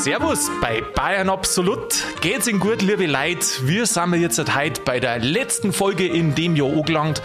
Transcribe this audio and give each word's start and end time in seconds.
Servus 0.00 0.50
bei 0.62 0.80
Bayern 0.80 1.28
Absolut. 1.28 1.94
Geht's 2.22 2.46
Ihnen 2.46 2.58
gut, 2.58 2.80
liebe 2.80 3.04
Leute? 3.04 3.46
Wir 3.64 3.84
sind 3.84 4.14
jetzt 4.14 4.38
heute 4.56 4.80
bei 4.80 4.98
der 4.98 5.18
letzten 5.18 5.74
Folge 5.74 6.06
in 6.06 6.34
dem 6.34 6.56
Jahr 6.56 6.72
angelangt. 6.72 7.20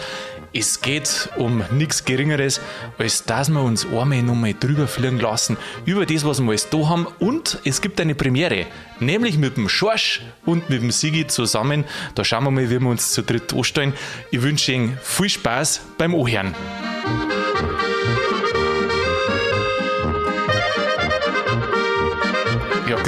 Es 0.52 0.82
geht 0.82 1.30
um 1.38 1.64
nichts 1.70 2.04
Geringeres, 2.04 2.60
als 2.98 3.24
dass 3.24 3.48
wir 3.48 3.62
uns 3.62 3.86
einmal 3.86 4.22
nochmal 4.22 4.52
drüber 4.52 4.86
fliegen 4.86 5.18
lassen 5.20 5.56
über 5.86 6.04
das, 6.04 6.26
was 6.26 6.38
wir 6.42 6.50
alles 6.50 6.68
da 6.68 6.86
haben. 6.86 7.06
Und 7.18 7.60
es 7.64 7.80
gibt 7.80 7.98
eine 7.98 8.14
Premiere, 8.14 8.66
nämlich 9.00 9.38
mit 9.38 9.56
dem 9.56 9.70
Schorsch 9.70 10.20
und 10.44 10.68
mit 10.68 10.82
dem 10.82 10.90
Sigi 10.90 11.26
zusammen. 11.26 11.84
Da 12.14 12.24
schauen 12.24 12.44
wir 12.44 12.50
mal, 12.50 12.68
wie 12.68 12.78
wir 12.78 12.90
uns 12.90 13.10
zu 13.12 13.22
dritt 13.22 13.54
anstellen. 13.54 13.94
Ich 14.30 14.42
wünsche 14.42 14.72
Ihnen 14.72 14.98
viel 15.02 15.30
Spaß 15.30 15.80
beim 15.96 16.14
Anhören. 16.14 16.54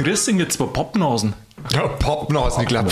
Grüß 0.03 0.25
dich, 0.25 0.35
ihr 0.35 0.49
zwei 0.49 0.65
Pappnasen. 0.65 1.33
Ja, 1.73 1.87
Pappnasen, 1.87 2.63
ich 2.63 2.67
glaube. 2.69 2.89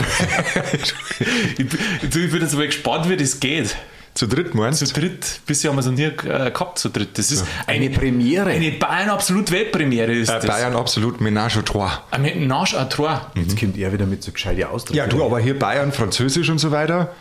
ich, 1.58 1.58
bin- 1.70 1.80
ich 2.04 2.10
bin 2.32 2.42
jetzt 2.42 2.56
mal 2.56 2.66
gespannt, 2.66 3.10
wie 3.10 3.18
das 3.18 3.40
geht. 3.40 3.76
Zu 4.14 4.26
dritt 4.28 4.56
meinst 4.56 4.80
Zu 4.86 4.92
dritt, 5.00 5.42
bisher 5.46 5.70
haben 5.70 5.76
wir 5.78 5.82
es 5.82 5.86
noch 5.86 5.94
nie 5.94 6.06
äh, 6.06 6.50
gehabt 6.52 6.80
zu 6.80 6.90
dritt. 6.90 7.18
Das 7.20 7.32
ist 7.32 7.46
Eine 7.68 7.92
Premiere. 7.92 8.50
Eine 8.50 8.72
Bayern 8.72 9.10
absolut 9.10 9.52
Weltpremiere 9.52 10.12
ist 10.12 10.30
äh, 10.30 10.34
das. 10.40 10.48
Bayern 10.48 10.76
absolut 10.76 11.22
Ménage 11.22 11.58
à 11.60 11.64
trois. 11.64 11.92
Ein 12.10 12.24
Menage 12.24 12.74
à 12.80 12.86
trois. 12.90 13.22
Jetzt 13.36 13.60
kommt 13.60 13.78
er 13.78 13.94
wieder 13.94 14.08
mit 14.08 14.24
so 14.24 14.32
gescheite 14.32 14.68
Ausdrücke. 14.70 14.98
Ja, 14.98 15.06
du, 15.06 15.24
aber 15.24 15.40
hier 15.40 15.58
Bayern, 15.58 15.92
Französisch 15.92 16.50
und 16.50 16.58
so 16.58 16.72
weiter. 16.72 17.12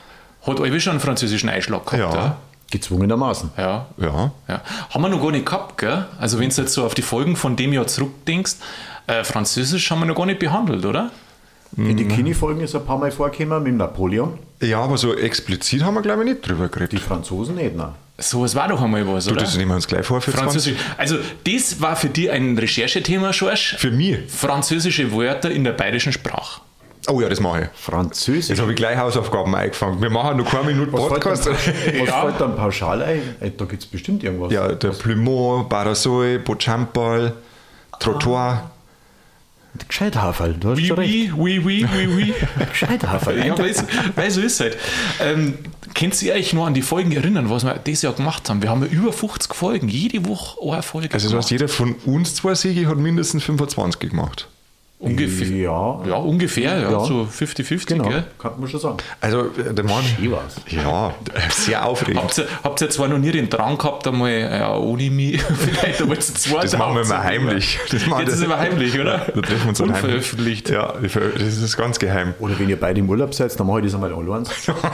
Hat 0.47 0.59
Albi 0.61 0.81
schon 0.81 0.93
einen 0.93 1.01
französischen 1.01 1.51
Einschlag 1.51 1.85
gehabt, 1.85 2.15
Ja. 2.15 2.19
ja? 2.19 2.37
Gezwungenermaßen. 2.71 3.51
Ja. 3.59 3.87
Ja. 3.99 4.33
ja. 4.49 4.63
Haben 4.91 5.03
wir 5.03 5.09
noch 5.11 5.21
gar 5.23 5.33
nicht 5.33 5.45
gehabt, 5.47 5.77
gell? 5.79 6.07
Also 6.19 6.41
wenn 6.41 6.49
du 6.49 6.61
jetzt 6.63 6.73
so 6.73 6.85
auf 6.87 6.95
die 6.95 7.03
Folgen 7.03 7.37
von 7.37 7.57
dem 7.57 7.73
Jahr 7.75 7.87
zurückdenkst, 7.87 8.57
äh, 9.07 9.25
Französisch 9.25 9.91
haben 9.91 10.01
wir 10.01 10.07
noch 10.07 10.17
gar 10.17 10.27
nicht 10.27 10.39
behandelt, 10.39 10.85
oder? 10.85 11.11
In 11.77 11.97
den 11.97 12.09
Kini-Folgen 12.09 12.61
ist 12.63 12.75
ein 12.75 12.85
paar 12.87 12.97
Mal 12.99 13.11
vorgekommen 13.11 13.63
mit 13.63 13.73
dem 13.73 13.77
Napoleon. 13.77 14.39
Ja, 14.63 14.81
aber 14.81 14.97
so 14.97 15.15
explizit 15.15 15.83
haben 15.85 15.95
wir, 15.95 16.03
glaube 16.03 16.23
ich, 16.23 16.31
nicht 16.31 16.49
drüber 16.49 16.67
Die 16.69 16.73
geredet. 16.73 17.01
Franzosen 17.01 17.57
nicht, 17.57 17.77
ne? 17.77 17.93
So, 18.19 18.45
es 18.47 18.55
war 18.55 18.69
doch 18.69 18.81
einmal 18.81 19.07
was, 19.07 19.27
Du, 19.27 19.33
oder? 19.33 19.41
das 19.43 19.57
nehmen 19.59 19.73
wir 19.73 19.75
uns 19.75 19.87
gleich 19.87 20.07
vor 20.07 20.21
für 20.23 20.31
20. 20.33 20.43
Französisch. 20.75 20.77
Also, 20.97 21.17
das 21.45 21.81
war 21.83 21.97
für 21.97 22.09
dich 22.09 22.31
ein 22.31 22.57
Recherchethema, 22.57 23.33
Schorsch. 23.35 23.77
Für 23.79 23.91
mich? 23.91 24.19
Französische 24.29 25.13
Wörter 25.13 25.51
in 25.51 25.65
der 25.65 25.73
bayerischen 25.73 26.13
Sprache. 26.13 26.63
Oh 27.09 27.21
ja, 27.21 27.29
das 27.29 27.41
mache 27.41 27.63
ich. 27.65 27.69
Französisch. 27.79 28.49
Jetzt 28.49 28.61
habe 28.61 28.71
ich 28.71 28.77
gleich 28.77 28.97
Hausaufgaben 28.97 29.55
eingefangen. 29.55 30.01
Wir 30.01 30.09
machen 30.09 30.39
noch 30.39 30.51
keine 30.51 30.69
Minute 30.73 30.93
was 30.95 31.09
Podcast. 31.09 31.45
fällt 31.45 31.59
dann, 31.67 32.01
was 32.01 32.09
Ja. 32.09 32.21
fällt 32.23 32.41
dann 32.41 32.57
pauschal 32.57 33.03
ein? 33.03 33.21
Äh, 33.41 33.51
Da 33.55 33.65
gibt 33.67 33.83
es 33.83 33.87
bestimmt 33.89 34.25
irgendwas. 34.25 34.51
Ja, 34.51 34.69
der 34.73 34.91
Plumont, 34.91 35.69
Parasol, 35.69 36.39
Bochampal, 36.39 37.35
Trottoir. 38.01 38.71
Gescheithaferl, 39.89 40.55
du 40.55 40.71
hast 40.71 40.79
Oui, 40.79 40.87
schon 40.87 40.99
recht. 40.99 41.13
oui, 41.37 41.61
oui, 41.63 41.87
oui, 41.97 42.07
oui. 42.09 42.35
Gescheithaferl. 42.71 43.47
Ja, 43.47 43.59
weil, 43.59 43.75
weil 44.15 44.31
so 44.31 44.41
ist 44.41 44.61
halt. 44.61 44.77
Ähm, 45.21 45.55
könnt 45.95 46.21
ihr 46.23 46.35
euch 46.35 46.53
noch 46.53 46.67
an 46.67 46.75
die 46.75 46.83
Folgen 46.83 47.13
erinnern, 47.13 47.49
was 47.51 47.65
wir 47.65 47.75
dieses 47.79 48.03
Jahr 48.03 48.13
gemacht 48.13 48.49
haben? 48.49 48.63
Wir 48.63 48.71
haben 48.71 48.83
ja 48.83 48.89
über 48.89 49.13
50 49.13 49.55
Folgen, 49.55 49.89
jede 49.89 50.27
Woche 50.27 50.59
eine 50.73 50.83
Folge 50.83 51.13
Also, 51.13 51.31
du 51.31 51.37
hast 51.37 51.51
jeder 51.51 51.69
von 51.69 51.95
uns 52.05 52.35
zwei 52.35 52.55
Siege 52.55 52.87
hat 52.89 52.97
mindestens 52.99 53.45
25 53.45 54.11
gemacht. 54.11 54.49
Ungefähr. 54.99 55.47
Ja, 55.49 56.01
Ja, 56.07 56.15
ungefähr, 56.17 56.79
ja, 56.81 56.91
Ja. 56.91 57.01
so 57.05 57.27
50-50, 57.31 57.87
genau. 57.87 58.09
gell? 58.09 58.25
Kann 58.39 58.53
man 58.59 58.69
schon 58.69 58.81
sagen. 58.81 58.97
Also, 59.21 59.41
äh, 59.59 59.75
der 59.75 59.85
Mann. 59.85 60.03
Schön 60.19 60.31
war's. 60.33 60.57
Ja, 60.69 61.15
sehr 61.51 61.85
aufregend. 61.87 62.23
Habt 62.23 62.39
ihr, 62.39 62.47
habt 62.65 62.81
ihr 62.81 62.91
zwar 62.91 63.09
noch 63.09 63.19
nie 63.19 63.31
den 63.31 63.51
Drang 63.51 63.77
gehabt, 63.77 64.07
einmal, 64.07 64.33
ja, 64.33 64.77
ohne 64.77 65.11
mich, 65.11 65.43
vielleicht 65.61 66.01
einmal 66.03 66.19
zu 66.19 66.33
zweit 66.35 66.65
Das 66.65 66.77
machen 66.79 66.95
wir 66.95 67.03
immer 67.03 67.23
heimlich. 67.23 67.79
Das 67.91 68.07
machen 68.07 68.21
Jetzt 68.23 68.33
ist 68.35 68.39
das- 68.41 68.47
immer 68.47 68.59
heimlich, 68.59 68.99
oder? 68.99 69.19
Da 69.35 69.41
treffen 69.43 69.63
wir 69.65 69.69
uns 69.69 69.79
dann 69.79 69.89
heimlich. 69.93 70.05
Unveröffentlicht. 70.05 70.71
Ja, 70.71 70.95
das 71.03 71.57
ist 71.57 71.77
ganz 71.77 71.99
geheim. 71.99 72.35
Oder 72.41 72.59
wenn 72.59 72.69
ihr 72.69 72.81
beide 72.81 73.01
im 73.01 73.09
Urlaub 73.11 73.35
seid, 73.35 73.59
dann 73.61 73.67
mache 73.67 73.81
ich 73.81 73.85
das 73.87 73.95
einmal 73.95 74.13
allein. 74.15 74.45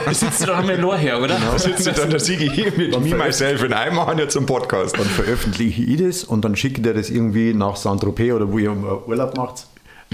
Da 0.05 0.13
sitzt 0.13 0.41
ihr 0.41 0.47
doch 0.47 0.57
einmal 0.57 0.75
allein 0.83 0.99
her, 0.99 1.21
oder? 1.21 1.37
Da 1.39 1.57
sitzt 1.57 1.87
dann 1.97 2.09
der 2.09 2.19
Sigi 2.19 2.49
hier 2.49 2.71
mit 2.75 2.99
me, 2.99 3.15
myself 3.15 3.63
und 3.63 3.71
einem 3.73 3.95
machen 3.95 4.17
jetzt 4.19 4.35
einen 4.35 4.45
Podcast. 4.45 4.97
Dann 4.97 5.05
veröffentliche 5.05 5.81
ich 5.83 6.01
das 6.01 6.23
und 6.23 6.43
dann 6.43 6.55
schicke 6.55 6.77
ich 6.77 6.83
dir 6.83 6.93
das 6.93 7.09
irgendwie 7.09 7.53
nach 7.53 7.75
Saint-Tropez 7.77 8.33
oder 8.33 8.51
wo 8.51 8.57
ihr 8.57 8.71
einen 8.71 8.83
Urlaub 9.07 9.37
macht. 9.37 9.65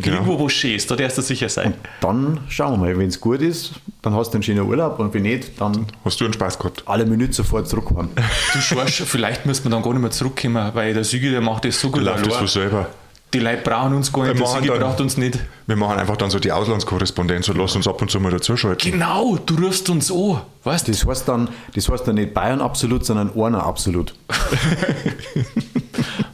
Genau. 0.01 0.17
Irgendwo, 0.17 0.39
wo 0.39 0.43
du 0.43 0.49
stehst, 0.49 0.89
da 0.91 0.95
darfst 0.95 1.17
du 1.17 1.21
sicher 1.21 1.49
sein. 1.49 1.73
Dann 2.01 2.39
schauen 2.49 2.73
wir 2.73 2.77
mal, 2.77 2.97
wenn 2.99 3.07
es 3.07 3.19
gut 3.19 3.41
ist, 3.41 3.73
dann 4.01 4.13
hast 4.15 4.31
du 4.31 4.35
einen 4.37 4.43
schönen 4.43 4.65
Urlaub 4.67 4.99
und 4.99 5.13
wenn 5.13 5.23
nicht, 5.23 5.59
dann 5.59 5.85
Hast 6.05 6.19
du 6.21 6.25
einen 6.25 6.33
Spaß 6.33 6.57
gehabt? 6.59 6.83
alle 6.85 7.05
Minuten 7.05 7.33
sofort 7.33 7.67
zurückfahren. 7.67 8.09
Du 8.53 8.59
Schorsch, 8.61 9.03
vielleicht 9.05 9.45
müsste 9.45 9.65
man 9.65 9.73
dann 9.73 9.81
gar 9.83 9.91
nicht 9.93 10.01
mehr 10.01 10.11
zurückkommen, 10.11 10.71
weil 10.73 10.93
der 10.93 11.03
Sigi, 11.03 11.29
der 11.29 11.41
macht 11.41 11.65
das 11.65 11.79
so 11.79 11.89
gut. 11.89 12.01
Läuft 12.01 12.25
das 12.27 12.37
so 12.39 12.45
selber. 12.47 12.87
Die 13.31 13.37
Leute 13.37 13.61
brauchen 13.61 13.93
uns 13.93 14.11
gar 14.11 14.23
nicht, 14.23 14.33
Wir 14.33 14.39
der 14.39 14.47
machen 14.47 14.55
Sigi 14.63 14.67
dann- 14.69 14.79
braucht 14.79 15.01
uns 15.01 15.17
nicht. 15.17 15.37
Wir 15.67 15.75
machen 15.75 15.99
einfach 15.99 16.17
dann 16.17 16.31
so 16.31 16.39
die 16.39 16.51
Auslandskorrespondenz 16.51 17.47
und 17.49 17.57
lassen 17.59 17.77
uns 17.77 17.87
ab 17.87 18.01
und 18.01 18.09
zu 18.09 18.19
mal 18.19 18.31
dazuschalten. 18.31 18.91
Genau, 18.91 19.37
du 19.45 19.53
rufst 19.63 19.87
uns 19.91 20.11
an, 20.11 20.41
weißt 20.63 20.87
du? 20.87 20.91
Das 20.93 21.05
heißt 21.05 21.27
dann, 21.27 21.47
das 21.75 21.87
heißt 21.89 22.07
dann 22.07 22.15
nicht 22.15 22.33
Bayern 22.33 22.59
absolut, 22.59 23.05
sondern 23.05 23.29
einer 23.39 23.63
absolut. 23.63 24.15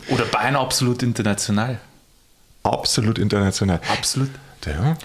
Oder 0.10 0.26
Bayern 0.26 0.56
absolut 0.56 1.04
international. 1.04 1.80
Absolut 2.66 3.20
international. 3.20 3.80
Absolut. 3.92 4.30
Ja. 4.66 4.98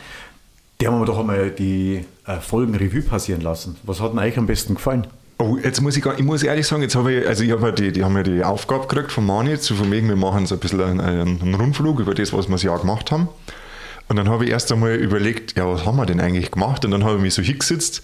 Die 0.81 0.87
haben 0.87 0.98
wir 0.98 1.04
doch 1.04 1.19
einmal 1.19 1.50
die 1.50 2.06
äh, 2.26 2.41
Folgen 2.41 2.75
Revue 2.75 3.03
passieren 3.03 3.43
lassen. 3.43 3.76
Was 3.82 4.00
hat 4.00 4.12
denn 4.12 4.19
euch 4.19 4.38
am 4.38 4.47
besten 4.47 4.75
gefallen? 4.75 5.06
Oh, 5.38 5.59
jetzt 5.62 5.81
muss 5.81 5.97
ich, 5.97 6.04
ich 6.04 6.25
muss 6.25 6.43
ehrlich 6.43 6.66
sagen, 6.66 6.82
jetzt 6.82 6.94
habe 6.94 7.12
ich, 7.12 7.26
also 7.26 7.44
ich 7.44 7.50
habe 7.50 7.72
die, 7.72 7.93
die 7.93 8.04
haben 8.04 8.16
ja 8.16 8.22
die 8.22 8.44
Aufgabe 8.44 8.87
gekriegt 8.87 9.12
von 9.12 9.26
Mani, 9.26 9.59
zu 9.59 9.75
von 9.75 9.91
wegen, 9.91 10.09
wir 10.09 10.16
machen 10.16 10.47
so 10.47 10.54
ein 10.54 10.59
bisschen 10.59 10.81
einen, 10.81 11.00
einen, 11.00 11.41
einen 11.41 11.54
Rundflug 11.54 12.00
über 12.00 12.15
das, 12.15 12.32
was 12.32 12.48
wir 12.48 12.53
das 12.53 12.62
Jahr 12.62 12.78
gemacht 12.78 13.10
haben. 13.10 13.28
Und 14.09 14.16
dann 14.16 14.28
habe 14.28 14.44
ich 14.44 14.50
erst 14.50 14.72
einmal 14.72 14.94
überlegt, 14.97 15.56
ja, 15.56 15.66
was 15.66 15.87
haben 15.87 15.97
wir 15.97 16.04
denn 16.04 16.21
eigentlich 16.21 16.50
gemacht? 16.50 16.84
Und 16.84 16.91
dann 16.91 17.04
habe 17.04 17.16
ich 17.16 17.22
mich 17.22 17.34
so 17.34 17.42
hingesetzt. 17.42 18.03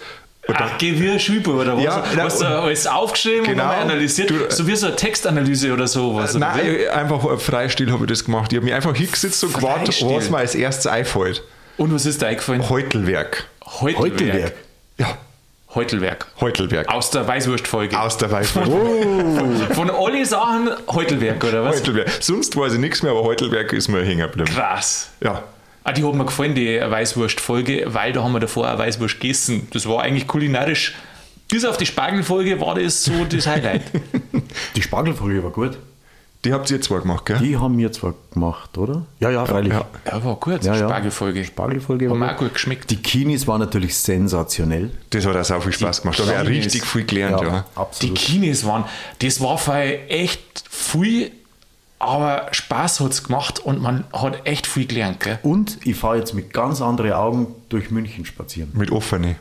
Und 0.49 0.61
dann, 0.61 0.71
Ach, 0.75 0.79
geh 0.79 0.99
wie 1.01 1.11
ein 1.11 1.19
Schüber 1.19 1.55
oder 1.55 1.77
was? 1.77 1.83
Ja, 1.83 2.05
na, 2.15 2.23
Hast 2.25 2.41
du 2.41 2.47
alles 2.47 2.87
aufgeschrieben 2.87 3.45
Genau. 3.45 3.65
und 3.65 3.71
analysiert? 3.71 4.31
Du- 4.31 4.49
so 4.49 4.67
wie 4.67 4.77
so 4.77 4.87
eine 4.87 4.97
Textanalyse 4.97 5.73
oder 5.73 5.89
sowas. 5.89 6.37
oder 6.37 6.47
Nein, 6.47 6.61
wie? 6.67 6.71
ich- 6.71 6.91
einfach 6.93 7.41
Freistil 7.41 7.91
habe 7.91 8.05
ich 8.05 8.11
das 8.11 8.25
gemacht. 8.25 8.53
Ich 8.53 8.57
habe 8.57 8.65
mich 8.65 8.75
einfach 8.75 8.95
hingesetzt 8.95 9.43
und 9.43 9.55
gewartet, 9.55 10.01
was 10.05 10.31
mir 10.31 10.37
als 10.39 10.55
erstes 10.55 10.87
einfällt. 10.87 11.43
Und 11.79 11.93
was 11.93 12.07
ist 12.07 12.23
dir 12.23 12.29
eingefallen? 12.29 12.69
Heutelwerk. 12.71 13.45
Heutelwerk. 13.81 14.13
Heutelwerk. 14.21 14.53
Ja, 14.99 15.19
Heutelwerk. 15.75 16.27
Heutelwerk. 16.41 16.89
Aus 16.89 17.11
der 17.11 17.27
Weißwurstfolge. 17.27 17.99
Aus 18.01 18.17
der 18.17 18.31
Weißwurst. 18.31 18.71
Von 19.75 19.91
alle 19.91 20.25
Sachen 20.25 20.71
Heutelwerk, 20.89 21.43
oder 21.45 21.65
was? 21.65 21.77
Heutelwerk. 21.81 22.09
Sonst 22.21 22.57
weiß 22.57 22.75
ich 22.75 22.79
nichts 22.79 23.03
mehr, 23.03 23.11
aber 23.13 23.25
Heutelwerk 23.25 23.73
ist 23.73 23.89
mir 23.89 24.03
hängen 24.05 24.21
geblieben. 24.21 24.49
Krass. 24.55 25.11
Ja. 25.21 25.43
Ah, 25.89 25.93
die 25.93 26.03
hat 26.05 26.15
mir 26.15 26.25
gefallen, 26.25 26.57
die 26.57 26.81
Weißwurst-Folge, 26.81 27.85
weil 27.87 28.13
da 28.13 28.25
haben 28.25 28.33
wir 28.33 28.41
davor 28.41 28.73
auch 28.73 28.79
Weißwurst 28.79 29.21
gegessen. 29.21 29.69
Das 29.73 29.89
war 29.89 30.03
eigentlich 30.03 30.27
kulinarisch. 30.27 30.97
Bis 31.49 31.65
auf 31.65 31.77
die 31.77 31.87
Spargelfolge 31.87 32.61
war 32.61 32.75
das 32.75 33.05
so 33.05 33.25
das 33.25 33.47
Highlight. 33.47 33.83
Die 34.75 34.83
Spargelfolge 34.83 35.45
war 35.45 35.53
gut. 35.53 35.79
Die 36.45 36.53
habt 36.53 36.69
ihr 36.73 36.81
zwar 36.81 37.01
gemacht, 37.03 37.25
gell? 37.27 37.39
Die 37.39 37.57
haben 37.57 37.79
wir 37.79 37.93
zwar 37.93 38.15
gemacht, 38.33 38.77
oder? 38.79 39.07
Ja, 39.21 39.31
ja, 39.31 39.47
freilich. 39.47 39.73
ja. 39.73 39.85
Ja, 40.07 40.25
war 40.25 40.35
gut, 40.37 40.65
Ja, 40.65 40.75
ja. 40.75 40.89
Spargelfolge. 40.89 41.45
Spargelfolge 41.45 42.09
mir 42.09 42.19
war 42.19 42.35
auch 42.35 42.37
gut 42.37 42.53
geschmeckt. 42.53 42.91
Die 42.91 42.97
Kinis 42.97 43.47
waren 43.47 43.61
natürlich 43.61 43.97
sensationell. 43.97 44.91
Das 45.11 45.25
hat 45.25 45.37
auch 45.37 45.45
sau 45.45 45.61
viel 45.61 45.73
Spaß 45.73 46.03
gemacht. 46.03 46.19
Da 46.19 46.39
habe 46.39 46.51
ich 46.53 46.65
richtig 46.65 46.85
viel 46.85 47.05
gelernt, 47.05 47.41
ja. 47.43 47.65
Die 47.75 47.79
absolut. 47.81 48.19
Kinis 48.19 48.67
waren, 48.67 48.85
das 49.21 49.41
war 49.41 49.57
vorher 49.57 50.11
echt 50.11 50.65
viel, 50.69 51.31
aber 52.07 52.47
Spaß 52.53 53.01
hat 53.01 53.11
es 53.13 53.25
gemacht 53.25 53.59
und 53.59 53.83
man 53.83 54.05
hat 54.13 54.47
echt 54.47 54.67
viel 54.67 54.87
gelernt. 54.87 55.21
Gell? 55.21 55.39
Und 55.43 55.79
ich 55.85 55.97
fahre 55.97 56.19
jetzt 56.19 56.33
mit 56.35 56.53
ganz 56.53 56.81
anderen 56.81 57.13
Augen 57.13 57.49
durch 57.69 57.91
München 57.91 58.25
spazieren. 58.25 58.71
Mit 58.75 58.91
offene. 58.91 59.37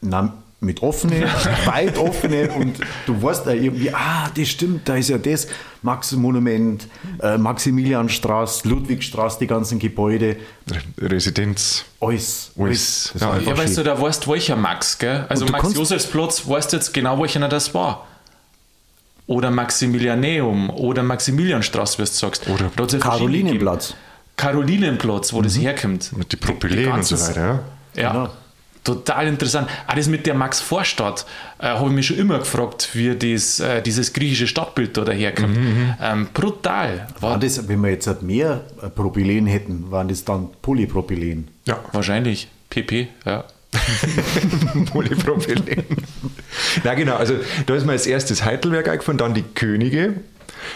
Na, 0.00 0.32
mit 0.62 0.82
offene, 0.82 1.22
weit 1.64 1.96
offene 1.96 2.50
und 2.52 2.78
du 3.06 3.22
weißt 3.22 3.46
da 3.46 3.52
irgendwie, 3.52 3.94
ah, 3.94 4.30
das 4.36 4.48
stimmt, 4.48 4.86
da 4.88 4.94
ist 4.96 5.08
ja 5.08 5.16
das 5.16 5.48
Max-Monument, 5.82 6.86
äh, 7.22 7.38
Maximilianstraße, 7.38 8.68
Ludwigstraße, 8.68 9.38
die 9.40 9.46
ganzen 9.46 9.78
Gebäude, 9.78 10.36
Re- 10.70 11.08
Residenz. 11.10 11.84
alles. 12.00 12.50
Alles. 12.58 13.14
Ja, 13.18 13.36
ja, 13.38 13.50
Ja, 13.50 13.58
weißt 13.58 13.78
du, 13.78 13.82
da 13.84 14.00
weißt 14.00 14.26
du, 14.26 14.30
welcher 14.32 14.56
Max, 14.56 14.98
gell? 14.98 15.24
Also 15.28 15.44
Und 15.44 15.48
du 15.48 15.52
Max 15.52 15.62
kannst- 15.62 15.76
Josefsplatz, 15.78 16.46
weißt 16.48 16.72
du 16.72 16.76
jetzt 16.76 16.92
genau, 16.94 17.20
welcher 17.20 17.46
das 17.48 17.72
war. 17.74 18.06
Oder 19.30 19.52
Maximilianeum 19.52 20.70
oder 20.70 21.04
Maximilianstraße, 21.04 21.98
wie 21.98 22.02
du 22.02 22.10
sagst. 22.10 22.48
Oder 22.48 22.68
ja 22.76 22.98
Karolinenplatz. 22.98 23.94
Karolinenplatz, 24.36 25.32
wo 25.32 25.40
das 25.40 25.56
herkommt. 25.56 26.16
Mit 26.16 26.32
die 26.32 26.36
Propylen 26.36 26.90
und 26.90 27.04
so 27.04 27.16
weiter, 27.20 27.62
ja. 27.94 28.02
Ja. 28.02 28.12
Genau. 28.12 28.28
Total 28.82 29.28
interessant. 29.28 29.68
Auch 29.86 29.94
das 29.94 30.08
mit 30.08 30.26
der 30.26 30.34
Max-Vorstadt 30.34 31.26
äh, 31.60 31.66
habe 31.66 31.86
ich 31.90 31.94
mich 31.94 32.06
schon 32.08 32.18
immer 32.18 32.40
gefragt, 32.40 32.88
wie 32.94 33.14
das, 33.14 33.60
äh, 33.60 33.80
dieses 33.82 34.12
griechische 34.12 34.48
Stadtbild 34.48 34.96
da 34.96 35.04
daherkommt. 35.04 35.56
Mhm, 35.56 35.94
Ähm, 36.02 36.28
brutal. 36.34 37.06
War 37.20 37.30
War 37.32 37.38
das, 37.38 37.68
wenn 37.68 37.80
wir 37.82 37.90
jetzt 37.90 38.08
halt 38.08 38.22
mehr 38.22 38.62
äh, 38.82 38.88
Propylen 38.88 39.46
hätten, 39.46 39.92
waren 39.92 40.08
das 40.08 40.24
dann 40.24 40.48
Polypropylen. 40.60 41.46
Ja, 41.66 41.78
wahrscheinlich 41.92 42.48
PP, 42.70 43.06
ja. 43.24 43.44
Polypropylen. 44.92 45.64
Na 46.84 46.94
genau, 46.94 47.16
also 47.16 47.34
da 47.66 47.74
ist 47.74 47.86
mir 47.86 47.92
als 47.92 48.06
erstes 48.06 48.44
Heidelberg 48.44 48.88
eingefallen, 48.88 49.18
dann 49.18 49.34
die 49.34 49.42
Könige. 49.54 50.14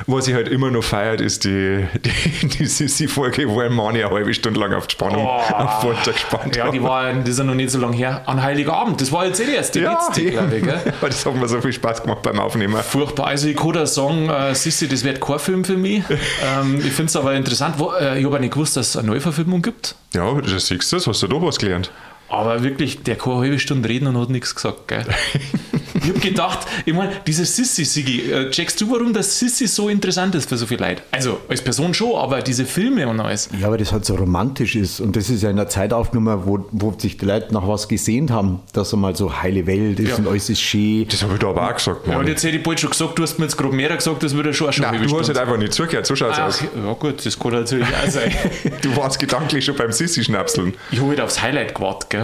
Was 0.07 0.27
ich 0.29 0.35
halt 0.35 0.49
immer 0.49 0.71
noch 0.71 0.83
feiert, 0.83 1.21
ist 1.21 1.45
die, 1.45 1.85
die, 2.05 2.49
die 2.49 2.65
Sissi-Folge, 2.67 3.49
wo 3.49 3.61
ein 3.61 3.73
Mann 3.73 3.95
eine 3.95 4.09
halbe 4.11 4.33
Stunde 4.33 4.59
lang 4.59 4.73
auf 4.73 4.87
die 4.87 4.93
Spannung 4.93 5.25
Oh. 5.27 5.29
auf 5.55 5.83
Folter 5.83 6.13
gespannt 6.13 6.57
Ja, 6.57 6.71
die 6.71 6.79
hat. 6.81 6.87
war, 6.87 7.13
das 7.13 7.29
ist 7.29 7.39
ja 7.39 7.45
noch 7.45 7.55
nicht 7.55 7.71
so 7.71 7.79
lange 7.79 7.95
her. 7.97 8.23
An 8.27 8.43
Heiligabend, 8.43 9.01
das 9.01 9.13
war 9.13 9.27
jetzt 9.27 9.41
eh 9.41 9.45
die 9.47 9.53
erste 9.55 9.81
Ja, 9.81 9.93
letzte, 9.93 10.25
glaube 10.31 10.57
ich, 10.57 10.65
gell? 10.65 10.81
Das 11.03 11.25
hat 11.27 11.35
mir 11.37 11.47
so 11.49 11.61
viel 11.61 11.73
Spaß 11.73 12.03
gemacht 12.03 12.23
beim 12.23 12.41
Aufnehmen. 12.41 12.77
Furchtbar. 12.83 13.27
Also 13.27 13.47
ich 13.47 13.57
kann 13.57 13.73
da 13.75 13.87
sagen, 13.87 14.29
äh, 14.31 14.55
Sissi, 14.55 14.89
das 14.89 15.05
wird 15.05 15.21
kein 15.21 15.39
Film 15.39 15.65
für 15.65 15.77
mich. 15.77 16.03
ähm, 16.59 16.79
ich 16.79 16.93
finde 16.93 17.11
es 17.11 17.17
aber 17.17 17.35
interessant. 17.35 17.75
Wo, 17.79 17.93
äh, 17.93 18.19
ich 18.19 18.25
habe 18.25 18.41
nicht 18.41 18.55
gewusst, 18.55 18.77
dass 18.77 18.89
es 18.89 18.97
eine 18.97 19.09
Neuverfilmung 19.09 19.61
gibt. 19.61 19.95
Ja, 20.15 20.33
das 20.41 20.67
siehst 20.67 20.93
du, 20.93 20.97
hast 20.99 21.23
du 21.23 21.27
da 21.29 21.43
was 21.43 21.59
gelernt. 21.59 21.91
Aber 22.35 22.63
wirklich, 22.63 23.03
der 23.03 23.17
kann 23.17 23.33
eine 23.35 23.43
halbe 23.43 23.59
Stunde 23.59 23.89
reden 23.89 24.07
und 24.09 24.19
hat 24.19 24.31
nichts 24.31 24.55
gesagt, 24.55 24.89
gell? 24.89 25.05
ich 25.95 26.09
habe 26.09 26.19
gedacht, 26.19 26.67
ich 26.85 26.93
meine, 26.93 27.13
dieser 27.27 27.45
Sissi, 27.45 27.85
Sigi, 27.85 28.31
äh, 28.31 28.51
checkst 28.51 28.81
du, 28.81 28.91
warum 28.91 29.13
das 29.13 29.39
Sissi 29.39 29.67
so 29.69 29.89
interessant 29.89 30.35
ist 30.35 30.49
für 30.49 30.57
so 30.57 30.67
viele 30.67 30.87
Leute? 30.89 31.03
Also 31.13 31.41
als 31.49 31.63
Person 31.63 31.95
schon, 31.95 32.15
aber 32.17 32.43
diese 32.43 32.65
Filme 32.65 33.07
und 33.09 33.21
alles. 33.21 33.49
Ja, 33.61 33.71
weil 33.71 33.79
das 33.79 33.93
halt 33.93 34.05
so 34.05 34.17
romantisch 34.17 34.75
ist. 34.75 35.01
Und 35.01 35.15
das 35.17 35.31
ist 35.31 35.43
ja 35.43 35.51
in 35.51 35.59
einer 35.59 35.69
Zeit 35.69 35.93
aufgenommen, 35.93 36.43
wo, 36.45 36.67
wo 36.73 36.93
sich 36.99 37.17
die 37.19 37.25
Leute 37.25 37.55
nach 37.55 37.67
was 37.69 37.87
gesehnt 37.89 38.31
haben, 38.31 38.61
dass 38.73 38.93
einmal 38.93 39.15
so 39.15 39.41
heile 39.43 39.67
Welt 39.67 40.01
ist 40.01 40.09
Ja. 40.11 40.17
und 40.17 40.29
alles 40.29 40.51
ist 40.51 40.61
schön. 40.61 41.07
Das 41.09 41.23
habe 41.23 41.35
ich 41.35 41.39
da 41.39 41.49
aber 41.51 41.71
auch 41.71 41.75
gesagt, 41.77 42.07
Ja, 42.07 42.13
Mann. 42.15 42.23
und 42.23 42.29
jetzt 42.29 42.43
hätte 42.43 42.57
ich 42.57 42.63
bald 42.63 42.81
schon 42.81 42.91
gesagt, 42.91 43.17
du 43.19 43.23
hast 43.23 43.39
mir 43.39 43.45
jetzt 43.45 43.57
gerade 43.57 43.75
mehr 43.75 43.95
gesagt, 43.97 44.23
das 44.23 44.35
würde 44.35 44.53
schon 44.53 44.73
schon 44.73 44.85
eine 44.85 44.93
Nein, 44.93 45.01
halbe 45.03 45.13
du 45.13 45.21
hast 45.21 45.29
halt 45.29 45.39
einfach 45.39 45.57
nicht 45.59 45.73
zugehört, 45.73 46.05
so 46.07 46.17
schaut's 46.17 46.39
Ach, 46.41 46.49
aus. 46.49 46.61
ja 46.63 46.93
gut, 46.95 47.25
das 47.25 47.39
kann 47.39 47.53
natürlich 47.53 47.87
auch 47.87 48.11
sein. 48.11 48.33
Du 48.83 48.97
warst 48.97 49.19
gedanklich 49.19 49.65
schon 49.65 49.77
beim 49.77 49.93
Sissi-Schnapseln. 49.93 50.75
Ich 50.91 51.01
habe 51.01 51.13
wieder 51.13 51.25
aufs 51.25 51.41
Highlight 51.41 51.75
gewartet, 51.75 52.11
gell? 52.11 52.24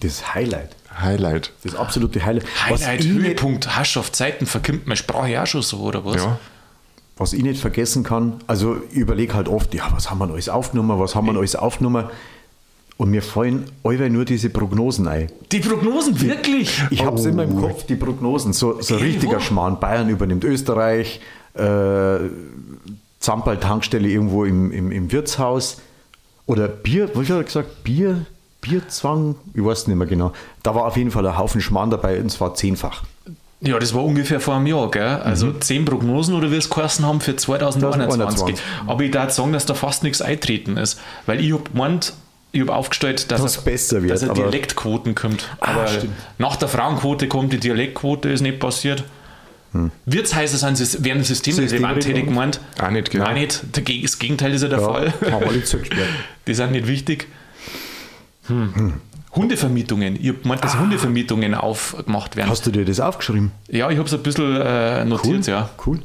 Das 0.00 0.34
Highlight. 0.34 0.76
Highlight. 1.00 1.52
Das 1.62 1.74
absolute 1.74 2.24
Highlight. 2.24 2.44
Highlight, 2.66 2.98
was, 2.98 3.04
ich 3.04 3.12
nicht, 3.12 3.24
Höhepunkt, 3.24 3.76
Herrschaftszeiten, 3.76 4.46
verkimmt 4.46 4.86
meine 4.86 4.96
Sprache 4.96 5.30
ja 5.30 5.46
schon 5.46 5.62
so, 5.62 5.78
oder 5.78 6.04
was? 6.04 6.16
Ja. 6.16 6.38
was 7.16 7.32
ich 7.32 7.42
nicht 7.42 7.60
vergessen 7.60 8.04
kann, 8.04 8.34
also 8.46 8.76
ich 8.90 8.96
überlege 8.98 9.34
halt 9.34 9.48
oft, 9.48 9.74
ja, 9.74 9.88
was 9.92 10.10
haben 10.10 10.18
wir 10.18 10.30
alles 10.30 10.48
aufgenommen, 10.48 10.98
was 10.98 11.14
haben 11.14 11.26
wir 11.26 11.36
alles 11.36 11.56
aufgenommen? 11.56 12.06
Und 12.96 13.10
mir 13.10 13.22
fallen 13.22 13.70
allweil 13.84 14.10
nur 14.10 14.24
diese 14.24 14.50
Prognosen 14.50 15.06
ein. 15.06 15.28
Die 15.52 15.60
Prognosen, 15.60 16.20
wirklich? 16.20 16.82
Ich 16.90 17.04
habe 17.04 17.16
es 17.16 17.26
immer 17.26 17.44
im 17.44 17.56
Kopf, 17.60 17.86
die 17.86 17.94
Prognosen. 17.94 18.52
So, 18.52 18.82
so 18.82 18.96
Ey, 18.96 19.02
richtiger 19.02 19.36
wo? 19.36 19.40
Schmarrn. 19.40 19.78
Bayern 19.78 20.08
übernimmt 20.08 20.42
Österreich, 20.42 21.20
äh, 21.54 22.18
Zampal-Tankstelle 23.20 24.08
irgendwo 24.08 24.44
im, 24.44 24.72
im, 24.72 24.90
im 24.90 25.12
Wirtshaus. 25.12 25.80
Oder 26.46 26.66
Bier, 26.66 27.08
was 27.14 27.30
hat 27.30 27.36
er 27.36 27.44
gesagt? 27.44 27.84
Bier, 27.84 28.26
Bierzwang? 28.60 29.36
Ich 29.54 29.64
weiß 29.64 29.86
nicht 29.86 29.96
mehr 29.96 30.06
genau. 30.06 30.32
Da 30.62 30.74
war 30.74 30.84
auf 30.86 30.96
jeden 30.96 31.10
Fall 31.10 31.26
ein 31.26 31.36
Haufen 31.38 31.60
Schmarrn 31.60 31.90
dabei 31.90 32.20
und 32.20 32.30
zwar 32.30 32.54
zehnfach. 32.54 33.02
Ja, 33.60 33.78
das 33.78 33.92
war 33.92 34.04
ungefähr 34.04 34.38
vor 34.40 34.54
einem 34.54 34.66
Jahr, 34.68 34.90
gell? 34.90 35.02
Also 35.02 35.52
zehn 35.52 35.84
Prognosen 35.84 36.34
oder 36.34 36.50
wie 36.52 36.56
es 36.56 36.70
geheißen 36.70 37.04
haben 37.04 37.20
für 37.20 37.34
2021. 37.34 38.54
2021. 38.56 38.64
Aber 38.86 39.02
ich 39.02 39.10
darf 39.10 39.30
sagen, 39.32 39.52
dass 39.52 39.66
da 39.66 39.74
fast 39.74 40.04
nichts 40.04 40.22
eintreten 40.22 40.76
ist. 40.76 41.00
Weil 41.26 41.40
ich 41.40 41.52
habe 41.52 41.64
gemeint, 41.70 42.12
ich 42.52 42.60
habe 42.60 42.72
aufgestellt, 42.74 43.30
dass, 43.32 43.42
Dass 43.42 43.54
er- 43.56 43.58
es 43.58 43.64
besser 43.64 44.02
wird, 44.02 44.12
dass 44.12 44.22
eine 44.22 44.30
aber- 44.30 44.42
Dialektquoten 44.42 45.14
kommt. 45.16 45.48
Ah, 45.60 45.72
Aber 45.72 45.86
stimmt. 45.88 46.12
nach 46.38 46.54
der 46.56 46.68
Frauenquote 46.68 47.26
kommt 47.26 47.52
die 47.52 47.58
Dialektquote, 47.58 48.28
ist 48.28 48.42
nicht 48.42 48.60
passiert. 48.60 49.02
Wirtshäuser 50.06 50.56
sind, 50.56 50.78
Sys- 50.78 51.04
werden 51.04 51.22
systemrelevant, 51.24 52.06
hätte 52.06 52.18
ich 52.18 52.24
gemeint. 52.26 52.58
Auch 52.82 52.90
nicht, 52.90 53.10
genau. 53.10 53.24
Nein, 53.24 53.34
nicht. 53.42 53.62
Das 53.72 54.18
Gegenteil 54.18 54.54
ist 54.54 54.62
ja 54.62 54.68
der 54.68 54.80
Fall. 54.80 55.12
haben 55.30 55.44
alle 55.46 55.62
zugesperrt. 55.62 56.08
Die 56.46 56.54
sind 56.54 56.72
nicht 56.72 56.86
wichtig. 56.86 57.28
Hm. 58.48 58.94
Hundevermietungen. 59.32 60.16
Ich 60.20 60.28
habe 60.28 60.38
gemeint, 60.38 60.64
dass 60.64 60.78
Hundevermietungen 60.78 61.54
aufgemacht 61.54 62.36
werden. 62.36 62.48
Hast 62.48 62.66
du 62.66 62.70
dir 62.70 62.84
das 62.84 62.98
aufgeschrieben? 63.00 63.52
Ja, 63.68 63.90
ich 63.90 63.98
habe 63.98 64.08
es 64.08 64.14
ein 64.14 64.22
bisschen 64.22 64.60
äh, 64.60 65.04
notiert, 65.04 65.46
ja. 65.46 65.68
Cool. 65.86 66.00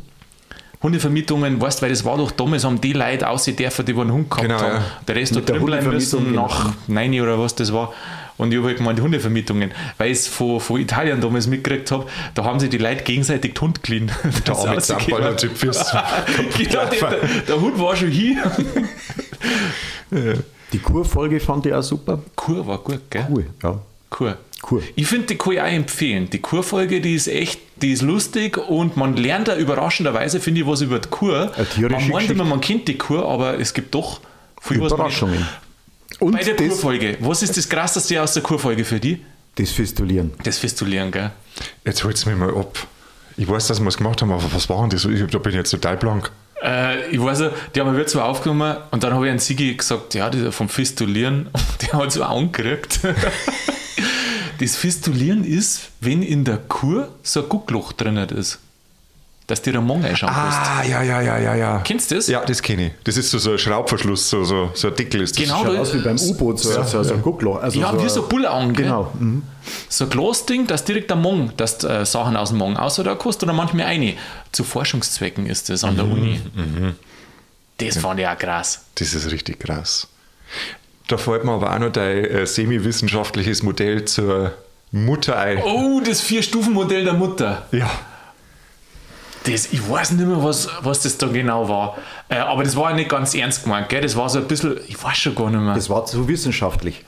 Hundevermietungen, 0.81 1.61
weißt 1.61 1.81
weil 1.81 1.89
das 1.89 2.03
war 2.03 2.17
doch 2.17 2.31
damals, 2.31 2.65
haben 2.65 2.81
die 2.81 2.91
Leute 2.91 3.29
aussehen 3.29 3.55
dürfen, 3.55 3.85
die 3.85 3.93
einen 3.93 4.11
Hund 4.11 4.29
gehabt 4.29 4.47
Genau, 4.47 4.59
haben. 4.59 4.75
ja. 4.75 4.83
Der 5.07 5.15
Rest 5.15 5.31
hat 5.31 5.47
Mit 5.47 5.49
drin 5.49 5.65
bleiben 5.65 5.89
müssen 5.89 6.35
nach 6.35 6.73
neun 6.87 7.21
oder 7.21 7.39
was 7.39 7.55
das 7.55 7.71
war. 7.71 7.93
Und 8.35 8.51
ich 8.51 8.57
habe 8.57 8.67
halt 8.67 8.77
gemeint, 8.77 8.99
Hundevermietungen, 8.99 9.71
weil 9.97 10.11
ich 10.11 10.17
es 10.17 10.27
von, 10.27 10.59
von 10.59 10.81
Italien 10.81 11.21
damals 11.21 11.47
mitgekriegt 11.47 11.91
habe, 11.91 12.07
da 12.33 12.43
haben 12.43 12.59
sich 12.59 12.69
die 12.69 12.79
Leute 12.79 13.03
gegenseitig 13.03 13.53
die 13.53 13.61
Hund 13.61 13.81
geliehen. 13.83 14.11
Der 14.45 14.55
arme 14.57 14.81
sich 14.81 14.97
fürs 15.55 15.91
genau, 16.57 16.85
der, 16.89 17.09
der, 17.09 17.19
der 17.47 17.61
Hund 17.61 17.79
war 17.79 17.95
schon 17.95 18.09
hier. 18.09 18.43
Die 20.73 20.79
Kurfolge 20.79 21.39
fand 21.39 21.65
ich 21.65 21.73
auch 21.73 21.83
super. 21.83 22.19
Kur 22.35 22.65
war 22.67 22.79
gut, 22.79 23.01
gell? 23.09 23.27
Cool, 23.29 23.45
ja. 23.61 23.79
Kur. 24.09 24.37
Kur. 24.61 24.81
Ich 24.95 25.07
finde, 25.07 25.27
die 25.27 25.35
kann 25.37 25.53
ich 25.53 25.61
auch 25.61 25.65
empfehlen. 25.65 26.29
Die 26.29 26.39
Kurfolge, 26.39 27.01
die 27.01 27.15
ist 27.15 27.27
echt, 27.27 27.59
die 27.81 27.91
ist 27.91 28.01
lustig 28.01 28.57
und 28.57 28.95
man 28.95 29.17
lernt 29.17 29.49
da 29.49 29.57
überraschenderweise, 29.57 30.39
finde 30.39 30.61
ich, 30.61 30.67
was 30.67 30.81
über 30.81 30.99
die 30.99 31.09
Kur. 31.09 31.51
Eine 31.75 31.89
Man 31.89 32.07
meint 32.09 32.29
immer, 32.29 32.45
man 32.45 32.61
kennt 32.61 32.87
die 32.87 32.97
Kur, 32.97 33.27
aber 33.27 33.59
es 33.59 33.73
gibt 33.73 33.93
doch 33.93 34.21
viel, 34.61 34.79
was 34.79 34.91
man 34.91 34.99
Überraschungen. 34.99 35.47
Und 36.19 36.33
Bei 36.33 36.43
der 36.43 36.53
das, 36.55 36.67
Kurfolge. 36.67 37.17
Was 37.19 37.43
ist 37.43 37.57
das 37.57 37.67
krasseste 37.67 38.21
aus 38.21 38.33
der 38.33 38.43
Kurfolge 38.43 38.85
für 38.85 38.99
die? 38.99 39.19
das 39.55 39.69
Fistulieren. 39.71 40.31
Das 40.43 40.57
Festulieren, 40.57 41.11
gell? 41.11 41.31
Jetzt 41.85 42.03
holt's 42.03 42.25
mich 42.25 42.35
mal 42.35 42.55
ab. 42.55 42.87
Ich 43.37 43.47
weiß, 43.47 43.67
dass 43.67 43.79
wir 43.79 43.87
es 43.87 43.97
gemacht 43.97 44.21
haben, 44.21 44.31
aber 44.31 44.51
was 44.53 44.69
war 44.69 44.81
denn 44.81 44.89
das? 44.91 45.05
Ich, 45.05 45.29
da 45.29 45.37
bin 45.37 45.51
ich 45.51 45.57
jetzt 45.57 45.71
total 45.71 45.97
blank. 45.97 46.31
Äh, 46.63 47.09
ich 47.09 47.21
weiß 47.21 47.43
die 47.75 47.81
haben 47.81 47.95
wir 47.95 48.07
zwar 48.07 48.25
aufgenommen 48.25 48.77
und 48.91 49.03
dann 49.03 49.13
habe 49.13 49.25
ich 49.27 49.31
an 49.31 49.39
Sigi 49.39 49.75
gesagt, 49.75 50.13
ja, 50.13 50.29
das 50.29 50.41
ist 50.41 50.55
vom 50.55 50.69
Festulieren. 50.69 51.47
Und 51.53 51.81
der 51.81 51.99
hat 51.99 52.11
so 52.11 52.23
angekriegt. 52.23 53.01
das 54.59 54.75
Festulieren 54.77 55.43
ist, 55.43 55.89
wenn 55.99 56.23
in 56.23 56.45
der 56.45 56.57
Kur 56.57 57.09
so 57.21 57.43
ein 57.43 57.49
Guckloch 57.49 57.91
drin 57.91 58.15
ist. 58.15 58.59
Dass 59.45 59.61
dir 59.61 59.73
der 59.73 59.81
Mong 59.81 60.05
einschauen 60.05 60.31
kannst. 60.33 60.57
Ah, 60.57 60.83
ja, 60.89 61.03
ja, 61.03 61.21
ja, 61.21 61.37
ja, 61.37 61.53
ja. 61.55 61.79
Kennst 61.83 62.09
du 62.11 62.15
das? 62.15 62.27
Ja, 62.27 62.45
das 62.45 62.61
kenne 62.61 62.87
ich. 62.87 62.91
Das 63.03 63.17
ist 63.17 63.29
so, 63.29 63.37
so 63.39 63.51
ein 63.51 63.57
Schraubverschluss, 63.57 64.29
so, 64.29 64.45
so, 64.45 64.71
so 64.73 64.87
ein 64.87 64.95
Deckel 64.95 65.19
ist 65.21 65.37
das. 65.37 65.43
Genau, 65.43 65.65
Schaut 65.65 65.75
da- 65.75 65.81
aus 65.81 65.93
wie 65.93 65.97
beim 65.99 66.17
U-Boot, 66.17 66.59
so, 66.59 66.81
so, 66.83 67.03
so 67.03 67.13
ein 67.13 67.21
Guckloch. 67.21 67.61
Also 67.61 67.77
Ja, 67.77 68.01
wie 68.01 68.07
so 68.07 68.23
ein 68.23 68.29
Bullaugen? 68.29 68.73
Genau. 68.73 69.11
Mhm. 69.19 69.43
So 69.89 70.05
ein 70.05 70.09
Glasding, 70.09 70.65
das 70.67 70.85
direkt 70.85 71.11
am 71.11 71.21
Mong, 71.21 71.51
dass 71.57 71.77
du 71.79 71.87
äh, 71.87 72.05
Sachen 72.05 72.37
aus 72.37 72.49
dem 72.49 72.57
Mong 72.59 72.77
außer 72.77 73.03
da 73.03 73.15
kostet 73.15 73.43
oder 73.43 73.53
manchmal 73.53 73.87
eine. 73.87 74.13
Zu 74.53 74.63
Forschungszwecken 74.63 75.45
ist 75.45 75.67
das 75.69 75.83
an 75.83 75.97
der 75.97 76.05
Uni. 76.05 76.39
Das 77.79 77.97
fand 77.97 78.19
ich 78.21 78.27
auch 78.27 78.37
krass. 78.37 78.85
Das 78.95 79.13
ist 79.13 79.29
richtig 79.29 79.59
krass. 79.59 80.07
Da 81.09 81.17
fällt 81.17 81.43
mir 81.43 81.51
aber 81.51 81.73
auch 81.73 81.79
noch 81.79 81.91
dein 81.91 82.23
äh, 82.23 82.45
semi-wissenschaftliches 82.47 83.61
Modell 83.61 84.05
zur 84.05 84.53
Mutter 84.91 85.37
ein. 85.37 85.57
Oh, 85.57 85.99
das 86.05 86.21
Vier-Stufen-Modell 86.21 87.03
der 87.03 87.13
Mutter. 87.13 87.67
Ja. 87.73 87.89
Das, 89.45 89.67
ich 89.73 89.89
weiß 89.89 90.11
nicht 90.11 90.25
mehr, 90.25 90.41
was, 90.43 90.69
was 90.81 91.01
das 91.01 91.17
da 91.17 91.27
genau 91.27 91.67
war. 91.67 91.97
Äh, 92.29 92.35
aber 92.37 92.63
das 92.63 92.75
war 92.75 92.91
ja 92.91 92.95
nicht 92.95 93.09
ganz 93.09 93.33
ernst 93.35 93.63
gemeint, 93.63 93.89
gell? 93.89 94.01
Das 94.01 94.15
war 94.15 94.29
so 94.29 94.39
ein 94.39 94.47
bisschen, 94.47 94.77
ich 94.87 95.01
weiß 95.03 95.17
schon 95.17 95.35
gar 95.35 95.49
nicht 95.49 95.59
mehr. 95.59 95.75
Das 95.75 95.89
war 95.89 96.05
zu 96.05 96.27
wissenschaftlich. 96.27 97.03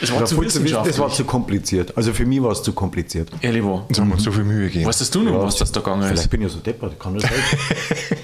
Das 0.00 0.12
war 0.12 0.20
Das 0.20 0.30
zu 0.30 0.36
war, 0.36 0.42
zu, 0.44 0.46
wissenschaftlich. 0.46 0.94
das 0.94 1.02
war 1.02 1.10
zu 1.10 1.24
kompliziert. 1.24 1.96
Also 1.96 2.12
für 2.12 2.24
mich 2.24 2.40
war 2.40 2.52
es 2.52 2.62
zu 2.62 2.72
kompliziert. 2.72 3.30
Ehrlich 3.40 3.64
wo. 3.64 3.84
Uns 3.88 3.98
haben 3.98 4.08
wir 4.10 4.18
so 4.20 4.30
viel 4.30 4.44
Mühe 4.44 4.66
gegeben. 4.68 4.86
Weißt 4.86 5.12
du 5.14 5.22
noch, 5.22 5.42
was 5.42 5.56
das 5.56 5.72
da 5.72 5.80
gegangen 5.80 6.02
Vielleicht 6.02 6.22
ist? 6.22 6.28
bin 6.30 6.42
ich 6.42 6.48
ja 6.48 6.52
so 6.54 6.60
deppert, 6.60 7.00
kann 7.00 7.14
das 7.14 7.24
sein? 7.24 7.32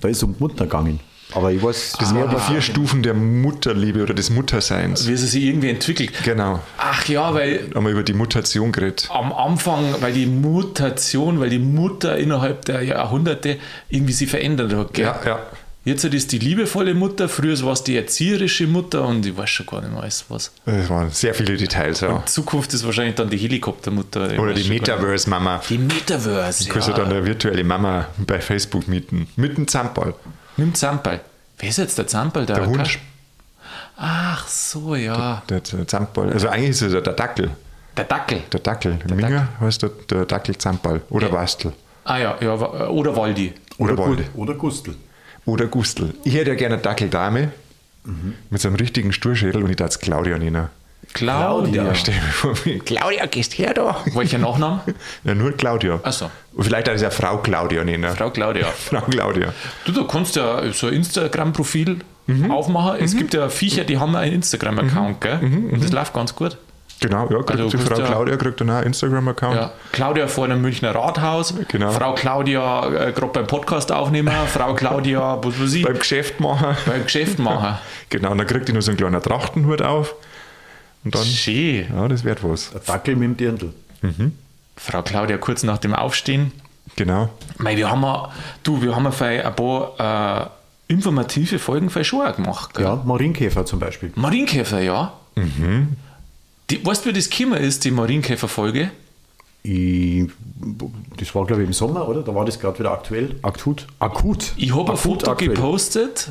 da 0.00 0.08
ist 0.08 0.22
um 0.22 0.34
die 0.34 0.40
Mutter 0.42 0.64
gegangen. 0.64 1.00
Aber 1.32 1.50
ich 1.50 1.62
weiß, 1.62 1.96
Das 1.98 2.14
waren 2.14 2.30
die 2.30 2.40
vier 2.40 2.60
Stufen 2.60 3.02
der 3.02 3.14
Mutterliebe 3.14 4.02
oder 4.02 4.14
des 4.14 4.30
Mutterseins. 4.30 5.08
Wie 5.08 5.16
sie 5.16 5.26
sich 5.26 5.44
irgendwie 5.44 5.70
entwickelt. 5.70 6.12
Genau. 6.22 6.60
Ach 6.78 7.06
ja, 7.08 7.34
weil 7.34 7.70
haben 7.74 7.84
wir 7.84 7.92
über 7.92 8.02
die 8.02 8.12
Mutation 8.12 8.70
geredet. 8.72 9.08
am 9.12 9.32
Anfang, 9.32 9.96
weil 10.00 10.12
die 10.12 10.26
Mutation, 10.26 11.40
weil 11.40 11.50
die 11.50 11.58
Mutter 11.58 12.16
innerhalb 12.16 12.64
der 12.66 12.82
Jahrhunderte 12.82 13.58
irgendwie 13.88 14.12
sich 14.12 14.30
verändert 14.30 14.72
hat. 14.74 14.94
Gell? 14.94 15.06
Ja, 15.06 15.20
ja. 15.24 15.40
Jetzt 15.84 16.02
ist 16.02 16.32
die 16.32 16.38
liebevolle 16.38 16.94
Mutter, 16.94 17.28
früher 17.28 17.60
war 17.62 17.74
es 17.74 17.84
die 17.84 17.94
erzieherische 17.94 18.66
Mutter 18.66 19.06
und 19.06 19.26
ich 19.26 19.36
weiß 19.36 19.50
schon 19.50 19.66
gar 19.66 19.82
nicht 19.82 19.92
mehr 19.92 20.00
alles 20.00 20.24
was. 20.30 20.50
Das 20.64 20.88
waren 20.88 21.10
sehr 21.10 21.34
viele 21.34 21.58
Details, 21.58 22.00
ja. 22.00 22.16
In 22.16 22.26
Zukunft 22.26 22.72
ist 22.72 22.86
wahrscheinlich 22.86 23.16
dann 23.16 23.28
die 23.28 23.36
Helikoptermutter. 23.36 24.38
Oder 24.38 24.54
die. 24.54 24.66
Metaverse-Mama. 24.66 25.60
Die 25.68 25.76
Metaverse. 25.76 26.64
Du 26.64 26.70
kannst 26.72 26.88
ja 26.88 26.96
ja. 26.96 27.04
dann 27.04 27.12
eine 27.12 27.26
virtuelle 27.26 27.62
Mama 27.64 28.08
bei 28.16 28.40
Facebook 28.40 28.88
mieten. 28.88 29.28
Mit 29.36 29.58
einem 29.58 29.68
Zampal. 29.68 30.14
Nimm 30.56 30.74
Zampal. 30.74 31.20
Wer 31.58 31.68
ist 31.68 31.78
jetzt 31.78 31.98
der 31.98 32.06
Zampal? 32.06 32.46
Der, 32.46 32.56
Der 32.56 32.66
Hund. 32.66 32.78
Kasch- 32.78 32.98
Ach 33.96 34.46
so, 34.48 34.94
ja. 34.96 35.42
Der, 35.48 35.60
der 35.60 35.86
Zampal. 35.86 36.32
Also 36.32 36.48
eigentlich 36.48 36.70
ist 36.70 36.82
es 36.82 36.92
ja 36.92 37.00
der 37.00 37.12
Dackel. 37.12 37.50
Der 37.96 38.04
Dackel. 38.04 38.40
Der 38.52 38.60
Dackel. 38.60 38.96
Der 39.04 39.16
Minger 39.16 39.48
heißt 39.60 39.82
der, 39.82 39.90
der 40.10 40.26
Dackel 40.26 40.56
Zampal. 40.58 41.00
Oder 41.10 41.28
Bastel. 41.28 41.72
Ah 42.04 42.18
ja, 42.18 42.36
ja, 42.40 42.58
wa- 42.60 42.88
oder 42.88 43.16
Waldi. 43.16 43.54
Oder, 43.78 43.94
Gu- 43.94 44.02
Walde. 44.08 44.24
Oder 44.34 44.54
Gustl. 44.54 44.94
Oder 45.46 45.66
Gustl. 45.66 46.12
Ich 46.24 46.34
hätte 46.34 46.50
ja 46.50 46.56
gerne 46.56 46.74
eine 46.74 46.82
Dackeldame 46.82 47.50
mit 48.50 48.60
so 48.60 48.68
einem 48.68 48.76
richtigen 48.76 49.12
Sturschädel 49.12 49.62
und 49.62 49.70
ich 49.70 49.76
darf 49.76 49.90
es 49.90 49.98
Claudia 50.00 50.38
nennen. 50.38 50.68
Claudia. 51.12 51.84
Ja, 51.84 51.94
stell 51.94 52.14
mir 52.14 52.20
vor, 52.20 52.54
Claudia, 52.84 53.26
gehst 53.26 53.58
her 53.58 53.74
da. 53.74 53.96
Welcher 54.14 54.38
Nachname? 54.38 54.80
Ja, 55.24 55.34
nur 55.34 55.52
Claudia. 55.52 56.00
Ach 56.02 56.12
so. 56.12 56.30
Und 56.54 56.64
vielleicht 56.64 56.88
ich 56.88 57.00
ja 57.00 57.10
Frau 57.10 57.38
Claudia 57.38 57.84
nennen. 57.84 58.14
Frau 58.16 58.30
Claudia. 58.30 58.66
Frau 58.76 59.00
Claudia. 59.02 59.52
Du, 59.84 59.92
du 59.92 60.06
kannst 60.06 60.36
ja 60.36 60.62
so 60.72 60.86
ein 60.86 60.94
Instagram-Profil 60.94 61.98
aufmachen. 62.48 63.00
Es 63.00 63.16
gibt 63.16 63.34
ja 63.34 63.48
Viecher, 63.48 63.84
die 63.84 63.98
haben 63.98 64.14
einen 64.16 64.34
Instagram-Account, 64.36 65.20
gell? 65.20 65.38
Und 65.72 65.82
das 65.82 65.92
läuft 65.92 66.14
ganz 66.14 66.34
gut. 66.34 66.56
Genau, 67.00 67.28
ja, 67.28 67.42
kriegt 67.42 67.50
Also, 67.60 67.68
die 67.68 67.76
Frau 67.76 67.96
Claudia 67.96 68.36
kriegt 68.36 68.60
dann 68.60 68.70
auch 68.70 68.74
einen 68.76 68.86
Instagram-Account. 68.86 69.56
Ja. 69.56 69.72
Claudia 69.92 70.26
vor 70.26 70.48
dem 70.48 70.62
Münchner 70.62 70.94
Rathaus, 70.94 71.52
Genau. 71.68 71.90
Frau 71.90 72.14
Claudia 72.14 72.86
äh, 73.08 73.12
gerade 73.12 73.26
beim 73.32 73.46
Podcast 73.46 73.92
aufnehmen, 73.92 74.32
Frau 74.46 74.74
Claudia, 74.74 75.38
was 75.42 75.60
weiß 75.60 75.74
ich, 75.74 75.82
Beim 75.84 75.98
Geschäft 75.98 76.40
machen. 76.40 76.76
beim 76.86 77.02
Geschäft 77.04 77.38
machen. 77.38 77.78
Genau, 78.10 78.30
und 78.30 78.38
dann 78.38 78.46
kriegt 78.46 78.68
die 78.68 78.72
noch 78.72 78.80
so 78.80 78.90
einen 78.92 78.98
kleinen 78.98 79.20
Trachtenhut 79.20 79.82
auf. 79.82 80.14
Und 81.04 81.14
dann, 81.14 81.24
Schön. 81.24 81.86
ja, 81.94 82.08
das 82.08 82.24
wird 82.24 82.42
was. 82.42 82.70
Der 82.70 82.80
Dackel 82.80 83.16
mit 83.16 83.28
dem 83.28 83.36
Dirndl. 83.36 83.72
Frau 84.76 85.02
Claudia 85.02 85.38
kurz 85.38 85.62
nach 85.62 85.78
dem 85.78 85.94
Aufstehen. 85.94 86.52
Genau. 86.96 87.30
Mei, 87.58 87.76
wir 87.76 87.90
haben 87.90 88.02
ja, 88.02 88.30
du, 88.62 88.82
wir 88.82 88.94
haben 88.94 89.04
ja 89.04 89.10
für 89.10 89.24
ein 89.24 89.56
paar 89.56 90.50
äh, 90.88 90.92
informative 90.92 91.58
Folgen 91.58 91.90
für 91.90 92.04
schon 92.04 92.26
auch 92.26 92.36
gemacht. 92.36 92.74
Gell? 92.74 92.84
Ja, 92.84 93.02
Marienkäfer 93.04 93.64
zum 93.64 93.78
Beispiel. 93.78 94.12
Marienkäfer, 94.14 94.80
ja. 94.80 95.12
Die, 96.70 96.84
weißt 96.84 97.04
du, 97.04 97.08
wie 97.10 97.12
das 97.12 97.28
gekommen 97.28 97.58
ist, 97.58 97.84
die 97.84 97.90
Marienkäfer-Folge? 97.90 98.90
Ich, 99.62 100.26
das 101.18 101.34
war, 101.34 101.46
glaube 101.46 101.62
ich, 101.62 101.68
im 101.68 101.72
Sommer, 101.72 102.06
oder? 102.06 102.22
Da 102.22 102.34
war 102.34 102.44
das 102.44 102.58
gerade 102.60 102.78
wieder 102.78 102.92
aktuell. 102.92 103.36
Akut. 103.42 103.86
Akut. 103.98 104.52
Ich 104.56 104.74
habe 104.74 104.92
ein 104.92 104.98
Foto 104.98 105.30
aktuell. 105.30 105.54
gepostet, 105.54 106.30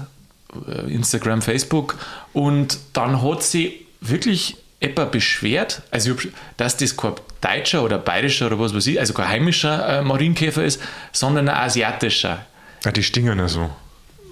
äh, 0.67 0.93
Instagram, 0.93 1.41
Facebook, 1.41 1.97
und 2.31 2.77
dann 2.93 3.21
hat 3.21 3.41
sie 3.43 3.85
wirklich 4.01 4.57
etwa 4.83 5.05
beschwert, 5.05 5.81
also 5.91 6.15
dass 6.57 6.77
das 6.77 6.95
kein 6.95 7.13
deutscher 7.41 7.83
oder 7.83 7.97
bayerischer 7.97 8.47
oder 8.47 8.59
was 8.59 8.75
weiß 8.75 8.87
ich, 8.87 8.99
also 8.99 9.13
kein 9.13 9.29
heimischer 9.29 9.99
äh, 9.99 10.01
Marienkäfer 10.01 10.63
ist, 10.63 10.81
sondern 11.11 11.49
ein 11.49 11.55
asiatischer. 11.55 12.45
Ja, 12.83 12.91
die 12.91 13.03
stingen 13.03 13.39
ja 13.39 13.47
so. 13.47 13.69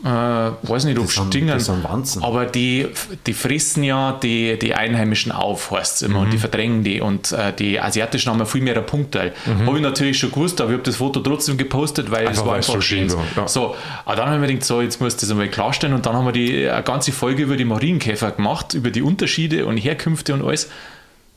Äh, 0.04 0.08
weiß 0.08 0.86
nicht, 0.86 0.98
ob 0.98 1.06
Das 1.06 1.14
Stingen, 1.14 1.60
sind 1.60 1.86
aber 2.24 2.46
die, 2.46 2.88
die 3.28 3.34
fressen 3.34 3.84
ja 3.84 4.14
die, 4.14 4.58
die 4.58 4.74
Einheimischen 4.74 5.32
auf, 5.32 5.70
heißt 5.70 5.98
es 5.98 6.02
immer, 6.02 6.22
und 6.22 6.32
die 6.32 6.38
Mhm. 6.38 6.42
verdrängen 6.42 6.84
die. 6.84 7.02
Und 7.02 7.32
äh, 7.34 7.54
die 7.54 7.80
Asiatischen 7.80 8.32
haben 8.32 8.40
ja 8.40 8.46
viel 8.46 8.62
mehr 8.62 8.82
Punktteil. 8.82 9.34
Mhm. 9.46 9.68
Habe 9.68 9.78
ich 9.78 9.84
natürlich 9.84 10.18
schon 10.18 10.32
gewusst, 10.32 10.60
aber 10.60 10.72
ich 10.72 10.78
habe 10.78 10.84
das 10.84 10.96
Foto 10.96 11.20
trotzdem 11.20 11.56
gepostet, 11.58 12.10
weil 12.10 12.28
es 12.28 12.44
war 12.44 12.56
einfach 12.56 12.74
so 12.74 12.82
schön 12.82 13.10
ja. 13.36 13.48
So, 13.48 13.76
aber 14.06 14.16
dann 14.16 14.30
haben 14.30 14.42
wir 14.42 14.48
gedacht, 14.48 14.66
so, 14.66 14.82
jetzt 14.82 15.00
muss 15.00 15.16
das 15.18 15.30
einmal 15.30 15.50
klarstellen. 15.50 15.94
Und 15.94 16.06
dann 16.06 16.16
haben 16.16 16.26
wir 16.26 16.32
die, 16.32 16.68
eine 16.68 16.82
ganze 16.84 17.12
Folge 17.12 17.44
über 17.44 17.56
die 17.56 17.66
Marienkäfer 17.66 18.32
gemacht, 18.32 18.74
über 18.74 18.90
die 18.90 19.04
Unterschiede 19.04 19.66
und 19.68 19.78
Herkünfte 19.78 20.34
und 20.34 20.44
alles. 20.44 20.70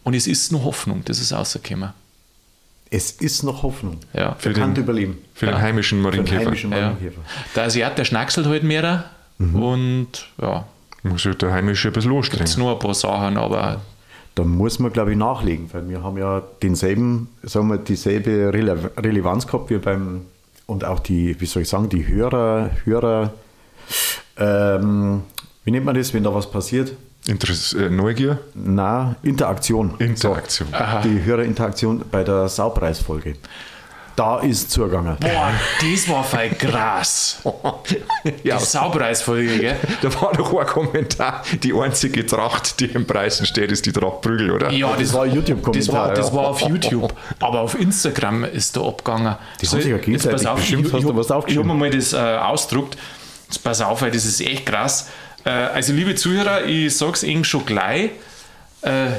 Und 0.04 0.14
es 0.14 0.26
ist 0.26 0.52
noch 0.52 0.64
Hoffnung, 0.64 1.02
das 1.04 1.18
ist 1.20 1.32
rausgekommen. 1.32 1.90
Es 2.96 3.10
ist 3.10 3.42
noch 3.42 3.62
Hoffnung. 3.64 3.98
Ja. 4.12 4.36
Der 4.44 4.52
kann 4.52 4.76
überleben. 4.76 5.18
Für 5.34 5.46
den 5.46 5.58
heimischen 5.60 5.98
Für 6.02 6.10
den 6.12 6.20
Marienkäfer. 6.22 6.44
heimischen 6.46 6.70
Ja. 6.70 6.80
Marienkäfer. 6.92 7.20
Der 7.56 7.64
Asiat, 7.64 7.98
der 7.98 8.04
schnackselt 8.04 8.46
halt 8.46 8.62
mehr. 8.62 9.04
Mhm. 9.38 9.56
Und 9.56 10.08
ja, 10.40 10.64
Muss 11.02 11.24
halt 11.24 11.42
der 11.42 11.52
heimische 11.52 11.88
ein 11.88 11.92
bisschen 11.92 12.12
es 12.12 12.16
anstrengen. 12.18 12.58
nur 12.58 12.72
ein 12.72 12.78
paar 12.78 12.94
Sachen, 12.94 13.36
aber 13.36 13.80
Da 14.36 14.44
muss 14.44 14.78
man, 14.78 14.92
glaube 14.92 15.10
ich, 15.12 15.18
nachlegen, 15.18 15.68
weil 15.72 15.88
wir 15.88 16.02
haben 16.04 16.18
ja 16.18 16.42
denselben, 16.62 17.28
sagen 17.42 17.68
wir, 17.68 17.78
dieselbe 17.78 18.52
Rele 18.54 18.90
Relevanz 18.96 19.46
gehabt 19.46 19.70
wie 19.70 19.78
beim, 19.78 20.22
und 20.66 20.84
auch 20.84 21.00
die, 21.00 21.40
wie 21.40 21.46
soll 21.46 21.62
ich 21.62 21.68
sagen, 21.68 21.88
die 21.88 22.06
Hörer, 22.06 22.70
Hörer, 22.84 23.32
ähm, 24.38 25.22
wie 25.64 25.70
nennt 25.70 25.84
man 25.84 25.94
das, 25.96 26.12
wenn 26.14 26.22
da 26.22 26.34
was 26.34 26.50
passiert? 26.50 26.92
Interess 27.26 27.72
äh, 27.72 27.88
Neugier, 27.88 28.38
Na, 28.54 29.16
Interaktion. 29.22 29.94
Interaktion. 29.98 30.68
So, 30.70 31.08
die 31.08 31.24
Hörerinteraktion 31.24 32.04
bei 32.10 32.22
der 32.22 32.48
Saupreisfolge. 32.48 33.36
Da 34.16 34.38
ist 34.40 34.70
zugegangen. 34.70 35.16
Boah, 35.18 35.50
das 35.80 36.08
war 36.08 36.22
voll 36.22 36.50
krass. 36.50 37.40
ja, 38.44 38.58
Die 38.58 38.64
Saupreisfolge, 38.64 39.58
gell? 39.58 39.76
da 40.02 40.14
war 40.22 40.32
doch 40.32 40.56
ein 40.56 40.66
Kommentar. 40.66 41.42
Die 41.64 41.72
einzige 41.72 42.24
Tracht, 42.24 42.78
die 42.78 42.84
im 42.86 43.06
Preisen 43.06 43.44
steht, 43.44 43.72
ist 43.72 43.86
die 43.86 43.92
Tracht 43.92 44.20
Prügel, 44.20 44.52
oder? 44.52 44.70
Ja, 44.70 44.94
Das 44.96 45.12
war 45.12 45.24
ein 45.24 45.34
YouTube-Kommentar, 45.34 45.74
Das 45.74 45.92
war, 45.92 46.14
das 46.14 46.28
ja. 46.28 46.34
war 46.34 46.46
auf 46.46 46.60
YouTube. 46.60 47.12
Aber 47.40 47.60
auf 47.62 47.78
Instagram 47.80 48.44
ist 48.44 48.76
da 48.76 48.82
abgegangen. 48.82 49.34
Die 49.60 49.66
haben 49.66 49.80
sich 49.80 49.90
ja 49.90 49.96
jetzt 49.96 50.04
gegenseitig 50.04 50.32
pass 50.36 50.46
auf, 50.46 50.58
ich, 50.60 50.72
ich, 50.72 50.84
Ich 51.52 51.58
habe 51.58 51.64
mir 51.66 51.74
mal 51.74 51.90
das 51.90 52.12
äh, 52.12 52.16
ausgedruckt. 52.16 52.96
Jetzt 53.48 53.64
pass 53.64 53.80
auf, 53.80 54.00
weil 54.02 54.12
das 54.12 54.24
ist 54.24 54.40
echt 54.40 54.64
krass. 54.66 55.08
Äh, 55.44 55.50
also, 55.50 55.92
liebe 55.92 56.14
Zuhörer, 56.14 56.64
ich 56.64 56.96
sage 56.96 57.12
es 57.12 57.22
Ihnen 57.22 57.44
schon 57.44 57.66
gleich. 57.66 58.10
Äh, 58.82 59.10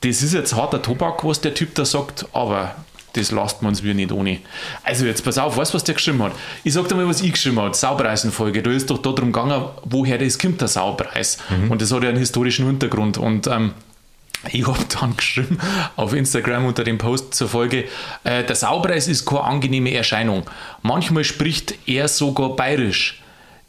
das 0.00 0.22
ist 0.22 0.34
jetzt 0.34 0.54
harter 0.54 0.82
Tobak, 0.82 1.24
was 1.24 1.40
der 1.40 1.54
Typ 1.54 1.74
da 1.74 1.84
sagt, 1.84 2.26
aber 2.32 2.74
das 3.14 3.30
lasst 3.30 3.62
man 3.62 3.70
uns 3.70 3.82
wir 3.82 3.94
nicht 3.94 4.12
ohne. 4.12 4.40
Also 4.82 5.06
jetzt 5.06 5.24
pass 5.24 5.38
auf, 5.38 5.56
weißt 5.56 5.72
du, 5.72 5.76
was 5.76 5.84
der 5.84 5.94
geschrieben 5.94 6.22
hat? 6.22 6.32
Ich 6.62 6.74
sag 6.74 6.88
dir 6.88 6.94
mal, 6.94 7.08
was 7.08 7.22
ich 7.22 7.32
geschrieben 7.32 7.60
habe, 7.60 7.74
Saupreisenfolge. 7.74 8.62
Da 8.62 8.70
ist 8.70 8.90
doch 8.90 8.98
darum 8.98 9.32
gegangen, 9.32 9.64
woher 9.84 10.18
das 10.18 10.38
kommt, 10.38 10.60
der 10.60 10.68
Saupreis. 10.68 11.38
Und 11.70 11.80
das 11.80 11.92
hat 11.92 12.02
ja 12.02 12.08
einen 12.08 12.18
historischen 12.18 12.66
Hintergrund. 12.66 13.16
Und 13.16 13.46
ähm, 13.46 13.72
ich 14.50 14.66
habe 14.66 14.84
dann 15.00 15.16
geschrieben 15.16 15.58
auf 15.96 16.12
Instagram 16.12 16.66
unter 16.66 16.84
dem 16.84 16.98
Post 16.98 17.34
zur 17.34 17.48
Folge, 17.48 17.84
äh, 18.24 18.44
der 18.44 18.56
Saupreis 18.56 19.08
ist 19.08 19.24
keine 19.24 19.44
angenehme 19.44 19.94
Erscheinung. 19.94 20.42
Manchmal 20.82 21.24
spricht 21.24 21.74
er 21.86 22.08
sogar 22.08 22.56
bayerisch. 22.56 23.22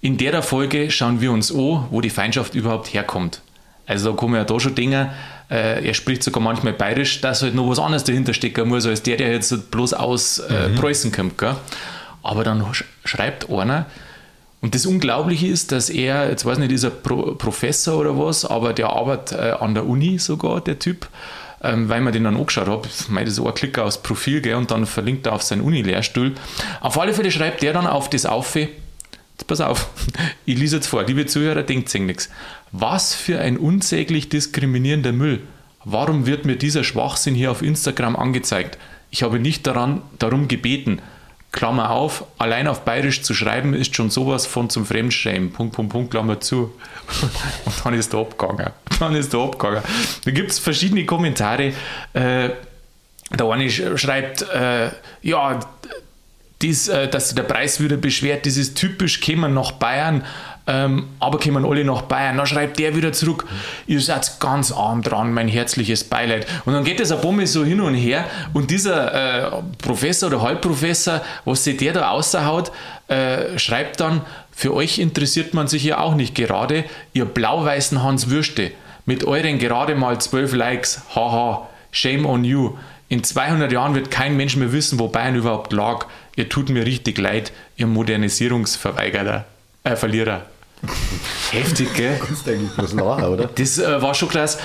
In 0.05 0.17
der 0.17 0.43
Folge 0.43 0.91
schauen 0.91 1.19
wir 1.19 1.31
uns 1.31 1.51
an, 1.51 1.88
wo 1.89 2.00
die 2.00 2.12
Feindschaft 2.12 2.53
überhaupt 2.53 2.93
herkommt. 2.93 3.41
Also 3.88 4.12
da 4.12 4.15
kommen 4.15 4.35
ja 4.35 4.43
da 4.43 4.59
schon 4.59 4.75
Dinge, 4.75 5.12
äh, 5.50 5.83
er 5.83 5.95
spricht 5.95 6.21
sogar 6.21 6.43
manchmal 6.43 6.74
bayerisch, 6.74 7.21
dass 7.21 7.41
halt 7.41 7.55
noch 7.55 7.67
was 7.67 7.79
anderes 7.79 8.03
dahinter 8.03 8.35
stecken 8.35 8.69
muss, 8.69 8.85
als 8.85 9.01
der, 9.01 9.17
der 9.17 9.31
jetzt 9.31 9.71
bloß 9.71 9.95
aus 9.95 10.38
äh, 10.38 10.69
Preußen 10.75 11.12
kommt. 11.12 11.39
Gell? 11.39 11.55
Aber 12.21 12.43
dann 12.43 12.71
sch 12.71 12.83
schreibt 13.03 13.50
einer, 13.50 13.88
und 14.62 14.75
das 14.75 14.85
Unglaubliche 14.85 15.47
ist, 15.47 15.71
dass 15.71 15.89
er, 15.89 16.29
jetzt 16.29 16.45
weiß 16.45 16.59
nicht, 16.59 16.71
ist 16.71 16.83
er 16.83 16.91
Pro 16.91 17.33
Professor 17.33 18.00
oder 18.00 18.15
was, 18.15 18.45
aber 18.45 18.74
der 18.74 18.91
arbeitet 18.91 19.39
äh, 19.39 19.51
an 19.59 19.74
der 19.74 19.88
Uni 19.88 20.19
sogar, 20.19 20.62
der 20.62 20.77
Typ, 20.77 21.07
ähm, 21.63 21.89
weil 21.89 22.01
man 22.01 22.13
den 22.13 22.25
dann 22.25 22.38
angeschaut 22.38 22.67
habe. 22.67 22.88
Ist 22.88 23.09
so 23.35 23.47
ein 23.47 23.55
Klicker 23.55 23.83
aus 23.83 24.03
Profil, 24.03 24.41
gell, 24.41 24.53
und 24.53 24.69
dann 24.69 24.85
verlinkt 24.85 25.25
er 25.25 25.33
auf 25.33 25.41
seinen 25.41 25.62
Uni-Lehrstuhl. 25.62 26.35
Auf 26.81 27.00
alle 27.00 27.12
Fälle 27.12 27.31
schreibt 27.31 27.63
der 27.63 27.74
dann 27.74 27.88
auf 27.88 28.07
das 28.07 28.27
auf, 28.27 28.55
Jetzt 29.38 29.48
pass 29.48 29.62
auf, 29.62 29.89
ich 30.46 30.58
lese 30.58 30.77
jetzt 30.77 30.88
vor, 30.88 31.04
liebe 31.04 31.25
Zuhörer, 31.25 31.63
denkt 31.63 31.89
sich 31.89 32.01
nichts. 32.01 32.30
Was 32.72 33.13
für 33.13 33.39
ein 33.39 33.58
unsäglich 33.58 34.30
diskriminierender 34.30 35.12
Müll. 35.12 35.42
Warum 35.84 36.25
wird 36.25 36.46
mir 36.46 36.56
dieser 36.56 36.84
Schwachsinn 36.84 37.36
hier 37.36 37.51
auf 37.51 37.62
Instagram 37.62 38.15
angezeigt? 38.15 38.77
Ich 39.12 39.24
habe 39.24 39.39
nicht 39.39 39.68
daran, 39.68 40.01
darum 40.20 40.48
gebeten. 40.48 41.00
Klammer 41.51 41.92
auf, 41.92 42.25
allein 42.38 42.68
auf 42.68 42.82
Bayerisch 42.84 43.22
zu 43.22 43.34
schreiben 43.34 43.74
ist 43.74 43.96
schon 43.96 44.10
sowas 44.10 44.46
von 44.46 44.70
zum 44.70 44.86
Fremdschämen. 44.86 45.51
Punkt, 45.54 45.75
Punkt, 45.75 45.92
Punkt, 45.92 46.12
Klammer 46.12 46.39
zu. 46.42 46.74
Und 47.65 47.74
dann 47.86 47.94
ist 47.94 48.13
er 48.13 48.20
abgegangen. 48.22 48.72
Dann 49.00 49.15
ist 49.15 49.34
er 49.34 49.42
abgegangen. 49.42 49.82
Da 50.25 50.32
gibt 50.32 50.51
es 50.51 50.60
verschiedene 50.60 51.06
Kommentare. 51.06 51.72
Äh, 52.13 52.50
der 53.32 53.46
eine 53.50 53.65
sch- 53.68 53.98
schreibt, 53.98 54.42
äh, 54.54 54.89
ja, 55.22 55.60
dies, 56.62 56.88
äh, 56.88 57.07
dass 57.07 57.35
der 57.35 57.43
Preis 57.43 57.81
wieder 57.81 57.97
beschwert, 57.97 58.45
das 58.45 58.57
ist 58.57 58.75
typisch, 58.75 59.19
kämen 59.19 59.53
nach 59.53 59.74
Bayern, 59.74 60.24
ähm, 60.67 61.09
aber 61.19 61.38
kämen 61.38 61.65
alle 61.65 61.83
nach 61.83 62.03
Bayern. 62.03 62.38
Dann 62.38 62.47
schreibt 62.47 62.79
der 62.79 62.95
wieder 62.95 63.12
zurück, 63.13 63.45
ihr 63.88 64.01
seid 64.01 64.39
ganz 64.39 64.71
arm 64.71 65.01
dran, 65.01 65.33
mein 65.33 65.47
herzliches 65.47 66.03
Beileid. 66.03 66.47
Und 66.65 66.74
dann 66.74 66.83
geht 66.83 67.00
das 67.00 67.12
ein 67.12 67.21
Bummel 67.21 67.45
so 67.45 67.63
hin 67.63 67.81
und 67.81 67.93
her 67.93 68.25
und 68.53 68.71
dieser 68.71 69.57
äh, 69.57 69.62
Professor 69.77 70.29
oder 70.29 70.41
Halbprofessor, 70.41 71.21
was 71.43 71.63
sich 71.63 71.77
der 71.77 71.93
da 71.93 72.09
außerhaut, 72.09 72.71
äh, 73.07 73.59
schreibt 73.59 74.00
dann, 74.00 74.21
für 74.51 74.74
euch 74.74 75.00
interessiert 75.00 75.53
man 75.53 75.67
sich 75.67 75.83
ja 75.83 76.00
auch 76.00 76.15
nicht 76.15 76.33
gerade, 76.33 76.85
ihr 77.13 77.25
blau-weißen 77.25 78.01
Hans 78.01 78.29
Würste, 78.29 78.71
mit 79.05 79.24
euren 79.24 79.59
gerade 79.59 79.95
mal 79.95 80.19
12 80.19 80.53
Likes, 80.53 81.01
haha, 81.13 81.67
shame 81.91 82.25
on 82.25 82.43
you. 82.43 82.75
In 83.07 83.24
200 83.24 83.71
Jahren 83.71 83.93
wird 83.93 84.09
kein 84.09 84.35
Mensch 84.35 84.55
mehr 84.55 84.71
wissen, 84.71 84.97
wo 84.97 85.09
Bayern 85.09 85.35
überhaupt 85.35 85.74
lag. 85.74 86.07
Ihr 86.36 86.50
tut 86.50 86.70
mir 86.70 86.86
richtig 86.86 87.18
leid, 87.18 87.51
ihr 87.77 87.88
Modernisierungsverweigerer, 87.88 89.46
äh, 89.84 89.96
Verlierer. 89.96 90.46
Heftig, 91.51 91.94
gell? 91.94 92.18
Das 92.20 92.30
ist 92.32 92.48
eigentlich 92.48 92.72
bloß 92.72 92.94
lachen, 92.94 93.24
oder? 93.24 93.48
Das 93.48 93.77
äh, 93.77 94.01
war 94.01 94.13
schon 94.13 94.30
krass. 94.30 94.58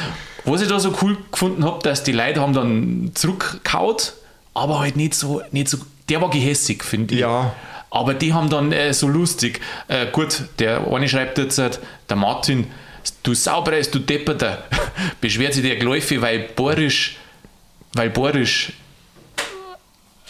Was 0.45 0.63
ich 0.63 0.69
da 0.69 0.81
so 0.81 0.97
cool 1.03 1.17
gefunden 1.31 1.65
habe, 1.65 1.83
dass 1.83 2.03
die 2.03 2.13
Leute 2.13 2.41
haben 2.41 2.53
dann 2.53 3.13
zurückgehaut, 3.15 4.15
aber 4.55 4.81
halt 4.81 4.97
nicht 4.97 5.15
so, 5.15 5.43
nicht 5.53 5.69
so, 5.69 5.79
der 6.09 6.21
war 6.21 6.31
gehässig, 6.31 6.85
finde 6.85 7.15
ich. 7.15 7.21
Ja. 7.21 7.55
Aber 7.91 8.15
die 8.15 8.33
haben 8.33 8.49
dann 8.49 8.73
äh, 8.73 8.93
so 8.95 9.09
lustig, 9.09 9.61
äh, 9.89 10.07
gut, 10.07 10.45
der 10.59 10.87
eine 10.87 11.09
schreibt 11.09 11.39
jetzt, 11.39 11.59
äh, 11.59 11.71
der 12.09 12.17
Martin, 12.17 12.67
du 13.23 13.35
Sauberes, 13.35 13.91
du 13.91 13.99
Depperter, 13.99 14.65
beschwert 15.21 15.55
sich 15.55 15.63
der 15.63 15.77
Gläufe, 15.77 16.21
weil 16.23 16.49
Borisch, 16.55 17.17
weil 17.93 18.11
Borisch, 18.11 18.73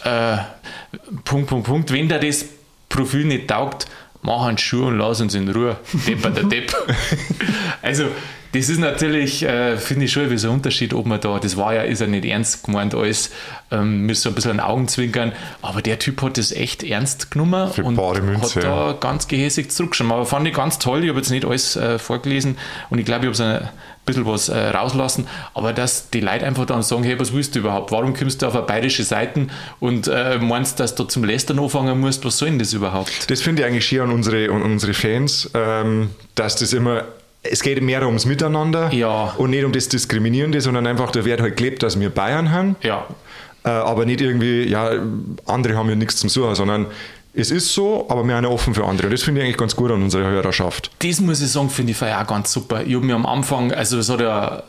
äh, 0.05 0.39
Punkt, 1.25 1.49
Punkt, 1.49 1.67
Punkt, 1.67 1.93
wenn 1.93 2.09
der 2.09 2.19
das 2.19 2.45
Profil 2.89 3.25
nicht 3.25 3.49
taugt, 3.49 3.87
mach 4.23 4.47
einen 4.47 4.59
Schuh 4.59 4.87
und 4.87 4.99
lass 4.99 5.21
uns 5.21 5.35
in 5.35 5.49
Ruhe. 5.49 5.77
Depper, 6.07 6.31
der 6.31 6.45
Depp. 6.45 6.75
also, 7.83 8.07
das 8.53 8.69
ist 8.69 8.79
natürlich, 8.79 9.43
äh, 9.45 9.77
finde 9.77 10.07
ich 10.07 10.13
schon 10.13 10.25
ein 10.25 10.29
bisschen 10.29 10.51
ein 10.51 10.57
Unterschied, 10.57 10.93
ob 10.93 11.07
man 11.07 11.21
da, 11.21 11.39
das 11.39 11.57
war 11.57 11.75
ja, 11.75 11.83
ist 11.83 12.01
ja 12.01 12.07
nicht 12.07 12.25
ernst 12.25 12.65
gemeint 12.65 12.95
alles, 12.95 13.31
ähm, 13.71 14.07
mit 14.07 14.17
so 14.17 14.29
ein 14.31 14.35
bisschen 14.35 14.59
Augenzwinkern, 14.59 15.33
aber 15.63 15.83
der 15.83 15.99
Typ 15.99 16.21
hat 16.23 16.37
das 16.37 16.51
echt 16.51 16.83
ernst 16.83 17.31
genommen 17.31 17.71
Für 17.71 17.85
und 17.85 17.97
Münze, 17.97 18.57
hat 18.57 18.65
da 18.65 18.87
ja. 18.89 18.93
ganz 18.95 19.29
gehässig 19.29 19.71
zurückgeschrieben. 19.71 20.13
Aber 20.13 20.27
fand 20.27 20.49
ich 20.49 20.55
ganz 20.55 20.79
toll, 20.79 21.05
ich 21.05 21.11
habe 21.11 21.19
jetzt 21.19 21.31
nicht 21.31 21.45
alles 21.45 21.77
äh, 21.77 21.99
vorgelesen 21.99 22.59
und 22.91 22.99
ich 22.99 23.05
glaube, 23.05 23.27
ich 23.27 23.27
habe 23.27 23.33
es 23.33 23.41
ein 23.41 23.69
bisschen 24.05 24.27
was 24.27 24.49
äh, 24.49 24.59
rauslassen, 24.59 25.29
aber 25.55 25.73
dass 25.73 26.11
die 26.11 26.21
Leute 26.21 26.45
einfach 26.45 26.67
dann 26.67 26.83
sagen, 26.83 27.05
hey, 27.05 27.19
was 27.21 27.33
willst 27.33 27.55
du 27.55 27.61
überhaupt? 27.61 27.93
Warum 27.93 28.15
kommst 28.15 28.43
du 28.43 28.47
auf 28.47 28.57
eine 28.57 28.65
bayerische 28.65 29.05
Seite 29.05 29.47
und 29.79 30.09
äh, 30.09 30.39
meinst, 30.39 30.81
dass 30.81 30.97
du 30.97 31.05
zum 31.05 31.23
Lästern 31.23 31.61
anfangen 31.61 32.01
musst? 32.01 32.25
Was 32.25 32.39
soll 32.39 32.49
denn 32.49 32.59
das 32.59 32.73
überhaupt? 32.73 33.31
Das 33.31 33.43
finde 33.43 33.63
ich 33.63 33.69
eigentlich 33.69 33.87
schier 33.87 34.03
an 34.03 34.11
unsere, 34.11 34.51
an 34.51 34.63
unsere 34.63 34.95
Fans, 34.95 35.51
ähm, 35.55 36.11
dass 36.35 36.57
das 36.57 36.73
immer, 36.73 37.05
es 37.43 37.63
geht 37.63 37.81
mehr 37.83 38.05
ums 38.07 38.27
Miteinander 38.27 38.93
Ja. 38.93 39.35
und 39.39 39.51
nicht 39.51 39.65
um 39.65 39.73
das 39.73 39.89
Diskriminierende, 39.89 40.61
sondern 40.61 40.87
einfach, 40.87 41.11
da 41.11 41.25
wird 41.25 41.41
halt 41.41 41.57
gelebt, 41.57 41.83
dass 41.83 41.99
wir 41.99 42.11
Bayern 42.11 42.51
haben, 42.51 42.77
Ja, 42.83 43.07
äh, 43.65 43.69
aber 43.69 44.05
nicht 44.07 44.21
irgendwie, 44.21 44.65
ja, 44.69 44.91
andere 45.47 45.77
haben 45.77 45.89
ja 45.89 45.95
nichts 45.97 46.17
zum 46.17 46.29
Suchen, 46.29 46.55
sondern 46.55 46.87
es 47.33 47.53
ist 47.53 47.73
so, 47.73 48.07
aber 48.09 48.25
wir 48.25 48.35
sind 48.35 48.47
offen 48.47 48.75
für 48.75 48.85
andere. 48.85 49.07
Und 49.07 49.13
das 49.13 49.23
finde 49.23 49.41
ich 49.41 49.45
eigentlich 49.45 49.57
ganz 49.57 49.77
gut 49.77 49.91
an 49.93 50.03
unserer 50.03 50.29
Hörerschaft. 50.29 50.91
Das 50.99 51.21
muss 51.21 51.41
ich 51.41 51.51
sagen, 51.51 51.71
finde 51.71 51.93
ich 51.93 52.03
auch 52.03 52.27
ganz 52.27 52.53
super. 52.53 52.83
Ich 52.85 52.95
habe 52.95 53.07
mir 53.07 53.15
am 53.15 53.25
Anfang, 53.25 53.73
also 53.73 53.99
es 53.99 54.09
hat 54.09 54.21
ja 54.21 54.65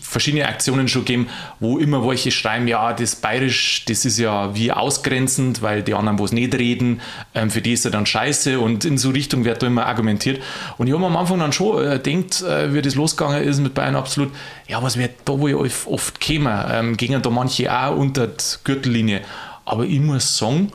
verschiedene 0.00 0.46
Aktionen 0.48 0.88
schon 0.88 1.04
gegeben, 1.04 1.28
wo 1.60 1.78
immer 1.78 2.06
welche 2.06 2.30
schreiben, 2.30 2.66
ja, 2.66 2.94
das 2.94 3.16
Bayerisch, 3.16 3.84
das 3.86 4.06
ist 4.06 4.18
ja 4.18 4.54
wie 4.54 4.72
ausgrenzend, 4.72 5.60
weil 5.60 5.82
die 5.82 5.92
anderen, 5.92 6.18
wo 6.18 6.24
es 6.24 6.32
nicht 6.32 6.54
reden, 6.54 7.02
ähm, 7.34 7.50
für 7.50 7.60
die 7.60 7.74
ist 7.74 7.84
ja 7.84 7.90
dann 7.90 8.06
scheiße 8.06 8.58
und 8.58 8.86
in 8.86 8.96
so 8.96 9.10
Richtung 9.10 9.44
wird 9.44 9.62
da 9.62 9.66
immer 9.66 9.84
argumentiert. 9.84 10.42
Und 10.78 10.86
ich 10.86 10.94
habe 10.94 11.00
mir 11.00 11.08
am 11.08 11.16
Anfang 11.16 11.38
dann 11.40 11.52
schon 11.52 11.84
äh, 11.84 11.98
gedacht, 11.98 12.42
äh, 12.42 12.72
wie 12.72 12.80
das 12.80 12.94
losgegangen 12.94 13.42
ist 13.42 13.60
mit 13.60 13.74
Bayern 13.74 13.96
absolut, 13.96 14.32
ja, 14.66 14.82
was 14.82 14.96
wird 14.96 15.12
da 15.26 15.38
wohl 15.38 15.54
oft- 15.54 16.20
kämen, 16.20 16.64
ähm, 16.70 16.96
gingen 16.96 17.20
da 17.20 17.28
manche 17.28 17.70
auch 17.70 17.96
unter 17.96 18.28
die 18.28 18.42
Gürtellinie. 18.64 19.20
Aber 19.66 19.84
ich 19.84 20.00
muss 20.00 20.38
sagen, 20.38 20.72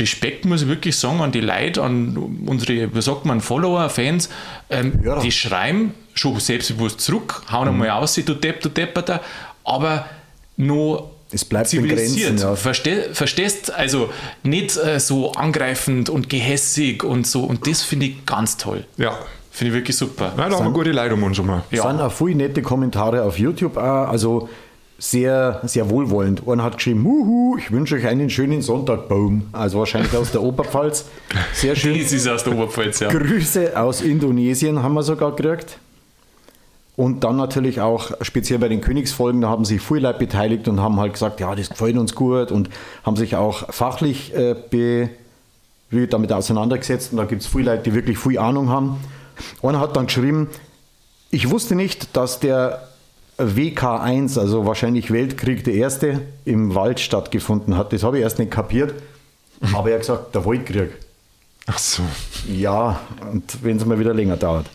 Respekt 0.00 0.44
muss 0.44 0.62
ich 0.62 0.68
wirklich 0.68 0.96
sagen 0.96 1.20
an 1.20 1.32
die 1.32 1.40
Leute, 1.40 1.82
an 1.82 2.16
unsere, 2.46 2.94
wie 2.94 3.02
sagt 3.02 3.24
man, 3.24 3.40
Follower, 3.40 3.88
Fans, 3.88 4.28
ähm, 4.70 5.00
Ja. 5.04 5.20
die 5.20 5.32
schreiben 5.32 5.94
schon 6.14 6.38
selbstbewusst 6.40 7.00
zurück, 7.00 7.42
hauen 7.50 7.68
einmal 7.68 7.90
aus, 7.90 8.14
du 8.14 8.34
Depp, 8.34 8.60
du 8.62 8.68
Depperter, 8.68 9.20
aber 9.64 10.06
nur 10.56 11.10
Es 11.32 11.44
bleibt 11.44 11.72
in 11.72 11.88
Grenzen, 11.88 12.38
ja. 12.38 12.54
Versteh, 12.54 13.12
verstehst? 13.12 13.72
Also 13.74 14.10
nicht 14.44 14.76
äh, 14.76 15.00
so 15.00 15.32
angreifend 15.32 16.08
und 16.08 16.30
gehässig 16.30 17.02
und 17.02 17.26
so. 17.26 17.42
Und 17.44 17.66
das 17.66 17.82
finde 17.82 18.06
ich 18.06 18.24
ganz 18.26 18.56
toll. 18.56 18.84
Ja. 18.98 19.18
Finde 19.50 19.72
ich 19.72 19.80
wirklich 19.80 19.96
super. 19.96 20.32
Nein, 20.36 20.50
da 20.50 20.56
haben 20.58 20.66
wir 20.66 20.72
gute 20.72 20.90
Leute 20.90 21.14
um 21.14 21.22
uns 21.22 21.38
herum. 21.38 21.62
Ja. 21.70 21.82
sind 21.88 22.00
auch 22.00 22.12
viele 22.12 22.34
nette 22.36 22.60
Kommentare 22.62 23.22
auf 23.22 23.38
YouTube 23.38 23.76
auch, 23.76 24.08
also 24.08 24.48
sehr, 24.98 25.60
sehr 25.64 25.90
wohlwollend. 25.90 26.46
Einer 26.48 26.62
hat 26.62 26.76
geschrieben, 26.76 27.04
Huhu, 27.04 27.56
ich 27.58 27.70
wünsche 27.70 27.96
euch 27.96 28.06
einen 28.06 28.30
schönen 28.30 28.62
Sonntag, 28.62 29.08
Boom. 29.08 29.48
Also 29.52 29.78
wahrscheinlich 29.80 30.16
aus 30.16 30.30
der 30.30 30.42
Oberpfalz. 30.42 31.06
Sehr 31.52 31.74
schön. 31.76 31.98
Das 32.00 32.12
ist 32.12 32.28
aus 32.28 32.44
der 32.44 32.54
Oberpfalz, 32.54 33.00
ja. 33.00 33.08
Grüße 33.08 33.78
aus 33.78 34.00
Indonesien 34.00 34.82
haben 34.82 34.94
wir 34.94 35.02
sogar 35.02 35.34
gekriegt. 35.34 35.78
Und 36.96 37.24
dann 37.24 37.36
natürlich 37.36 37.80
auch, 37.80 38.12
speziell 38.20 38.60
bei 38.60 38.68
den 38.68 38.80
Königsfolgen, 38.80 39.40
da 39.40 39.48
haben 39.48 39.64
sich 39.64 39.82
viele 39.82 40.00
Leute 40.00 40.20
beteiligt 40.20 40.68
und 40.68 40.80
haben 40.80 41.00
halt 41.00 41.14
gesagt, 41.14 41.40
ja, 41.40 41.52
das 41.54 41.70
gefällt 41.70 41.96
uns 41.96 42.14
gut 42.14 42.52
und 42.52 42.70
haben 43.02 43.16
sich 43.16 43.34
auch 43.34 43.72
fachlich 43.72 44.32
äh, 44.34 44.54
be, 44.70 45.10
damit 45.90 46.32
auseinandergesetzt. 46.32 47.10
Und 47.12 47.18
da 47.18 47.24
gibt 47.24 47.42
es 47.42 47.48
viele 47.48 47.72
Leute, 47.72 47.82
die 47.82 47.94
wirklich 47.94 48.18
viel 48.18 48.38
Ahnung 48.38 48.68
haben. 48.68 49.00
Einer 49.60 49.80
hat 49.80 49.96
dann 49.96 50.06
geschrieben, 50.06 50.48
ich 51.30 51.50
wusste 51.50 51.74
nicht, 51.74 52.16
dass 52.16 52.38
der 52.38 52.86
WK1, 53.38 54.38
also 54.38 54.66
wahrscheinlich 54.66 55.10
Weltkrieg 55.10 55.64
der 55.64 55.74
erste, 55.74 56.22
im 56.44 56.74
Wald 56.74 57.00
stattgefunden 57.00 57.76
hat. 57.76 57.92
Das 57.92 58.02
habe 58.02 58.18
ich 58.18 58.22
erst 58.22 58.38
nicht 58.38 58.50
kapiert. 58.50 58.94
Aber 59.72 59.88
er 59.88 59.94
hat 59.94 60.00
gesagt, 60.02 60.34
der 60.34 60.44
Waldkrieg. 60.44 60.90
Ach 61.66 61.78
so. 61.78 62.02
Ja, 62.52 63.00
und 63.32 63.62
wenn 63.62 63.76
es 63.78 63.84
mal 63.86 63.98
wieder 63.98 64.12
länger 64.12 64.36
dauert. 64.36 64.66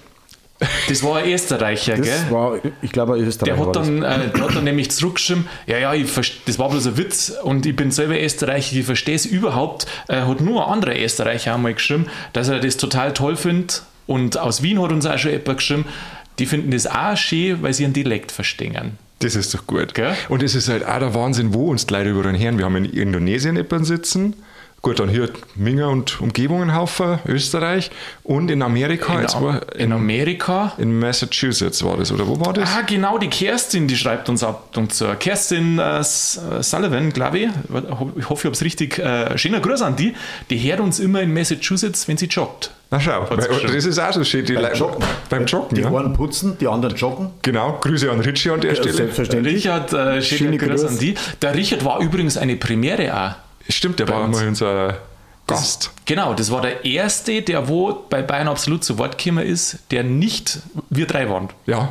Das 0.90 1.04
war 1.04 1.18
ein 1.18 1.32
Österreicher, 1.32 1.96
Das 1.96 2.06
gell? 2.06 2.32
war, 2.32 2.60
ich 2.82 2.92
glaube, 2.92 3.18
Österreich 3.18 3.54
Der 3.54 3.60
war 3.60 3.68
hat, 3.68 3.76
das. 3.78 3.88
dann, 3.88 4.04
äh, 4.04 4.30
der 4.30 4.42
hat 4.42 4.56
dann 4.56 4.64
nämlich 4.66 4.92
zurückgeschrieben, 4.92 5.48
ja, 5.68 5.78
ja, 5.78 5.94
ich 5.94 6.12
das 6.46 6.60
war 6.60 6.70
bloß 6.70 6.88
ein 6.88 6.98
Witz 6.98 7.32
und 7.44 7.66
ich 7.66 7.76
bin 7.78 7.92
selber 7.92 8.20
Österreicher, 8.20 8.76
ich 8.76 8.86
verstehe 8.86 9.16
es 9.16 9.26
überhaupt. 9.26 9.86
Äh, 10.10 10.22
hat 10.22 10.42
nur 10.42 10.68
ein 10.68 10.74
anderer 10.74 11.00
Österreicher 11.00 11.56
einmal 11.56 11.76
geschrieben, 11.76 12.08
dass 12.34 12.50
er 12.50 12.60
das 12.60 12.76
total 12.76 13.14
toll 13.14 13.38
findet 13.38 13.84
und 14.06 14.38
aus 14.38 14.62
Wien 14.62 14.82
hat 14.82 14.92
uns 14.92 15.06
auch 15.06 15.18
schon 15.18 15.32
jemand 15.32 15.60
geschrieben, 15.60 15.86
die 16.40 16.46
finden 16.46 16.72
das 16.72 16.88
auch 16.88 17.16
schön, 17.18 17.62
weil 17.62 17.74
sie 17.74 17.86
einen 17.86 17.94
Dialekt 17.94 18.32
verstehen. 18.32 18.98
Das 19.20 19.36
ist 19.36 19.54
doch 19.54 19.68
gut. 19.68 19.94
Gell? 19.94 20.16
Und 20.30 20.42
es 20.42 20.56
ist 20.56 20.70
halt 20.70 20.86
auch 20.86 21.00
der 21.00 21.14
Wahnsinn, 21.14 21.54
wo 21.54 21.70
uns 21.70 21.86
die 21.86 21.94
Leute 21.94 22.10
über 22.10 22.24
den 22.24 22.36
Herren. 22.36 22.58
Wir 22.58 22.66
haben 22.66 22.78
in 22.78 22.86
Indonesien 22.86 23.58
jemanden 23.58 23.84
sitzen. 23.84 24.36
Gut, 24.82 25.00
dann 25.00 25.10
hier 25.10 25.30
Minger 25.56 25.90
und 25.90 26.22
Umgebungen 26.22 26.74
Haufen, 26.74 27.20
Österreich. 27.28 27.92
Und 28.24 28.50
in 28.50 28.62
Amerika, 28.62 29.16
In, 29.16 29.22
jetzt 29.22 29.42
war, 29.42 29.76
in 29.76 29.92
Amerika. 29.92 30.72
in 30.78 30.98
Massachusetts 30.98 31.84
war 31.84 31.98
das, 31.98 32.12
oder 32.14 32.26
wo 32.28 32.40
war 32.40 32.54
das? 32.54 32.70
Ah, 32.78 32.82
genau, 32.88 33.18
die 33.18 33.28
Kerstin, 33.28 33.88
die 33.90 33.98
schreibt 33.98 34.30
uns 34.30 34.42
ab 34.42 34.70
und 34.78 34.94
zu. 34.94 35.06
Kerstin 35.20 35.80
äh, 35.80 36.00
äh, 36.00 36.04
Sullivan, 36.04 37.12
glaube 37.12 37.40
ich. 37.40 37.50
Ich 38.18 38.30
hoffe, 38.30 38.42
ich 38.42 38.46
habe 38.46 38.52
es 38.56 38.62
richtig. 38.64 38.98
Äh, 39.00 39.38
schöner 39.38 39.60
Gruß 39.60 39.82
an 39.82 39.98
die. 39.98 40.14
Die 40.50 40.58
hört 40.72 40.80
uns 40.80 41.00
immer 41.00 41.22
in 41.22 41.34
Massachusetts, 41.34 42.08
wenn 42.08 42.16
sie 42.18 42.28
joggt. 42.28 42.72
Na 42.92 43.00
schau, 43.00 43.24
geschrieben. 43.26 43.74
das 43.76 43.86
ist 43.86 44.00
auch 44.00 44.14
so 44.14 44.24
schön. 44.24 44.46
Die 44.46 44.54
Beim 44.54 44.74
Joggen. 44.74 45.04
Beim 45.30 45.46
Joggen, 45.46 45.76
Die 45.76 45.82
ja. 45.82 45.90
einen 45.94 46.14
putzen, 46.14 46.58
die 46.60 46.68
anderen 46.68 46.96
joggen. 46.96 47.30
Genau, 47.44 47.78
Grüße 47.82 48.10
an 48.10 48.20
Richie 48.22 48.50
an 48.50 48.62
der 48.62 48.74
Stelle. 48.76 48.94
Selbstverständlich. 48.94 49.56
Richard, 49.58 49.94
äh, 49.94 50.22
schöner 50.22 50.24
Schöne 50.24 50.58
Grüße. 50.58 50.88
an 50.88 50.98
die. 50.98 51.14
Der 51.42 51.54
Richard 51.54 51.84
war 51.86 52.00
übrigens 52.00 52.38
eine 52.38 52.56
Premiere 52.56 53.14
auch. 53.16 53.49
Stimmt, 53.70 54.00
der 54.00 54.08
war 54.10 54.22
uns. 54.24 54.38
mal 54.38 54.48
unser 54.48 54.98
Gast. 55.48 55.92
Genau, 56.06 56.34
das 56.34 56.52
war 56.52 56.62
der 56.62 56.84
erste, 56.86 57.42
der 57.42 57.68
wo 57.68 58.06
bei 58.10 58.22
Bayern 58.22 58.48
absolut 58.48 58.84
zu 58.84 58.98
Wort 58.98 59.18
gekommen 59.18 59.46
ist, 59.46 59.80
der 59.92 60.04
nicht 60.04 60.60
wir 60.90 61.08
drei 61.08 61.30
waren. 61.30 61.50
Ja, 61.66 61.90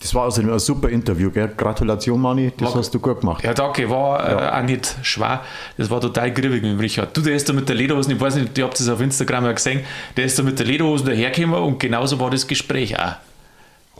Das 0.00 0.14
war 0.14 0.24
also 0.24 0.40
ein 0.42 0.58
super 0.60 0.88
Interview, 0.90 1.30
gell? 1.30 1.50
Gratulation, 1.56 2.20
Mani, 2.20 2.52
das 2.56 2.68
War- 2.72 2.78
hast 2.78 2.94
du 2.94 3.00
gut 3.00 3.20
gemacht. 3.20 3.42
Ja, 3.42 3.52
danke, 3.54 3.88
war 3.90 4.28
äh, 4.54 4.58
auch 4.58 4.62
nicht 4.62 4.94
schwer. 5.02 5.42
Das 5.76 5.90
war 5.90 6.00
total 6.00 6.30
griffig 6.32 6.62
mit 6.62 6.70
dem 6.72 6.78
Richard. 6.78 7.16
Du, 7.16 7.20
der 7.20 7.34
ist 7.34 7.48
da 7.48 7.52
mit 7.52 7.68
der 7.68 7.74
Lederhosen, 7.76 8.12
ich 8.14 8.20
weiß 8.20 8.36
nicht, 8.36 8.56
ihr 8.58 8.64
habt 8.64 8.78
das 8.78 8.88
auf 8.88 9.00
Instagram 9.00 9.46
ja 9.46 9.52
gesehen, 9.52 9.80
der 10.16 10.24
ist 10.26 10.38
da 10.38 10.42
mit 10.42 10.58
der 10.58 10.66
Lederhosen 10.66 11.06
dahergekommen 11.06 11.60
und 11.62 11.80
genauso 11.80 12.20
war 12.20 12.30
das 12.30 12.46
Gespräch 12.46 12.98
auch. 12.98 13.14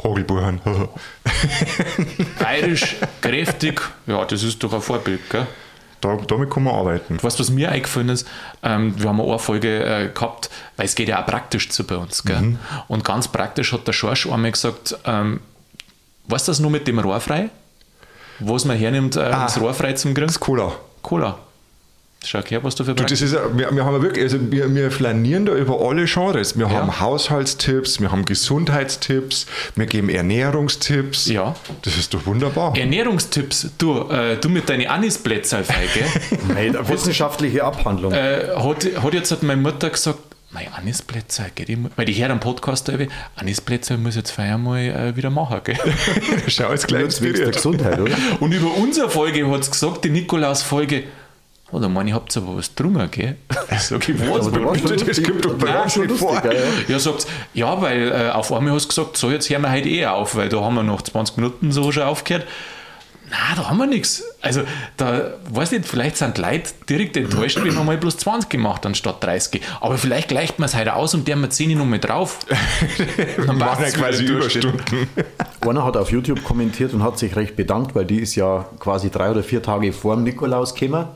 Hogelbuchen. 0.04 0.60
Bayerisch, 2.38 2.96
kräftig, 3.20 3.80
ja, 4.06 4.24
das 4.24 4.42
ist 4.42 4.62
doch 4.62 4.72
ein 4.72 4.80
Vorbild, 4.80 5.28
gell? 5.30 5.46
Da, 6.00 6.16
damit 6.16 6.50
kann 6.50 6.64
man 6.64 6.74
arbeiten. 6.74 7.18
Du, 7.18 7.22
was 7.40 7.50
mir 7.50 7.70
eingefallen 7.70 8.08
ist? 8.08 8.26
Ähm, 8.62 8.94
wir 9.00 9.08
haben 9.08 9.20
eine 9.20 9.38
Folge 9.38 9.84
äh, 9.84 10.08
gehabt, 10.12 10.50
weil 10.76 10.86
es 10.86 10.94
geht 10.94 11.08
ja 11.08 11.22
auch 11.22 11.26
praktisch 11.26 11.70
zu 11.70 11.84
bei 11.84 11.96
uns. 11.96 12.22
Gell? 12.24 12.56
Und 12.88 13.04
ganz 13.04 13.28
praktisch 13.28 13.72
hat 13.72 13.86
der 13.86 13.92
Schorsch 13.92 14.26
einmal 14.26 14.52
gesagt, 14.52 14.96
ähm, 15.04 15.40
du 16.46 16.52
das 16.52 16.60
nur 16.60 16.70
mit 16.70 16.86
dem 16.86 16.98
Rohr 16.98 17.20
frei? 17.20 17.50
Was 18.40 18.64
man 18.64 18.76
hernimmt, 18.76 19.16
äh, 19.16 19.30
das 19.30 19.60
Rohr 19.60 19.74
frei 19.74 19.94
zum 19.94 20.14
Grillen? 20.14 20.28
Das 20.28 20.36
ist 20.36 20.40
cooler. 20.40 20.72
Cola. 21.02 21.38
Schau 22.24 22.40
her, 22.42 22.64
was 22.64 22.74
du 22.74 22.82
für 22.84 22.94
Du, 22.94 23.04
das 23.04 23.20
ist, 23.20 23.32
wir, 23.32 23.70
wir 23.70 23.84
haben 23.84 23.94
ja 23.94 24.02
wirklich, 24.02 24.24
also 24.24 24.38
wir, 24.50 24.74
wir 24.74 24.90
flanieren 24.90 25.46
da 25.46 25.54
über 25.54 25.80
alle 25.80 26.04
Genres. 26.06 26.58
Wir 26.58 26.66
Ja. 26.66 26.72
haben 26.72 26.98
Haushaltstipps, 27.00 28.00
wir 28.00 28.10
haben 28.10 28.24
Gesundheitstipps, 28.24 29.46
wir 29.76 29.86
geben 29.86 30.08
Ernährungstipps. 30.08 31.26
Ja. 31.26 31.54
Das 31.82 31.96
ist 31.96 32.12
doch 32.14 32.26
wunderbar. 32.26 32.76
Ernährungstipps, 32.76 33.68
du, 33.78 34.08
äh, 34.10 34.36
du 34.36 34.48
mit 34.48 34.68
deinen 34.68 34.88
Anisplätzchen, 34.88 35.60
gell? 35.94 36.04
Nein, 36.52 36.76
wissenschaftliche 36.88 37.62
Abhandlung. 37.64 38.12
äh, 38.12 38.48
hat, 38.56 38.84
hat 39.02 39.14
jetzt 39.14 39.30
hat 39.30 39.42
meine 39.44 39.60
Mutter 39.62 39.88
gesagt, 39.88 40.18
mein 40.50 40.66
gell? 41.54 41.70
ich 41.70 41.76
mu- 41.76 41.90
Weil 41.94 42.08
ich 42.08 42.20
höre 42.20 42.30
am 42.30 42.40
Podcast, 42.40 42.88
da, 42.88 42.94
Anisplätzchen 43.36 44.02
muss 44.02 44.14
ich 44.14 44.16
jetzt 44.22 44.30
feiern 44.32 44.62
mal 44.62 44.78
äh, 44.80 45.14
wieder 45.16 45.30
machen, 45.30 45.60
gell? 45.62 45.76
Schau, 46.48 46.72
jetzt 46.72 46.88
gleich 46.88 47.02
Jetzt 47.02 47.20
der. 47.20 47.50
Gesundheit, 47.52 48.00
oder? 48.00 48.16
Und 48.40 48.52
über 48.52 48.74
unsere 48.76 49.08
Folge 49.08 49.48
hat 49.50 49.60
es 49.60 49.70
gesagt, 49.70 50.04
die 50.04 50.10
Nikolaus-Folge, 50.10 51.04
oh, 51.72 51.78
da 51.78 51.88
meine 51.88 52.10
ich, 52.10 52.14
habt 52.14 52.34
ihr 52.36 52.42
aber 52.42 52.56
was 52.56 52.74
drungen, 52.74 53.10
gell? 53.10 53.36
Sag 53.78 54.08
ich, 54.08 54.18
was? 54.20 54.46
Aber 54.46 54.58
du 54.58 54.64
warst 54.64 54.88
schon 54.88 55.06
Das 55.06 55.22
kommt 55.22 55.44
doch 55.44 55.54
bei 55.54 55.66
Nein, 55.70 55.82
uns 55.82 55.92
schon 55.92 56.06
nicht 56.06 56.18
vor. 56.18 56.34
ja, 56.44 56.52
ja. 56.52 56.60
Ja, 56.88 56.98
sagt 56.98 57.26
ja, 57.54 57.80
weil 57.80 58.10
äh, 58.10 58.30
auf 58.30 58.52
einmal 58.52 58.74
hast 58.74 58.84
du 58.84 58.88
gesagt, 58.88 59.16
so, 59.16 59.30
jetzt 59.30 59.48
hören 59.50 59.62
wir 59.62 59.72
heute 59.72 59.88
eh 59.88 60.06
auf, 60.06 60.36
weil 60.36 60.48
da 60.48 60.60
haben 60.60 60.74
wir 60.74 60.82
noch 60.82 61.02
20 61.02 61.36
Minuten 61.36 61.72
so 61.72 61.90
schon 61.92 62.04
aufgehört. 62.04 62.46
Na, 63.30 63.54
da 63.56 63.68
haben 63.68 63.76
wir 63.76 63.86
nichts. 63.86 64.22
Also, 64.40 64.62
da, 64.96 65.34
weiß 65.50 65.72
nicht, 65.72 65.86
vielleicht 65.86 66.16
sind 66.16 66.38
die 66.38 66.40
Leute 66.40 66.70
direkt 66.88 67.14
enttäuscht, 67.14 67.58
wenn 67.62 67.74
wir 67.74 67.84
mal 67.84 67.98
bloß 67.98 68.16
20 68.16 68.48
gemacht 68.48 68.86
anstatt 68.86 69.22
30. 69.22 69.60
Aber 69.82 69.98
vielleicht 69.98 70.28
gleicht 70.28 70.58
man 70.58 70.66
es 70.66 70.74
heute 70.74 70.94
aus 70.94 71.12
und 71.12 71.28
der 71.28 71.36
wir 71.40 71.50
10 71.50 71.76
nochmal 71.76 71.98
drauf. 71.98 72.38
Dann 73.46 73.58
machen 73.58 73.84
ja 73.84 73.90
quasi. 73.90 74.24
Überstunden. 74.24 75.08
Einer 75.60 75.84
hat 75.84 75.98
auf 75.98 76.10
YouTube 76.10 76.42
kommentiert 76.42 76.94
und 76.94 77.02
hat 77.02 77.18
sich 77.18 77.36
recht 77.36 77.54
bedankt, 77.54 77.94
weil 77.94 78.06
die 78.06 78.20
ist 78.20 78.34
ja 78.34 78.64
quasi 78.78 79.10
drei 79.10 79.30
oder 79.30 79.42
vier 79.42 79.62
Tage 79.62 79.92
vor 79.92 80.14
dem 80.14 80.24
Nikolaus 80.24 80.74
gekommen. 80.74 81.08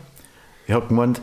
Er 0.67 0.77
hat 0.77 0.89
gemeint, 0.89 1.21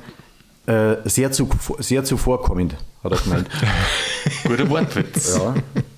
äh, 0.68 0.96
sehr, 1.06 1.32
zu, 1.32 1.50
sehr 1.80 2.04
zuvorkommend, 2.04 2.76
hat 3.04 3.12
er 3.12 3.18
gemeint. 3.18 3.50
Guter 4.44 4.70
Wortwitz. 4.70 5.38
ja, 5.38 5.56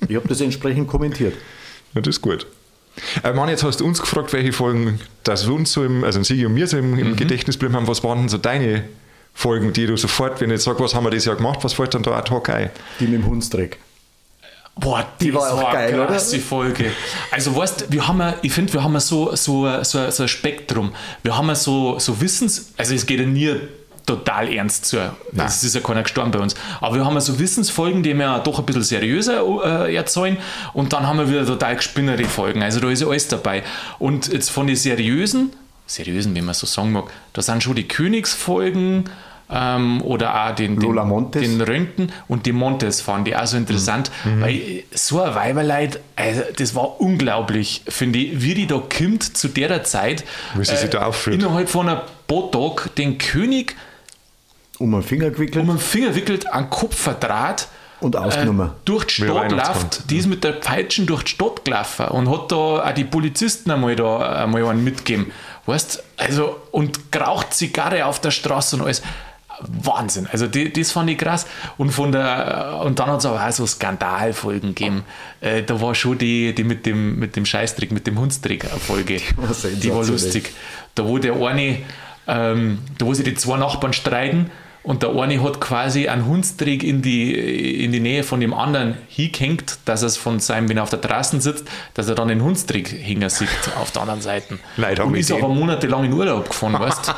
ich 0.07 0.15
habe 0.15 0.27
das 0.27 0.39
entsprechend 0.41 0.87
kommentiert. 0.87 1.33
Ja, 1.93 2.01
das 2.01 2.15
ist 2.17 2.21
gut. 2.21 2.47
Äh, 3.23 3.33
Mann, 3.33 3.49
jetzt 3.49 3.63
hast 3.63 3.79
du 3.79 3.85
uns 3.85 3.99
gefragt, 4.01 4.31
welche 4.33 4.53
Folgen 4.53 4.99
das 5.23 5.45
uns 5.47 5.71
so 5.71 5.83
im, 5.83 6.03
also 6.03 6.21
Sigi 6.23 6.45
und 6.45 6.53
mir 6.53 6.67
so 6.67 6.77
im, 6.77 6.91
Mhm. 6.91 6.99
im 6.99 7.15
Gedächtnis 7.15 7.57
bleiben 7.57 7.75
haben. 7.75 7.87
Was 7.87 8.03
waren 8.03 8.19
denn 8.19 8.29
so 8.29 8.37
deine 8.37 8.83
Folgen, 9.33 9.71
die 9.73 9.85
du 9.87 9.95
sofort, 9.97 10.41
wenn 10.41 10.49
ich 10.49 10.55
jetzt 10.55 10.63
sage, 10.65 10.79
was 10.81 10.93
haben 10.93 11.05
wir 11.05 11.09
das 11.11 11.25
Jahr 11.25 11.35
gemacht, 11.37 11.59
was 11.63 11.73
fällt 11.73 11.93
dann 11.93 12.03
da 12.03 12.11
ad 12.17 12.29
hoc 12.31 12.49
ein? 12.49 12.69
Die 12.99 13.05
mit 13.05 13.13
dem 13.21 13.25
Hundsdreck. 13.25 13.77
Boah, 14.81 15.05
Die 15.21 15.33
war 15.33 15.53
auch 15.53 15.71
geil, 15.71 15.89
eine 15.93 15.97
oder? 15.99 16.07
krasse 16.07 16.39
Folge. 16.39 16.91
Also 17.31 17.55
weißt, 17.55 17.85
wir 17.89 18.07
haben, 18.07 18.19
ja- 18.19 18.33
ich 18.41 18.51
finde, 18.51 18.73
wir 18.73 18.83
haben 18.83 18.93
ja 18.93 18.99
so, 18.99 19.33
so, 19.35 19.69
so, 19.83 20.09
so 20.11 20.23
ein 20.23 20.27
Spektrum. 20.29 20.91
Wir 21.23 21.37
haben 21.37 21.47
ja 21.47 21.55
so, 21.55 21.97
so 21.99 22.19
Wissens, 22.19 22.73
also 22.77 22.93
es 22.93 23.05
geht 23.05 23.19
ja 23.19 23.25
nie 23.25 23.55
total 24.05 24.51
ernst 24.51 24.85
zu. 24.85 24.97
Es 25.37 25.63
ist 25.63 25.75
ja 25.75 25.81
keiner 25.81 26.01
gestorben 26.01 26.31
bei 26.31 26.39
uns. 26.39 26.55
Aber 26.81 26.95
wir 26.95 27.05
haben 27.05 27.13
ja 27.13 27.21
so 27.21 27.37
Wissensfolgen, 27.39 28.01
die 28.01 28.15
wir 28.15 28.39
doch 28.39 28.57
ein 28.59 28.65
bisschen 28.65 28.81
seriöser 28.83 29.43
äh, 29.87 29.95
erzählen. 29.95 30.37
Und 30.73 30.91
dann 30.91 31.05
haben 31.07 31.19
wir 31.19 31.29
wieder 31.29 31.45
total 31.45 31.75
gespinnere 31.75 32.23
Folgen. 32.25 32.63
Also 32.63 32.79
da 32.79 32.89
ist 32.89 33.01
ja 33.01 33.07
alles 33.07 33.27
dabei. 33.27 33.63
Und 33.99 34.33
jetzt 34.33 34.49
von 34.49 34.65
den 34.65 34.75
seriösen, 34.75 35.51
seriösen, 35.85 36.33
wie 36.35 36.41
man 36.41 36.55
so 36.55 36.65
sagen 36.65 36.91
mag, 36.91 37.11
da 37.33 37.41
sind 37.43 37.61
schon 37.63 37.75
die 37.75 37.87
Königsfolgen 37.87 39.03
ähm, 39.51 40.01
oder 40.01 40.45
auch 40.45 40.55
den, 40.55 40.79
den, 40.79 41.31
den 41.31 41.61
Röntgen 41.61 42.11
und 42.27 42.45
die 42.45 42.53
Montes 42.53 43.01
fand 43.01 43.27
ich 43.27 43.35
auch 43.35 43.45
so 43.45 43.57
interessant, 43.57 44.11
weil 44.39 44.83
so 44.93 45.21
ein 45.21 45.35
Weiberleid, 45.35 45.99
also 46.15 46.41
das 46.55 46.73
war 46.75 47.01
unglaublich, 47.01 47.83
finde 47.87 48.19
ich, 48.19 48.41
wie 48.41 48.53
die 48.53 48.67
da 48.67 48.79
kommt 48.79 49.23
zu 49.23 49.49
der 49.49 49.83
Zeit, 49.83 50.23
Wie 50.55 50.63
sie 50.63 50.75
sich 50.75 50.89
da 50.89 51.05
aufführt. 51.05 51.35
innerhalb 51.35 51.69
von 51.69 51.89
einer 51.89 52.03
Botok 52.27 52.95
den 52.95 53.17
König 53.17 53.75
Um 54.79 54.91
den 54.91 55.03
Finger 55.03 55.29
gewickelt 55.31 55.61
um 55.61 55.67
den 55.67 55.79
Finger 55.79 56.15
wickelt, 56.15 56.51
an 56.51 56.69
Kopf 56.69 56.95
verdraht, 56.95 57.67
und 57.99 58.15
ausgenommen. 58.15 58.69
äh, 58.69 58.71
durch 58.85 59.05
die 59.05 59.23
Stadt 59.23 59.51
läuft, 59.51 60.09
die 60.09 60.17
ist 60.17 60.27
mit 60.27 60.43
der 60.43 60.53
Peitschen 60.53 61.05
durch 61.05 61.23
die 61.23 61.31
Stadt 61.31 61.63
gelaufen 61.63 62.07
und 62.07 62.29
hat 62.29 62.51
da 62.51 62.55
auch 62.55 62.91
die 62.93 63.03
Polizisten 63.03 63.69
einmal 63.69 63.95
da 63.95 64.43
einmal 64.43 64.65
einen 64.65 64.83
mitgegeben. 64.83 65.31
Weißt 65.67 66.03
also 66.17 66.57
und 66.71 67.11
geraucht 67.11 67.53
Zigarre 67.53 68.05
auf 68.05 68.19
der 68.19 68.31
Straße 68.31 68.75
und 68.75 68.81
alles. 68.83 69.03
Wahnsinn. 69.83 70.27
Also 70.31 70.47
die, 70.47 70.71
das 70.71 70.91
fand 70.91 71.09
ich 71.09 71.17
krass. 71.17 71.45
Und 71.77 71.91
von 71.91 72.11
der 72.11 72.81
und 72.83 72.99
dann 72.99 73.09
hat 73.09 73.19
es 73.19 73.25
aber 73.25 73.45
auch 73.45 73.51
so 73.51 73.65
Skandalfolgen 73.65 74.75
gegeben. 74.75 75.03
Äh, 75.41 75.63
da 75.63 75.79
war 75.81 75.95
schon 75.95 76.17
die, 76.17 76.53
die 76.53 76.63
mit 76.63 76.85
dem 76.85 77.19
mit 77.19 77.35
dem 77.35 77.45
Scheißtrick, 77.45 77.91
mit 77.91 78.07
dem 78.07 78.19
Hundstrick 78.19 78.65
eine 78.65 78.79
Folge. 78.79 79.21
war 79.37 79.71
Die 79.71 79.93
war 79.93 80.05
lustig. 80.05 80.53
Da 80.95 81.05
wo 81.05 81.17
der 81.17 81.35
eine, 81.35 81.77
ähm, 82.27 82.79
da 82.97 83.05
wo 83.05 83.13
sich 83.13 83.25
die 83.25 83.35
zwei 83.35 83.57
Nachbarn 83.57 83.93
streiten 83.93 84.51
und 84.83 85.03
der 85.03 85.11
eine 85.15 85.43
hat 85.43 85.61
quasi 85.61 86.07
einen 86.07 86.25
Hundstrick 86.25 86.83
in 86.83 87.01
die, 87.01 87.83
in 87.83 87.91
die 87.91 87.99
Nähe 87.99 88.23
von 88.23 88.39
dem 88.39 88.53
anderen 88.53 88.97
hingehängt, 89.07 89.77
dass 89.85 90.01
er 90.01 90.07
es 90.07 90.17
von 90.17 90.39
seinem, 90.39 90.69
wenn 90.69 90.77
er 90.77 90.83
auf 90.83 90.89
der 90.89 91.01
Terrasse 91.01 91.39
sitzt, 91.39 91.65
dass 91.93 92.07
er 92.07 92.15
dann 92.15 92.29
den 92.29 92.41
Hundstrick 92.41 92.91
hängen 92.91 93.29
sieht 93.29 93.49
auf 93.79 93.91
der 93.91 94.01
anderen 94.01 94.21
Seite. 94.21 94.57
Haben 94.77 95.01
und 95.01 95.15
ist 95.15 95.31
aber 95.31 95.49
monatelang 95.49 96.05
in 96.05 96.13
Urlaub 96.13 96.49
gefahren, 96.49 96.73
weißt 96.73 97.13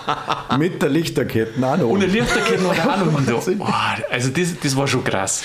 du? 0.49 0.57
Mit 0.57 0.81
der 0.81 0.89
Lichterkette 0.89 1.65
auch 1.65 1.77
noch. 1.77 1.85
Ohne 1.85 2.05
Lichterketten 2.05 2.65
oder 2.65 2.81
auch 2.81 3.05
noch. 3.05 3.25
da. 3.45 3.51
Boah, 3.51 3.95
Also 4.11 4.29
das, 4.29 4.59
das 4.61 4.75
war 4.75 4.87
schon 4.87 5.03
krass. 5.03 5.43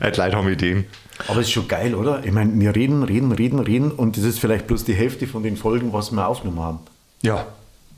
Leute 0.00 0.36
haben 0.36 0.48
Ideen. 0.48 0.84
Aber 1.26 1.40
es 1.40 1.48
ist 1.48 1.52
schon 1.52 1.68
geil, 1.68 1.94
oder? 1.94 2.24
Ich 2.24 2.32
meine, 2.32 2.58
wir 2.58 2.74
reden, 2.74 3.02
reden, 3.02 3.32
reden, 3.32 3.58
reden 3.58 3.90
und 3.90 4.16
das 4.16 4.24
ist 4.24 4.38
vielleicht 4.38 4.66
bloß 4.66 4.84
die 4.84 4.94
Hälfte 4.94 5.26
von 5.26 5.42
den 5.42 5.56
Folgen, 5.56 5.92
was 5.92 6.12
wir 6.12 6.26
aufgenommen 6.26 6.60
haben. 6.60 6.78
Ja. 7.22 7.46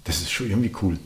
Das 0.05 0.21
ist 0.21 0.33
schon 0.33 0.49
irgendwie 0.49 0.73
cool. 0.83 0.99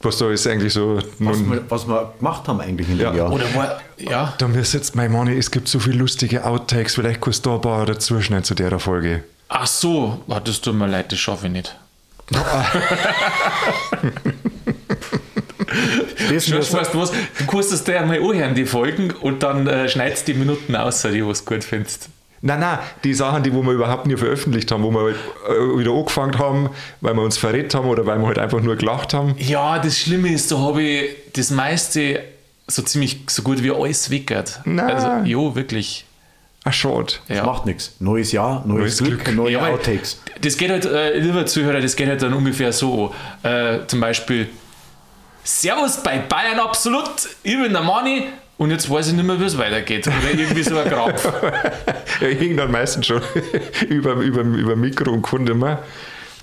Was 0.00 0.18
da 0.18 0.30
ist 0.30 0.46
eigentlich 0.46 0.72
so. 0.74 0.98
Was, 1.18 1.38
wir, 1.44 1.64
was 1.68 1.88
wir 1.88 2.12
gemacht 2.18 2.46
haben 2.46 2.60
eigentlich 2.60 2.88
in 2.88 2.98
Ja. 2.98 3.10
dem 3.10 3.16
Jahr. 3.18 3.32
Oder 3.32 3.52
war, 3.54 3.80
ja, 3.96 4.32
da 4.38 4.46
mir 4.46 4.64
sitzt 4.64 4.94
mein 4.94 5.10
Mann, 5.10 5.26
es 5.28 5.50
gibt 5.50 5.66
so 5.66 5.80
viele 5.80 5.98
lustige 5.98 6.44
Outtakes, 6.44 6.94
vielleicht 6.94 7.20
kannst 7.20 7.44
du 7.44 7.50
da 7.50 7.56
ein 7.56 7.60
paar 7.62 7.84
dazu 7.86 8.20
schneiden 8.20 8.44
zu 8.44 8.54
der 8.54 8.78
Folge. 8.78 9.24
ach 9.48 9.66
so, 9.66 10.20
ah, 10.28 10.38
das 10.40 10.60
tut 10.60 10.74
mir 10.76 10.86
leid, 10.86 11.10
das 11.10 11.18
schaffe 11.18 11.46
ich 11.46 11.52
nicht. 11.52 11.76
Das 16.30 16.46
Schau, 16.46 16.52
wir, 16.56 16.72
weißt 16.72 16.94
du 16.94 16.98
was, 16.98 17.10
du 17.10 17.46
kannst 17.46 17.72
es 17.72 17.84
dir 17.84 18.00
einmal 18.00 18.18
anhören, 18.18 18.54
die 18.54 18.66
Folgen, 18.66 19.10
und 19.10 19.42
dann 19.42 19.66
äh, 19.66 19.88
schneidest 19.88 20.26
die 20.28 20.34
Minuten 20.34 20.74
aus, 20.76 21.02
die 21.02 21.18
du 21.20 21.32
gut 21.44 21.64
findest. 21.64 22.08
Nein, 22.40 22.60
nein, 22.60 22.78
die 23.04 23.14
Sachen, 23.14 23.42
die 23.42 23.52
wo 23.52 23.62
wir 23.62 23.72
überhaupt 23.72 24.06
nie 24.06 24.16
veröffentlicht 24.16 24.70
haben, 24.70 24.82
wo 24.84 24.90
wir 24.90 25.00
halt, 25.02 25.16
äh, 25.48 25.78
wieder 25.78 25.92
angefangen 25.92 26.38
haben, 26.38 26.70
weil 27.00 27.14
wir 27.14 27.22
uns 27.22 27.36
verrät 27.36 27.74
haben 27.74 27.88
oder 27.88 28.06
weil 28.06 28.18
wir 28.18 28.26
halt 28.26 28.38
einfach 28.38 28.60
nur 28.60 28.76
gelacht 28.76 29.12
haben. 29.14 29.34
Ja, 29.38 29.78
das 29.78 29.98
Schlimme 29.98 30.32
ist, 30.32 30.50
da 30.52 30.58
habe 30.58 30.82
ich 30.82 31.16
das 31.34 31.50
meiste 31.50 32.22
so 32.68 32.82
ziemlich 32.82 33.20
so 33.28 33.42
gut 33.42 33.62
wie 33.62 33.70
alles 33.70 34.10
weggehört. 34.10 34.60
Nein. 34.64 34.90
Also, 34.90 35.24
jo, 35.28 35.54
wirklich. 35.54 36.04
Ach, 36.64 36.72
schade. 36.72 37.14
Ja. 37.28 37.44
macht 37.44 37.66
nichts. 37.66 37.94
Neues 37.98 38.30
Jahr, 38.32 38.62
neues, 38.66 38.80
Neues 38.80 38.98
Glück, 38.98 39.24
Glück. 39.24 39.36
neue 39.36 39.52
Ja, 39.52 39.66
Outtakes. 39.68 40.20
Das 40.42 40.56
geht 40.56 40.70
halt, 40.70 40.84
äh, 40.84 41.18
lieber 41.18 41.46
Zuhörer, 41.46 41.80
das 41.80 41.96
geht 41.96 42.08
halt 42.08 42.20
dann 42.22 42.34
ungefähr 42.34 42.72
so. 42.72 43.14
Äh, 43.42 43.78
zum 43.86 44.00
Beispiel, 44.00 44.48
Servus 45.44 46.02
bei 46.02 46.18
Bayern 46.18 46.60
Absolut, 46.60 47.10
ich 47.42 47.56
bin 47.56 47.72
der 47.72 47.82
Mani 47.82 48.24
und 48.58 48.70
jetzt 48.70 48.90
weiß 48.90 49.08
ich 49.08 49.14
nicht 49.14 49.24
mehr, 49.24 49.40
wie 49.40 49.44
es 49.44 49.56
weitergeht. 49.56 50.06
Oder 50.06 50.38
irgendwie 50.38 50.62
so 50.62 50.76
ein 50.76 50.88
Krampf. 50.88 51.32
Ja, 52.20 52.26
ich 52.26 52.38
hing 52.40 52.56
dann 52.56 52.72
meistens 52.72 53.06
schon 53.06 53.22
über, 53.88 54.14
über, 54.14 54.40
über 54.40 54.74
Mikro 54.74 55.12
und 55.12 55.22
konnte 55.22 55.54
mehr. 55.54 55.84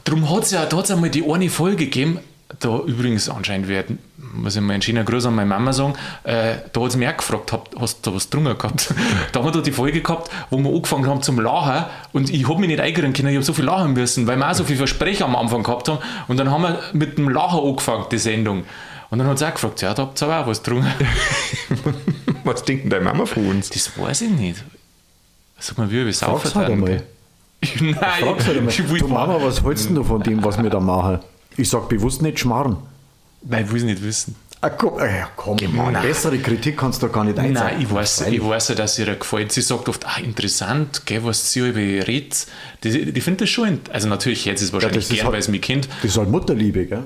Drum 0.05 0.29
hat 0.33 0.43
es 0.43 0.51
ja, 0.51 0.65
da 0.65 0.77
hat's 0.77 0.89
einmal 0.89 1.09
die 1.09 1.29
eine 1.29 1.49
Folge 1.49 1.75
gegeben, 1.75 2.21
da 2.59 2.79
übrigens 2.79 3.27
anscheinend 3.27 3.67
werden, 3.67 3.99
muss 4.17 4.55
ich 4.55 4.61
mal 4.61 4.73
einen 4.73 4.81
schönen 4.81 5.03
Gruß 5.03 5.25
an 5.25 5.35
meine 5.35 5.49
Mama 5.49 5.73
sagen, 5.73 5.95
äh, 6.23 6.55
da 6.71 6.81
hat 6.81 6.91
sie 6.91 6.97
mich 6.97 7.09
auch 7.09 7.17
gefragt, 7.17 7.51
habt, 7.51 7.75
hast 7.77 8.05
du 8.05 8.11
da 8.11 8.15
was 8.15 8.29
drungen 8.29 8.57
gehabt? 8.57 8.93
da 9.33 9.39
haben 9.39 9.47
wir 9.47 9.51
da 9.51 9.59
die 9.59 9.71
Folge 9.71 10.01
gehabt, 10.01 10.31
wo 10.49 10.57
wir 10.59 10.69
angefangen 10.69 11.07
haben 11.07 11.21
zum 11.21 11.39
Lachen 11.39 11.85
und 12.13 12.29
ich 12.29 12.47
habe 12.47 12.59
mich 12.59 12.69
nicht 12.69 12.79
eingerinnen 12.79 13.13
können, 13.13 13.29
ich 13.29 13.35
habe 13.35 13.43
so 13.43 13.53
viel 13.53 13.65
lachen 13.65 13.93
müssen, 13.93 14.27
weil 14.27 14.37
wir 14.37 14.49
auch 14.49 14.53
so 14.53 14.63
viele 14.63 14.77
Versprecher 14.77 15.25
am 15.25 15.35
Anfang 15.35 15.63
gehabt 15.63 15.89
haben 15.89 15.99
und 16.29 16.37
dann 16.37 16.51
haben 16.51 16.61
wir 16.61 16.79
mit 16.93 17.17
dem 17.17 17.27
Lachen 17.27 17.59
angefangen, 17.59 18.05
die 18.11 18.19
Sendung. 18.19 18.63
Und 19.15 19.19
dann 19.19 19.27
hat 19.29 19.39
sie 19.39 19.47
auch 19.47 19.53
gefragt, 19.53 19.81
ja, 19.81 19.93
da 19.93 20.01
habt 20.01 20.21
ihr 20.21 20.25
aber 20.27 20.41
auch 20.43 20.47
was 20.47 20.61
drungen. 20.61 20.91
Was 22.43 22.63
denkt 22.65 22.83
denn 22.83 22.89
deine 22.89 23.05
Mama 23.05 23.25
von 23.25 23.47
uns? 23.47 23.69
Das 23.69 23.97
weiß 23.97 24.23
ich 24.23 24.29
nicht. 24.29 24.61
Sag 25.57 25.77
mal, 25.77 25.89
wie 25.89 26.05
wir 26.05 26.11
saufen 26.13 26.53
halt 26.53 26.69
einmal. 26.69 27.01
Nein, 27.79 27.95
Frag's 27.95 28.45
halt 28.45 28.57
einmal. 28.57 28.73
Du 28.73 29.07
Mama, 29.07 29.37
was 29.41 29.63
hältst 29.63 29.87
denn 29.87 29.95
du 29.95 30.03
von 30.03 30.21
dem, 30.21 30.43
was 30.43 30.61
wir 30.61 30.69
da 30.69 30.81
machen? 30.81 31.19
Ich 31.55 31.69
sag 31.69 31.87
bewusst 31.87 32.21
nicht 32.21 32.39
schmarren. 32.39 32.75
Nein, 33.41 33.63
ich 33.63 33.71
will 33.71 33.77
es 33.77 33.83
nicht 33.85 34.03
wissen. 34.03 34.35
Ah, 34.59 34.69
komm, 34.69 34.99
ja, 34.99 35.29
komm 35.37 35.55
Mann. 35.73 35.93
bessere 36.01 36.37
Kritik 36.39 36.75
kannst 36.75 37.01
du 37.01 37.07
gar 37.07 37.23
nicht 37.23 37.37
Nein, 37.37 37.55
einsetzen. 37.55 37.81
ich 37.81 37.93
weiß, 37.93 38.21
ich 38.27 38.43
weiß 38.45 38.67
ja, 38.67 38.75
dass 38.75 38.99
ihr 38.99 39.15
gefällt. 39.15 39.53
Sie 39.53 39.61
sagt 39.61 39.87
oft, 39.87 40.05
ah, 40.05 40.19
interessant, 40.21 41.03
gell, 41.05 41.23
was 41.23 41.53
sie 41.53 41.59
über 41.69 41.79
redet. 41.79 42.47
Die, 42.83 43.13
die 43.13 43.21
findet 43.21 43.41
das 43.43 43.49
schon, 43.49 43.79
also 43.93 44.09
natürlich 44.09 44.43
jetzt 44.43 44.61
ist 44.61 44.67
es 44.67 44.73
wahrscheinlich 44.73 45.03
ist 45.03 45.09
gern, 45.09 45.23
halt- 45.23 45.33
weil 45.33 45.39
es 45.39 45.47
mich 45.47 45.61
kennt. 45.61 45.87
Das 46.01 46.11
ist 46.11 46.17
halt 46.17 46.29
Mutterliebe, 46.29 46.85
gell? 46.85 47.03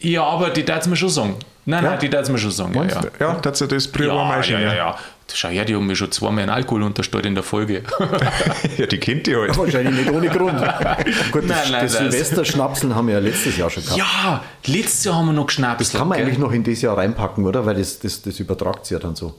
Ja, 0.00 0.22
aber 0.24 0.50
die 0.50 0.64
darf 0.64 0.80
es 0.80 0.86
mir 0.86 0.96
schon 0.96 1.08
sagen. 1.08 1.36
Nein, 1.64 1.84
Ja? 1.84 1.90
nein, 1.90 1.98
die 2.00 2.08
darf 2.08 2.22
es 2.22 2.28
mir 2.30 2.38
schon 2.38 2.50
sagen. 2.50 2.72
Ja, 2.74 2.80
Meinst 2.80 2.96
ja. 2.96 3.10
Ja, 3.20 3.34
das 3.40 3.60
ist 3.60 3.72
das 3.72 3.88
Prior 3.88 4.14
Ja, 4.14 4.40
ja, 4.40 4.58
ja, 4.58 4.60
ja, 4.60 4.74
ja. 4.74 4.98
Schau 5.34 5.48
her, 5.48 5.66
die 5.66 5.74
haben 5.74 5.86
mir 5.86 5.94
schon 5.96 6.10
zweimal 6.10 6.40
einen 6.44 6.50
Alkohol 6.50 6.82
unterstellt 6.84 7.26
in 7.26 7.34
der 7.34 7.44
Folge. 7.44 7.82
ja, 8.78 8.86
die 8.86 8.96
kennt 8.98 9.26
die 9.26 9.36
halt. 9.36 9.54
Wahrscheinlich 9.58 9.94
nicht 10.06 10.10
ohne 10.10 10.28
Grund. 10.28 10.58
Gut, 11.32 11.42
das, 11.42 11.48
Nein, 11.48 11.72
nein, 11.72 11.82
das 11.82 11.92
das- 11.92 11.98
Silvesterschnapseln 11.98 12.94
haben 12.94 13.08
wir 13.08 13.14
ja 13.14 13.20
letztes 13.20 13.56
Jahr 13.58 13.68
schon 13.68 13.82
gehabt. 13.84 13.98
ja, 13.98 14.42
letztes 14.64 15.04
Jahr 15.04 15.16
haben 15.16 15.26
wir 15.26 15.32
noch 15.34 15.46
geschnappt. 15.46 15.92
Kann 15.92 16.08
man 16.08 16.18
eigentlich 16.18 16.38
noch 16.38 16.52
in 16.52 16.64
das 16.64 16.80
Jahr 16.80 16.96
reinpacken, 16.96 17.44
oder? 17.44 17.66
Weil 17.66 17.74
das, 17.74 17.98
das, 17.98 18.22
das 18.22 18.40
übertragt 18.40 18.86
sich 18.86 18.92
ja 18.94 18.98
dann 19.00 19.16
so. 19.16 19.34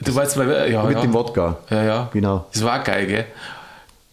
Du 0.00 0.14
weißt, 0.14 0.38
weil, 0.38 0.72
ja, 0.72 0.82
Mit 0.84 0.94
ja. 0.96 1.00
dem 1.02 1.12
Wodka. 1.12 1.58
Ja, 1.68 1.82
ja. 1.84 2.08
Genau. 2.12 2.46
Das 2.52 2.64
war 2.64 2.78
geil, 2.82 3.06
gell? 3.06 3.26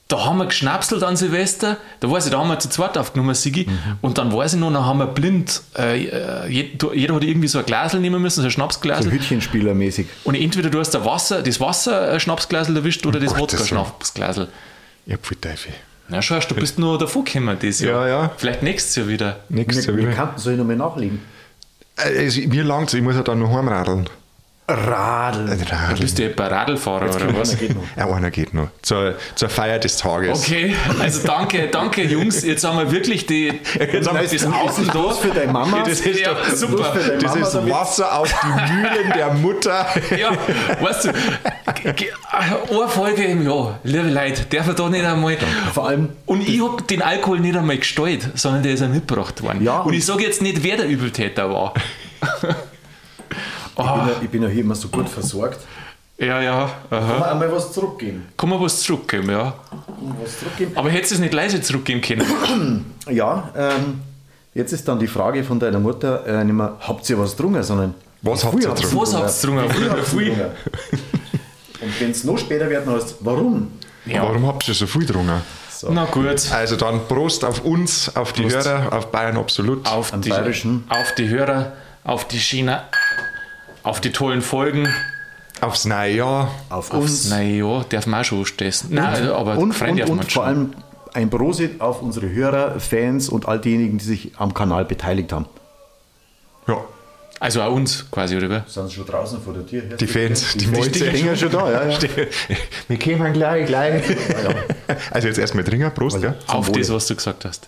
Da 0.10 0.26
haben 0.26 0.40
wir 0.40 0.48
geschnapselt 0.48 1.04
an 1.04 1.16
Silvester, 1.16 1.78
da 2.00 2.10
weiß 2.10 2.26
ich, 2.26 2.32
da 2.32 2.40
haben 2.40 2.48
wir 2.50 2.58
zu 2.58 2.68
zweit 2.68 2.98
aufgenommen, 2.98 3.36
Sigi, 3.36 3.68
Mhm. 3.68 3.78
und 4.02 4.18
dann 4.18 4.34
weiß 4.34 4.56
ich 4.56 4.60
noch, 4.60 4.74
dann 4.74 4.84
haben 4.84 4.98
wir 4.98 5.06
blind, 5.06 5.62
äh, 5.78 6.04
äh, 6.08 6.48
jeder, 6.50 6.94
jeder 6.96 7.14
hat 7.16 7.24
irgendwie 7.24 7.48
so 7.48 7.60
ein 7.60 7.66
Glasel 7.66 8.00
nehmen 8.00 8.20
müssen, 8.22 8.42
so 8.42 8.48
ein 8.48 8.52
Schnapsglas. 8.52 9.06
So 9.06 9.12
Hütchenspielermäßig. 9.12 10.08
Und 10.24 10.34
entweder 10.34 10.72
du 10.72 10.80
hast 10.80 10.92
das 10.96 11.06
Wasser, 11.06 11.44
das 11.44 11.60
Wasser 11.62 12.20
Schnapsglasel 12.20 12.76
erwischt 12.76 13.06
oder 13.06 13.20
das 13.20 13.36
Gottes 13.36 13.60
Wodka 13.60 13.66
Schnapsglasel. 13.68 14.48
Ja, 15.06 15.18
pfui 15.18 15.36
Teufel. 15.40 15.74
Na 16.08 16.24
schau, 16.24 16.40
du 16.40 16.56
bist 16.56 16.80
nur 16.80 16.98
davor 16.98 17.24
gekommen 17.24 17.56
dieses 17.62 17.82
Jahr. 17.82 18.08
Ja, 18.08 18.24
ja. 18.24 18.32
Vielleicht 18.36 18.64
nächstes 18.64 18.96
Jahr 18.96 19.08
wieder. 19.08 19.38
Nächstes 19.50 19.86
Jahr 19.86 19.96
Wir 19.96 20.06
wieder. 20.08 20.16
kannten 20.16 20.40
soll 20.40 20.54
ich 20.54 20.58
nochmal 20.60 20.76
nachlegen. 20.76 21.20
Äh, 21.98 22.18
also, 22.26 22.42
mir 22.48 22.64
langt 22.64 22.92
ich 22.96 23.02
muss 23.04 23.14
ja 23.16 23.22
dann 23.22 23.38
noch 23.38 23.52
heimradeln. 23.56 24.10
Radl. 24.70 25.48
Radeln. 25.50 26.00
Bist 26.00 26.20
du 26.20 26.26
etwa 26.26 26.48
Radlfahrer 26.48 27.16
oder 27.16 27.38
was? 27.40 27.58
geht 27.58 27.76
noch. 27.76 27.84
Ja, 27.98 28.08
einer 28.14 28.30
geht 28.30 28.54
noch. 28.54 28.68
Zur, 28.84 29.16
zur 29.36 29.50
Feier 29.50 29.80
des 29.80 29.98
Tages. 29.98 30.40
Okay, 30.44 30.76
also 31.00 31.26
danke, 31.28 31.68
danke 31.72 32.04
Jungs. 32.04 32.44
Jetzt 32.46 32.64
haben 32.64 32.78
wir 32.78 32.92
wirklich 32.92 33.26
die, 33.26 33.48
Jetzt 33.80 34.08
haben 34.08 34.16
wir 34.18 34.24
das 34.24 34.34
Ist 34.34 34.46
Außen 34.46 34.86
das 34.86 34.94
da. 34.94 35.10
für 35.14 35.30
deine 35.30 35.52
Mama? 35.52 35.80
Das 35.84 36.02
ist 36.02 36.20
Ja, 36.20 36.34
doch 36.34 36.48
super. 36.56 36.84
für 36.94 37.00
deine 37.10 37.18
Das 37.18 37.34
Mama 37.34 37.46
ist 37.48 37.54
damit? 37.56 37.74
Wasser 37.74 38.20
auf 38.20 38.34
die 38.44 38.74
Mühlen 38.74 39.14
der 39.16 39.34
Mutter. 39.34 39.86
Ja, 40.18 40.32
weißt 40.82 41.06
du, 41.06 41.10
eine 42.32 42.88
Folge 42.88 43.24
im 43.24 43.48
Jahr, 43.48 43.80
liebe 43.84 44.10
Leute, 44.10 44.46
darf 44.50 44.68
er 44.68 44.74
da 44.74 44.90
nicht 44.90 45.06
einmal. 45.06 45.38
Vor 45.74 45.88
allem, 45.88 46.10
Und 46.26 46.48
ich 46.48 46.62
habe 46.64 46.82
den 46.84 47.02
Alkohol 47.02 47.40
nicht 47.40 47.56
einmal 47.58 47.78
gestellt, 47.78 48.30
sondern 48.36 48.64
der 48.64 48.74
ist 48.74 48.82
ja 48.82 48.88
mitgebracht 48.88 49.42
worden. 49.42 49.64
Ja, 49.64 49.80
und 49.80 49.88
und- 49.88 49.94
ich 49.94 50.06
sage 50.06 50.24
jetzt 50.24 50.42
nicht, 50.42 50.64
wer 50.64 50.78
der 50.78 50.88
Übeltäter 50.88 51.50
war. 51.50 51.74
ich, 53.86 53.92
bin 53.92 54.08
ja, 54.08 54.16
ich 54.22 54.30
bin 54.30 54.44
ja 54.44 54.50
hier 54.50 54.64
immer 54.64 54.76
so 54.76 54.88
gut 54.90 55.10
versorgt. 55.10 55.60
Ja, 56.18 56.42
ja. 56.42 56.70
Aha. 56.90 57.32
einmal 57.32 57.50
was 57.52 57.72
zurückgeben. 57.72 58.28
Kann 58.36 58.50
man 58.50 58.60
was 58.60 58.82
zurückgeben, 58.82 59.30
ja. 59.30 59.54
Was 60.22 60.40
zurückgeben? 60.40 60.74
Aber 60.76 60.90
hättest 60.90 61.12
du 61.12 61.16
es 61.16 61.22
nicht 61.22 61.34
leise 61.34 61.62
zurückgeben 61.62 62.02
können? 62.02 62.86
Ja, 63.10 63.50
ähm, 63.56 64.02
jetzt 64.54 64.72
ist 64.74 64.88
dann 64.88 65.00
die 65.00 65.08
Frage 65.08 65.44
von 65.44 65.60
deiner 65.60 65.80
Mutter 65.80 66.26
äh, 66.28 66.44
nicht 66.44 66.54
mehr, 66.54 66.76
habt 66.82 67.10
ihr 67.10 67.18
was 67.18 67.32
getrunken, 67.36 67.64
sondern 67.64 67.96
Was 68.22 68.44
habt 68.44 68.62
ihr 68.62 68.70
getrunken? 68.70 68.98
Was 68.98 69.16
habt 69.16 69.44
ihr 69.44 69.96
getrunken. 69.96 70.42
Und 71.82 72.02
wenn 72.02 72.12
es 72.12 72.24
noch 72.26 72.38
später 72.38 72.70
wird, 72.70 72.86
dann 72.86 72.96
heißt 72.96 73.16
warum? 73.22 73.72
Ja. 74.06 74.24
Warum 74.24 74.46
habt 74.46 74.68
ihr 74.68 74.74
so 74.74 74.86
viel 74.86 75.06
getrunken? 75.06 75.42
Na 75.90 76.06
gut. 76.06 76.52
Also 76.52 76.76
dann 76.76 77.08
Prost 77.08 77.46
auf 77.46 77.64
uns, 77.64 78.14
auf 78.16 78.34
die 78.34 78.44
Prost. 78.44 78.68
Hörer, 78.68 78.92
auf 78.94 79.12
Bayern 79.12 79.38
Absolut. 79.38 79.88
Auf 79.88 80.14
Am 80.14 80.22
die, 80.22 80.30
Bayerischen. 80.30 80.84
auf 80.90 81.16
die 81.16 81.30
Hörer, 81.30 81.72
auf 82.04 82.28
die 82.28 82.40
China, 82.40 82.84
auf 83.90 84.00
die 84.00 84.12
tollen 84.12 84.42
Folgen. 84.42 84.88
Aufs 85.62 85.86
neue 85.86 86.16
Jahr. 86.16 86.52
Auf 86.70 86.92
Aufs 86.94 87.12
uns. 87.12 87.30
neue 87.30 87.58
Jahr 87.58 87.86
darf 87.90 88.06
man 88.06 88.22
auch 88.22 88.24
schon 88.24 88.46
stessen. 88.46 88.94
Nein, 88.94 89.06
also, 89.06 89.36
aber 89.36 89.58
und, 89.58 89.74
Freunde 89.74 90.04
und, 90.04 90.10
darf 90.10 90.10
man 90.10 90.20
und 90.20 90.32
vor 90.32 90.46
allem 90.46 90.74
ein 91.14 91.30
Prosit 91.30 91.82
auf 91.82 92.02
unsere 92.02 92.30
Hörer, 92.30 92.80
Fans 92.80 93.30
und 93.30 93.48
all 93.48 93.60
diejenigen, 93.60 93.98
die 93.98 94.06
sich 94.06 94.32
am 94.38 94.54
Kanal 94.54 94.86
beteiligt 94.86 95.34
haben. 95.34 95.48
Ja. 96.68 96.78
Also 97.42 97.62
auch 97.62 97.74
uns 97.74 98.06
quasi, 98.12 98.38
oder? 98.38 98.64
Sind 98.68 98.90
sie 98.90 98.96
schon 98.96 99.06
draußen 99.06 99.42
vor 99.42 99.54
der 99.54 99.66
Tür? 99.66 99.82
Die 99.82 100.08
Fans, 100.08 100.54
die 100.56 100.66
Fans 100.66 100.86
Fans. 100.86 100.98
stehen 100.98 101.26
ja 101.26 101.36
schon 101.36 101.50
da, 101.52 101.72
ja, 101.72 101.90
ja. 101.90 102.00
Wir 102.88 103.00
kommen 103.00 103.34
gleich, 103.34 103.66
gleich. 103.66 104.04
Also 105.10 105.28
jetzt 105.30 105.40
erstmal 105.40 105.64
trinken, 105.64 105.92
Prost, 105.94 106.22
ja. 106.22 106.36
Auf 106.48 106.68
Wohle. 106.68 106.80
das, 106.80 106.90
was 106.90 107.08
du 107.08 107.16
gesagt 107.16 107.46
hast. 107.46 107.68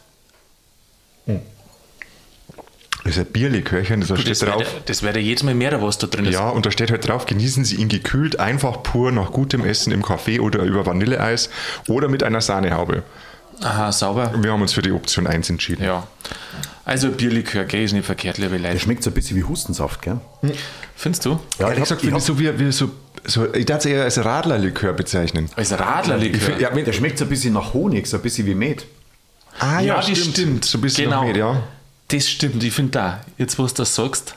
Das 3.03 3.17
ist 3.17 3.19
ein 3.19 3.31
Bierlikörchen, 3.31 4.01
da 4.01 4.15
steht 4.15 4.29
Das 4.29 4.41
wäre 4.41 4.51
drauf. 4.57 4.65
das 4.85 5.01
wär 5.01 5.17
jedes 5.17 5.43
Mal 5.43 5.55
mehr, 5.55 5.81
was 5.81 5.97
da 5.97 6.05
drin 6.07 6.25
ist. 6.25 6.33
Ja, 6.35 6.49
und 6.49 6.65
da 6.65 6.71
steht 6.71 6.91
halt 6.91 7.07
drauf, 7.07 7.25
genießen 7.25 7.65
Sie 7.65 7.75
ihn 7.77 7.89
gekühlt, 7.89 8.39
einfach 8.39 8.83
pur 8.83 9.11
nach 9.11 9.31
gutem 9.31 9.65
Essen 9.65 9.91
im 9.91 10.03
Kaffee 10.03 10.39
oder 10.39 10.59
über 10.61 10.85
Vanilleeis 10.85 11.49
oder 11.87 12.07
mit 12.09 12.21
einer 12.23 12.41
Sahnehaube. 12.41 13.01
Aha, 13.61 13.91
sauber. 13.91 14.31
Wir 14.37 14.51
haben 14.51 14.61
uns 14.61 14.73
für 14.73 14.81
die 14.81 14.91
Option 14.91 15.27
1 15.27 15.49
entschieden. 15.49 15.83
Ja. 15.83 16.05
Also 16.85 17.09
Bierlikör, 17.09 17.63
gell, 17.65 17.83
ist 17.83 17.93
nicht 17.93 18.05
verkehrt, 18.05 18.37
liebe 18.37 18.57
Der 18.59 18.71
Leute. 18.71 18.79
schmeckt 18.83 19.03
so 19.03 19.09
ein 19.11 19.13
bisschen 19.13 19.37
wie 19.37 19.43
Hustensaft, 19.43 20.01
gell? 20.01 20.19
Findest 20.95 21.25
du? 21.25 21.39
Ja, 21.59 21.67
Ehrlich 21.67 21.83
gesagt, 21.83 22.01
finde 22.01 22.17
ich 22.17 22.23
so 22.23 22.39
wie, 22.39 22.59
wie 22.59 22.71
so, 22.71 22.91
so, 23.23 23.51
ich 23.53 23.65
darf 23.65 23.79
es 23.79 23.85
eher 23.85 24.03
als 24.03 24.23
Radlerlikör 24.23 24.93
bezeichnen. 24.93 25.49
Als 25.55 25.71
Radlerlikör. 25.71 26.37
Ich 26.37 26.43
find- 26.43 26.61
ja, 26.61 26.69
wenn- 26.75 26.85
Der 26.85 26.93
schmeckt 26.93 27.17
so 27.19 27.25
ein 27.25 27.29
bisschen 27.29 27.53
nach 27.53 27.73
Honig, 27.73 28.07
so 28.07 28.17
ein 28.17 28.23
bisschen 28.23 28.47
wie 28.47 28.55
Met. 28.55 28.85
Ah 29.59 29.79
ja, 29.79 29.95
das 29.95 30.07
stimmt. 30.17 30.65
So 30.65 30.77
ein 30.77 30.81
bisschen 30.81 31.05
genau. 31.05 31.21
noch 31.21 31.27
mit, 31.27 31.37
ja. 31.37 31.61
Das 32.12 32.30
stimmt, 32.30 32.63
ich 32.63 32.74
finde 32.74 32.91
da. 32.91 33.21
Jetzt, 33.38 33.58
wo 33.58 33.65
du 33.65 33.74
das 33.74 33.95
sagst, 33.95 34.36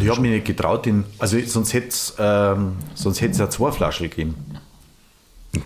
ich 0.00 0.08
habe 0.08 0.20
mich 0.20 0.30
nicht 0.32 0.46
getraut, 0.46 0.84
den, 0.86 1.04
also 1.18 1.38
sonst 1.46 1.72
hätte 1.72 1.88
es 1.88 2.14
ähm, 2.18 2.76
sonst 2.94 3.20
hätt's 3.20 3.38
ja 3.38 3.48
zwei 3.48 3.72
Flaschen 3.72 4.08
gegeben. 4.10 4.34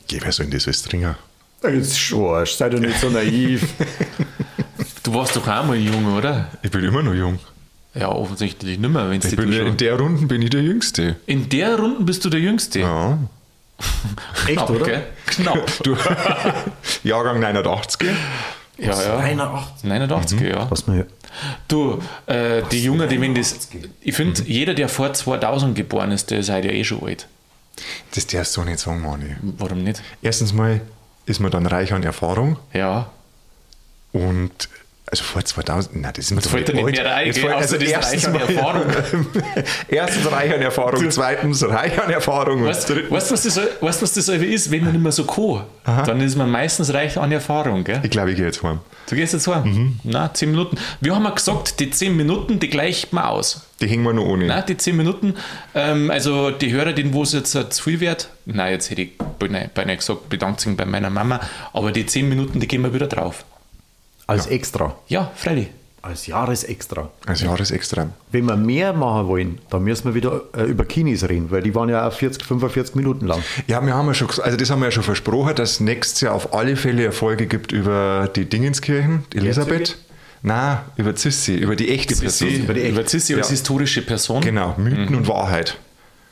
Geh, 0.06 0.20
wer 0.22 0.30
soll 0.32 0.46
denn 0.46 0.54
das 0.54 0.66
alles 0.66 0.82
trinken? 0.82 1.16
Jetzt 1.64 1.98
schorsch, 1.98 2.52
sei 2.54 2.68
doch 2.68 2.78
nicht 2.80 2.98
so 3.00 3.10
naiv. 3.10 3.64
du 5.02 5.14
warst 5.14 5.34
doch 5.36 5.46
auch 5.46 5.64
mal 5.64 5.76
jung, 5.76 6.16
oder? 6.16 6.48
Ich 6.62 6.70
bin 6.70 6.84
immer 6.84 7.02
noch 7.02 7.14
jung. 7.14 7.38
Ja, 7.94 8.08
offensichtlich 8.08 8.78
nicht 8.78 8.90
mehr, 8.90 9.10
wenn 9.10 9.20
Ich 9.20 9.28
du 9.28 9.36
bin, 9.36 9.52
schon. 9.52 9.66
in 9.66 9.76
der 9.76 9.98
Runde 9.98 10.26
bin 10.26 10.40
ich 10.40 10.50
der 10.50 10.62
Jüngste. 10.62 11.16
In 11.26 11.48
der 11.48 11.78
Runde 11.78 12.04
bist 12.04 12.24
du 12.24 12.30
der 12.30 12.40
Jüngste. 12.40 12.80
Ja. 12.80 13.18
Echt, 14.46 14.54
Knapp, 14.54 14.70
oder? 14.70 14.84
gell? 14.84 15.06
Knapp. 15.26 15.66
Du, 15.82 15.96
Jahrgang 17.04 17.40
89. 17.40 18.08
ja, 18.86 19.02
ja. 19.02 19.16
89. 19.18 19.84
89, 19.84 20.40
ja. 20.40 20.70
Was 20.70 20.86
man 20.86 21.04
Du, 21.68 22.02
äh, 22.26 22.62
die 22.70 22.84
Jungen, 22.84 23.08
die 23.08 23.20
wenn 23.20 23.34
das. 23.34 23.68
Ich 24.00 24.14
finde, 24.14 24.42
jeder, 24.42 24.74
der 24.74 24.88
vor 24.88 25.12
2000 25.12 25.74
geboren 25.74 26.12
ist, 26.12 26.30
der 26.30 26.40
ist 26.40 26.50
halt 26.50 26.64
ja 26.64 26.70
eh 26.72 26.84
schon 26.84 27.02
alt. 27.06 27.26
Das 28.14 28.26
darfst 28.26 28.56
du 28.56 28.62
nicht 28.64 28.78
sagen, 28.78 29.00
Mani. 29.00 29.36
Warum 29.40 29.82
nicht? 29.82 30.02
Erstens 30.20 30.52
mal 30.52 30.80
ist 31.24 31.40
man 31.40 31.50
dann 31.50 31.66
reich 31.66 31.92
an 31.92 32.02
Erfahrung 32.02 32.58
Ja. 32.74 33.10
und 34.12 34.68
also 35.12 35.24
vor 35.24 35.44
2000, 35.44 36.00
nein, 36.00 36.10
das 36.16 36.24
ist 36.24 36.30
mir 36.30 36.38
Jetzt 36.38 36.48
fällt 36.48 36.68
dir 36.68 36.72
nicht 36.72 37.02
mehr 37.02 37.26
Jetzt 37.26 37.44
Außer 37.44 37.76
das 37.78 38.12
reich 38.12 38.26
an 38.26 38.34
Erfahrung. 38.34 38.86
erstens 39.88 40.32
reich 40.32 40.54
an 40.54 40.62
Erfahrung, 40.62 41.10
zweitens 41.10 41.68
reich 41.68 42.02
an 42.02 42.10
Erfahrung. 42.10 42.64
Weißt 42.64 42.88
du, 42.88 43.10
was 43.10 43.42
das, 43.42 43.60
weißt, 43.80 44.00
was 44.00 44.14
das 44.14 44.30
einfach 44.30 44.46
ist? 44.46 44.70
Wenn 44.70 44.84
man 44.84 44.92
nicht 44.92 45.02
mehr 45.02 45.12
so 45.12 45.24
kann, 45.24 45.64
dann 45.84 46.18
ist 46.22 46.36
man 46.36 46.50
meistens 46.50 46.94
reich 46.94 47.18
an 47.18 47.30
Erfahrung. 47.30 47.84
Gell? 47.84 48.00
Ich 48.02 48.10
glaube, 48.10 48.30
ich 48.30 48.36
gehe 48.36 48.46
jetzt 48.46 48.62
heim. 48.62 48.80
Du 49.06 49.14
gehst 49.14 49.34
jetzt 49.34 49.46
heim? 49.48 49.98
Na, 50.02 50.32
10 50.32 50.50
Minuten. 50.50 50.78
Wir 51.02 51.14
haben 51.14 51.24
ja 51.24 51.30
gesagt, 51.30 51.78
die 51.80 51.90
10 51.90 52.16
Minuten, 52.16 52.58
die 52.58 52.70
gleicht 52.70 53.12
man 53.12 53.24
aus. 53.24 53.66
Die 53.82 53.88
hängen 53.88 54.04
wir 54.04 54.14
noch 54.14 54.24
ohne. 54.24 54.46
Nein, 54.46 54.64
die 54.66 54.78
10 54.78 54.96
Minuten, 54.96 55.34
ähm, 55.74 56.10
also 56.10 56.50
die 56.52 56.72
Hörer, 56.72 56.94
denen 56.94 57.12
wo 57.12 57.22
es 57.22 57.32
jetzt 57.32 57.52
zu 57.52 57.82
viel 57.82 58.00
wird, 58.00 58.30
nein, 58.46 58.72
jetzt 58.72 58.88
hätte 58.88 59.02
ich 59.02 59.10
beinahe 59.38 59.96
gesagt, 59.96 60.30
bedankt 60.30 60.60
sich 60.60 60.74
bei 60.74 60.86
meiner 60.86 61.10
Mama, 61.10 61.38
aber 61.74 61.92
die 61.92 62.06
10 62.06 62.30
Minuten, 62.30 62.60
die 62.60 62.68
gehen 62.68 62.80
wir 62.80 62.94
wieder 62.94 63.08
drauf. 63.08 63.44
Als 64.32 64.46
Extra. 64.46 64.94
Ja, 65.08 65.30
Freddy. 65.34 65.68
Als 66.04 66.26
Jahresextra. 66.26 67.10
Als 67.26 67.42
Jahresextra. 67.42 68.08
Wenn 68.32 68.46
wir 68.46 68.56
mehr 68.56 68.92
machen 68.92 69.28
wollen, 69.28 69.58
dann 69.70 69.84
müssen 69.84 70.06
wir 70.06 70.14
wieder 70.14 70.40
äh, 70.56 70.64
über 70.64 70.84
Kinis 70.84 71.22
reden, 71.28 71.50
weil 71.52 71.62
die 71.62 71.72
waren 71.76 71.88
ja 71.88 72.08
auch 72.08 72.12
40, 72.12 72.44
45 72.44 72.96
Minuten 72.96 73.26
lang. 73.28 73.40
Ja, 73.68 73.84
wir 73.86 73.94
haben 73.94 74.08
ja 74.08 74.14
schon, 74.14 74.28
also 74.42 74.56
das 74.56 74.68
haben 74.70 74.80
wir 74.80 74.86
ja 74.86 74.90
schon 74.90 75.04
versprochen, 75.04 75.54
dass 75.54 75.72
es 75.72 75.80
nächstes 75.80 76.20
Jahr 76.22 76.34
auf 76.34 76.54
alle 76.54 76.74
Fälle 76.74 77.04
eine 77.04 77.12
Folge 77.12 77.46
gibt 77.46 77.70
über 77.70 78.28
die 78.34 78.46
Dingenskirchen, 78.46 79.24
die 79.32 79.36
Elisabeth. 79.38 79.96
Nein, 80.42 80.78
über 80.96 81.14
Zissi, 81.14 81.54
über 81.54 81.76
die 81.76 81.88
echte 81.94 82.16
Sissi, 82.16 82.46
Person. 82.46 82.64
über, 82.64 82.74
die 82.74 82.80
Echt- 82.82 82.92
über 82.98 83.06
Sissi 83.08 83.34
als 83.36 83.46
Ja. 83.46 83.50
historische 83.52 84.02
Person. 84.02 84.40
Genau, 84.40 84.74
Mythen 84.78 85.14
und 85.14 85.28
Wahrheit. 85.28 85.76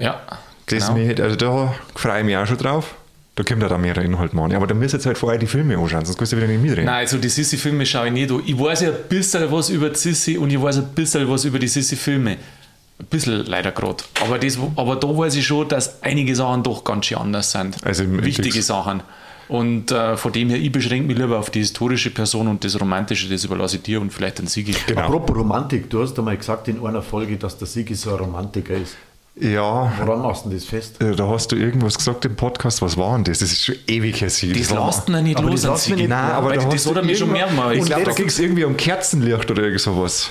Ja, 0.00 0.20
Das 0.66 0.88
genau. 0.88 0.98
mich, 0.98 1.22
also 1.22 1.36
da 1.36 1.72
freue 1.94 2.18
ich 2.18 2.24
mich 2.26 2.36
auch 2.36 2.46
schon 2.46 2.58
drauf. 2.58 2.96
Da 3.40 3.44
kommt 3.44 3.62
ja 3.62 3.68
dann 3.70 3.81
mehr 3.81 3.96
Inhalt, 3.96 4.35
Mann. 4.35 4.53
Aber 4.53 4.66
da 4.66 4.74
müsst 4.74 4.92
ihr 4.92 4.98
jetzt 4.98 5.07
halt 5.07 5.16
vorher 5.16 5.38
die 5.38 5.46
Filme 5.46 5.79
anschauen, 5.79 6.05
sonst 6.05 6.18
kannst 6.18 6.35
du 6.35 6.37
wieder 6.37 6.46
nicht 6.46 6.61
mitreden. 6.61 6.85
Nein, 6.85 6.96
also 6.96 7.16
die 7.16 7.31
Sissi-Filme 7.31 7.87
schaue 7.87 8.09
ich 8.09 8.12
nicht 8.12 8.31
an. 8.31 8.42
Ich 8.44 8.59
weiß 8.59 8.83
ja 8.83 8.90
ein 8.90 8.96
bisschen 9.09 9.50
was 9.50 9.70
über 9.70 9.94
Sissi 9.94 10.37
und 10.37 10.50
ich 10.50 10.61
weiß 10.61 10.76
ein 10.76 10.88
bisschen 10.88 11.26
was 11.26 11.46
über 11.46 11.59
die 11.59 11.68
Sissi-Filme. 11.68 12.33
Ein 12.33 13.07
bisschen 13.09 13.46
leider 13.46 13.72
gerade. 13.72 14.05
Aber, 14.22 14.38
das, 14.38 14.59
aber 14.76 14.96
da 14.96 15.09
weiß 15.09 15.37
ich 15.37 15.46
schon, 15.46 15.66
dass 15.68 16.03
einige 16.03 16.37
Sachen 16.37 16.64
doch 16.64 16.85
ganz 16.85 17.07
schön 17.07 17.16
anders 17.16 17.50
sind. 17.50 17.83
Also 17.83 18.05
Wichtige 18.22 18.61
Sachen. 18.61 19.03
Und 19.48 19.90
äh, 19.90 20.18
von 20.18 20.33
dem 20.33 20.50
her, 20.50 20.59
ich 20.59 20.70
beschränke 20.70 21.07
mich 21.07 21.16
lieber 21.16 21.38
auf 21.38 21.48
die 21.48 21.61
historische 21.61 22.11
Person 22.11 22.46
und 22.46 22.62
das 22.62 22.79
Romantische, 22.79 23.26
das 23.26 23.46
überlasse 23.46 23.76
ich 23.76 23.83
dir 23.83 24.03
und 24.03 24.12
vielleicht 24.12 24.38
den 24.38 24.48
Sigi. 24.48 24.74
Genau. 24.87 25.00
Apropos 25.00 25.35
Romantik, 25.35 25.88
du 25.88 26.03
hast 26.03 26.18
einmal 26.18 26.37
gesagt 26.37 26.68
in 26.68 26.85
einer 26.85 27.00
Folge, 27.00 27.38
dass 27.38 27.57
der 27.57 27.66
Sigi 27.66 27.94
so 27.94 28.11
ein 28.11 28.16
Romantiker 28.16 28.74
ist. 28.74 28.96
Ja, 29.40 29.92
Woran 30.05 30.20
machst 30.22 30.44
du 30.44 30.50
denn 30.50 30.59
das 30.59 30.66
fest? 30.66 31.00
äh, 31.03 31.14
da 31.16 31.26
hast 31.29 31.50
du 31.50 31.57
irgendwas 31.57 31.96
gesagt 31.96 32.24
im 32.26 32.37
Podcast. 32.37 32.83
Was 32.83 32.96
war 32.96 33.14
denn 33.14 33.24
das? 33.24 33.38
Das 33.38 33.50
ist 33.53 33.64
schon 33.64 33.74
ewig 33.87 34.20
her. 34.20 34.29
Das 34.29 34.42
lasst 34.70 35.09
ihn 35.09 35.22
nicht 35.24 35.38
Aber 35.38 35.50
los 35.50 35.62
das 35.62 35.64
an 35.64 35.70
lasst 35.72 35.90
nicht- 35.90 36.09
Nein, 36.09 36.31
aber 36.33 36.55
da 36.55 36.64
das 36.64 36.87
er 36.87 36.94
du 36.94 37.03
mir 37.03 37.16
schon 37.16 37.33
mehrmals 37.33 37.79
Ich 37.79 37.85
glaube, 37.87 38.05
da 38.05 38.12
ging 38.12 38.26
es 38.26 38.38
irgendwie 38.38 38.64
um 38.64 38.76
Kerzenlicht 38.76 39.50
oder 39.50 39.62
irgend 39.62 39.81
sowas. 39.81 40.31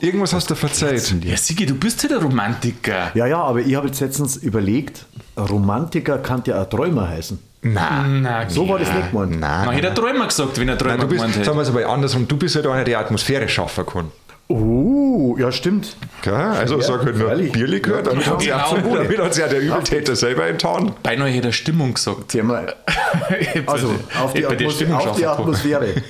Irgendwas 0.00 0.32
hast 0.32 0.50
du 0.50 0.56
verzeiht. 0.56 1.14
Ja, 1.24 1.36
Sigi, 1.36 1.64
du 1.66 1.74
bist 1.76 2.02
ja 2.02 2.08
der 2.08 2.18
Romantiker. 2.18 3.12
Ja, 3.14 3.26
ja, 3.26 3.40
aber 3.40 3.60
ich 3.60 3.74
habe 3.76 3.86
jetzt 3.86 4.00
letztens 4.00 4.36
überlegt, 4.36 5.06
Romantiker 5.38 6.18
kann 6.18 6.42
ja 6.46 6.60
auch 6.62 6.68
Träumer 6.68 7.08
heißen. 7.08 7.38
Nein. 7.62 8.22
Na, 8.22 8.50
So 8.50 8.68
war 8.68 8.78
das 8.80 8.92
nicht 8.92 9.10
gemeint. 9.12 9.38
Nein. 9.38 9.62
Na, 9.66 9.70
hätte 9.70 9.86
er 9.86 9.94
Träumer 9.94 10.26
gesagt, 10.26 10.58
wenn 10.60 10.68
er 10.68 10.76
Träumer 10.76 10.96
Nein, 10.96 11.00
du 11.00 11.06
bist, 11.06 11.20
gemeint 11.20 11.36
hätte. 11.36 11.44
sagen 11.46 11.56
wir 11.58 11.62
es 11.62 11.68
aber 11.68 11.86
andersrum, 11.88 12.28
du 12.28 12.36
bist 12.36 12.56
halt 12.56 12.66
einer, 12.66 12.84
der 12.84 12.98
Atmosphäre 12.98 13.48
schaffen 13.48 13.86
kann. 13.86 14.10
Oh, 14.48 15.36
ja, 15.38 15.50
stimmt. 15.50 15.96
Gell? 16.22 16.34
Also 16.34 16.76
Ja, 16.76 16.82
sag 16.82 17.04
halt 17.04 17.16
nur. 17.16 17.30
Bierlikör, 17.30 18.02
damit 18.02 18.26
Ja, 18.26 18.32
hat 18.32 18.40
sich 18.40 18.48
genau. 18.82 18.94
damit 18.96 19.18
hat 19.18 19.34
sich 19.34 19.42
ja 19.42 19.48
der 19.48 19.60
Übeltäter 19.60 20.14
selber 20.16 20.46
enttarnt. 20.46 21.02
Beinahe 21.02 21.30
hätte 21.30 21.48
er 21.48 21.52
Stimmung 21.52 21.94
gesagt. 21.94 22.32
Sie 22.32 22.40
haben 22.40 22.48
mal- 22.48 22.74
Also, 23.66 23.94
auf 24.22 24.32
die, 24.34 24.44
Atmos 24.44 24.74
Stimmung 24.74 24.96
auf 24.96 25.16
die. 25.16 25.26
Atmosphäre. 25.26 25.94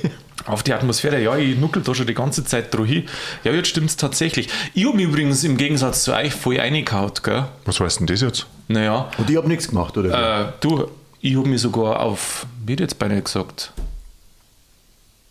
Auf 0.47 0.63
die 0.63 0.75
Atmosphäre, 0.75 1.23
ja, 1.23 1.35
ich 1.39 1.57
nuckel 1.59 1.81
da 1.83 1.95
schon 1.95 2.07
die 2.07 2.13
ganze 2.13 2.45
Zeit 2.45 2.75
drauf 2.75 2.85
hin. 2.85 3.05
Ja, 3.45 3.53
jetzt 3.53 3.69
stimmt's 3.69 3.97
tatsächlich. 3.97 4.51
Ich 4.75 4.85
habe 4.85 4.95
mich 4.95 5.07
übrigens 5.07 5.43
im 5.43 5.57
Gegensatz 5.57 6.05
zu 6.05 6.13
euch 6.15 6.35
voll 6.35 6.59
reingehauen, 6.59 7.13
gell? 7.23 7.47
Was 7.65 7.81
heißt 7.81 8.01
denn 8.01 8.07
das 8.07 8.21
jetzt? 8.21 8.47
Naja, 8.69 9.09
Und 9.17 9.31
ich 9.31 9.37
habe 9.39 9.49
nichts 9.49 9.69
gemacht, 9.69 9.97
oder? 9.97 10.49
äh, 10.49 10.53
du, 10.61 10.91
ich 11.23 11.35
habe 11.35 11.49
mich 11.49 11.63
sogar 11.63 11.99
auf, 12.01 12.45
wie 12.67 12.75
hat 12.75 12.81
jetzt 12.81 12.99
beinahe 12.99 13.23
gesagt, 13.23 13.73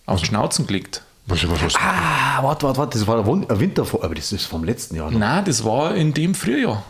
auf 0.08 0.22
den 0.22 0.26
Schnauzen 0.26 0.66
gelegt. 0.66 1.04
Was, 1.26 1.50
was, 1.50 1.64
was? 1.64 1.76
Ah, 1.76 2.44
warte, 2.44 2.66
warte, 2.66 2.80
warte, 2.80 3.00
das 3.00 3.08
war 3.08 3.26
ein 3.26 3.60
Wintervor, 3.60 4.04
aber 4.04 4.16
das 4.16 4.32
ist 4.32 4.46
vom 4.46 4.64
letzten 4.64 4.96
Jahr 4.96 5.10
noch. 5.10 5.20
Nein, 5.20 5.46
das 5.46 5.64
war 5.64 5.96
in 5.96 6.14
dem 6.14 6.36
Frühjahr. 6.36 6.84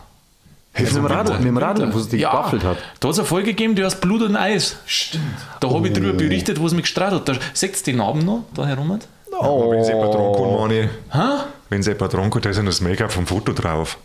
Hey, 0.76 0.86
mit 0.86 0.96
dem 0.96 1.06
Radl, 1.06 1.34
mit 1.34 1.46
dem 1.46 1.58
Radl, 1.58 1.94
wo 1.94 2.00
es 2.00 2.10
dich 2.10 2.22
ja, 2.22 2.32
gewaffelt 2.32 2.64
hat. 2.64 2.78
Da 3.00 3.08
hat 3.08 3.14
es 3.14 3.20
eine 3.20 3.28
Folge 3.28 3.52
gegeben, 3.52 3.76
die 3.76 3.86
heißt 3.86 4.02
Blut 4.02 4.24
und 4.24 4.36
Eis. 4.36 4.78
Stimmt. 4.88 5.24
Da 5.60 5.70
habe 5.70 5.88
ich 5.88 5.94
darüber 5.94 6.14
berichtet, 6.14 6.60
wo 6.60 6.66
es 6.66 6.74
mich 6.74 6.84
gestrahlt 6.84 7.14
hat. 7.14 7.30
Da, 7.30 7.34
seht 7.54 7.78
ihr 7.78 7.94
den 7.94 7.98
Namen 7.98 8.26
noch, 8.26 8.46
da 8.56 8.66
herum? 8.66 9.00
Oh. 9.40 9.70
Wenn 9.70 9.80
es 9.80 9.88
jemand 9.88 10.14
dran 10.16 10.34
kann, 10.34 10.56
Mani. 10.56 10.90
Hä? 11.12 11.44
Wenn 11.70 11.82
es 11.82 11.86
jemand 11.86 12.14
dran 12.14 12.30
kann, 12.32 12.42
da 12.42 12.50
ist 12.50 12.58
ja 12.58 12.64
noch 12.64 12.72
das 12.72 12.82
Make-up 12.82 13.12
vom 13.12 13.28
Foto 13.28 13.54
drauf. 13.54 14.00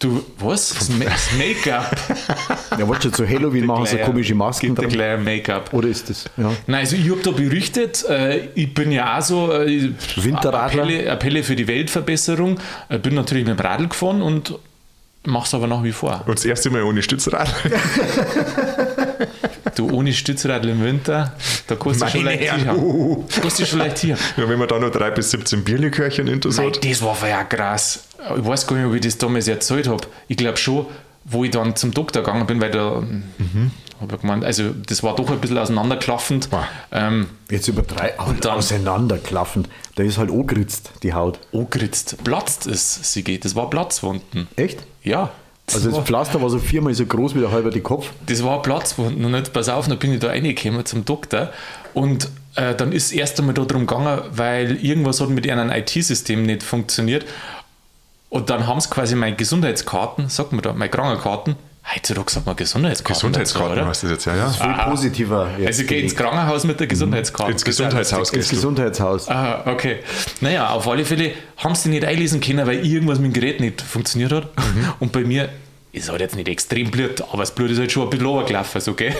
Du, 0.00 0.24
was? 0.38 0.70
Das 0.70 0.88
Ma- 0.88 1.04
das 1.04 1.28
Make-up. 1.36 1.94
Ja, 2.78 2.88
warte 2.88 3.02
schon, 3.02 3.12
zu 3.12 3.28
Halloween 3.28 3.66
machen 3.66 3.84
so 3.84 3.96
komische 3.98 4.34
Masken 4.34 4.68
Gibt 4.68 4.78
dran. 4.78 4.88
gleich 4.88 5.20
Make-up. 5.20 5.72
Oder 5.74 5.88
ist 5.88 6.08
das? 6.08 6.24
Ja. 6.38 6.50
Nein, 6.66 6.80
also 6.80 6.96
ich 6.96 7.10
habe 7.10 7.20
da 7.22 7.30
berichtet, 7.32 8.04
äh, 8.08 8.48
ich 8.54 8.72
bin 8.72 8.90
ja 8.92 9.18
auch 9.18 9.22
so 9.22 9.52
äh, 9.52 9.90
Winterradler. 10.16 10.84
Appelle, 10.84 11.10
Appelle 11.12 11.42
für 11.42 11.56
die 11.56 11.66
Weltverbesserung. 11.66 12.58
Ich 12.88 13.02
bin 13.02 13.14
natürlich 13.14 13.46
mit 13.46 13.58
dem 13.58 13.62
Radl 13.62 13.88
gefahren 13.88 14.22
und 14.22 14.54
mach's 15.24 15.52
aber 15.52 15.66
nach 15.66 15.82
wie 15.82 15.92
vor. 15.92 16.22
Und 16.26 16.38
das 16.38 16.44
erste 16.46 16.70
Mal 16.70 16.82
ohne 16.82 17.02
Stützrad. 17.02 17.52
Du 19.76 19.90
ohne 19.90 20.12
Stützrad 20.12 20.64
im 20.64 20.82
Winter, 20.82 21.32
da 21.66 21.76
kannst 21.76 22.02
du 22.02 22.08
schon 22.08 22.24
leicht 22.24 22.52
hier. 22.54 22.74
uh. 22.76 23.24
Du 23.42 23.64
schon 23.64 23.78
leicht 23.78 23.98
hier. 23.98 24.16
Ja, 24.36 24.48
wenn 24.48 24.58
man 24.58 24.68
da 24.68 24.78
noch 24.78 24.90
3 24.90 25.10
bis 25.10 25.30
17 25.30 25.62
Bierlikörchen 25.64 26.26
Nein, 26.26 26.36
hat. 26.36 26.84
das 26.84 27.02
war 27.02 27.28
ja 27.28 27.44
krass. 27.44 28.04
Ich 28.38 28.44
weiß 28.44 28.66
gar 28.66 28.76
nicht, 28.76 28.86
ob 28.86 28.94
ich 28.94 29.00
das 29.00 29.18
damals 29.18 29.48
erzählt 29.48 29.88
habe. 29.88 30.06
Ich 30.28 30.36
glaube 30.36 30.56
schon, 30.58 30.86
wo 31.24 31.44
ich 31.44 31.50
dann 31.50 31.76
zum 31.76 31.92
Doktor 31.92 32.22
gegangen 32.22 32.46
bin, 32.46 32.60
weil 32.60 32.70
da 32.70 33.00
Mhm. 33.00 33.70
hab 34.00 34.12
ich 34.12 34.20
gemeint, 34.20 34.44
also 34.44 34.70
das 34.86 35.02
war 35.02 35.14
doch 35.16 35.30
ein 35.30 35.38
bisschen 35.38 35.58
auseinanderklaffend. 35.58 36.48
Ähm, 36.92 37.28
Jetzt 37.50 37.68
über 37.68 37.82
drei 37.82 38.14
dann- 38.40 38.52
auseinanderklaffend. 38.52 39.68
Da 39.96 40.02
ist 40.02 40.18
halt 40.18 40.30
angeritzt, 40.30 40.92
die 41.02 41.12
Haut. 41.14 41.38
angeritzt. 41.52 42.16
Platzt 42.24 42.66
es, 42.66 43.12
sie 43.12 43.22
geht. 43.22 43.44
Das 43.44 43.54
war 43.54 43.68
Platzwunden. 43.70 44.48
Echt? 44.56 44.80
Ja. 45.02 45.30
Das, 45.66 45.76
Also 45.76 45.90
das 45.98 46.04
Pflaster 46.06 46.42
war 46.42 46.50
so 46.50 46.58
viermal 46.58 46.94
so 46.94 47.06
groß 47.06 47.36
wie 47.36 47.40
der 47.40 47.52
halbe 47.52 47.70
die 47.70 47.80
Kopf. 47.80 48.10
das 48.26 48.42
war 48.42 48.60
Platzwunden. 48.62 49.24
Und 49.24 49.34
jetzt, 49.34 49.52
pass 49.52 49.68
auf, 49.68 49.86
dann 49.86 49.98
bin 49.98 50.12
ich 50.12 50.18
da 50.20 50.28
reingekommen 50.28 50.84
zum 50.84 51.04
Doktor. 51.04 51.50
Und 51.94 52.28
äh, 52.56 52.74
dann 52.74 52.90
ist 52.92 53.06
es 53.06 53.12
erst 53.12 53.38
einmal 53.38 53.54
darum 53.54 53.86
gegangen, 53.86 54.20
weil 54.32 54.84
irgendwas 54.84 55.20
hat 55.20 55.28
mit 55.28 55.46
ihrem 55.46 55.70
IT-System 55.70 56.42
nicht 56.42 56.62
funktioniert. 56.64 57.24
Und 58.30 58.48
dann 58.48 58.66
haben 58.66 58.80
sie 58.80 58.88
quasi 58.88 59.14
meine 59.16 59.36
Gesundheitskarten, 59.36 60.28
sagt 60.28 60.52
man 60.52 60.62
da, 60.62 60.72
meine 60.72 60.88
Krankenkarten. 60.90 61.56
Heutzutage 61.94 62.30
sagt 62.30 62.46
man 62.46 62.54
Gesundheitskarten. 62.56 63.14
Gesundheitskarten 63.14 63.76
dazu, 63.76 63.88
heißt 63.88 64.02
das 64.04 64.10
jetzt, 64.10 64.24
ja, 64.26 64.36
ja. 64.36 64.50
Viel 64.50 64.90
positiver. 64.90 65.50
jetzt 65.58 65.66
Also 65.66 65.82
ich 65.82 65.88
gehe 65.88 66.02
ins. 66.02 66.14
Krankenhaus 66.14 66.64
mit 66.64 66.78
der 66.78 66.86
Gesundheitskarte. 66.86 67.52
Ins 67.52 67.62
Das 67.62 67.68
ist 67.70 67.78
Gesundheitshaus 67.78 68.28
ins 68.28 68.30
gehst 68.30 68.52
du. 68.52 68.56
Gesundheitshaus. 68.56 69.28
Ah, 69.28 69.62
okay. 69.66 69.96
Naja, 70.40 70.68
auf 70.70 70.86
alle 70.86 71.04
Fälle 71.04 71.32
haben 71.56 71.74
sie 71.74 71.88
nicht 71.88 72.04
einlesen 72.04 72.40
können, 72.40 72.66
weil 72.66 72.86
irgendwas 72.86 73.18
mit 73.18 73.32
dem 73.32 73.34
Gerät 73.34 73.60
nicht 73.60 73.82
funktioniert 73.82 74.30
hat. 74.30 74.48
Und 75.00 75.10
bei 75.10 75.20
mir 75.20 75.48
ist 75.92 76.08
halt 76.08 76.20
jetzt 76.20 76.36
nicht 76.36 76.48
extrem 76.48 76.90
Blut, 76.90 77.22
aber 77.22 77.38
das 77.38 77.52
Blut 77.52 77.70
ist 77.70 77.78
halt 77.80 77.90
schon 77.90 78.04
ein 78.04 78.10
bisschen 78.10 78.26
runtergelaufen, 78.26 78.80
so, 78.80 78.94
gell? 78.94 79.14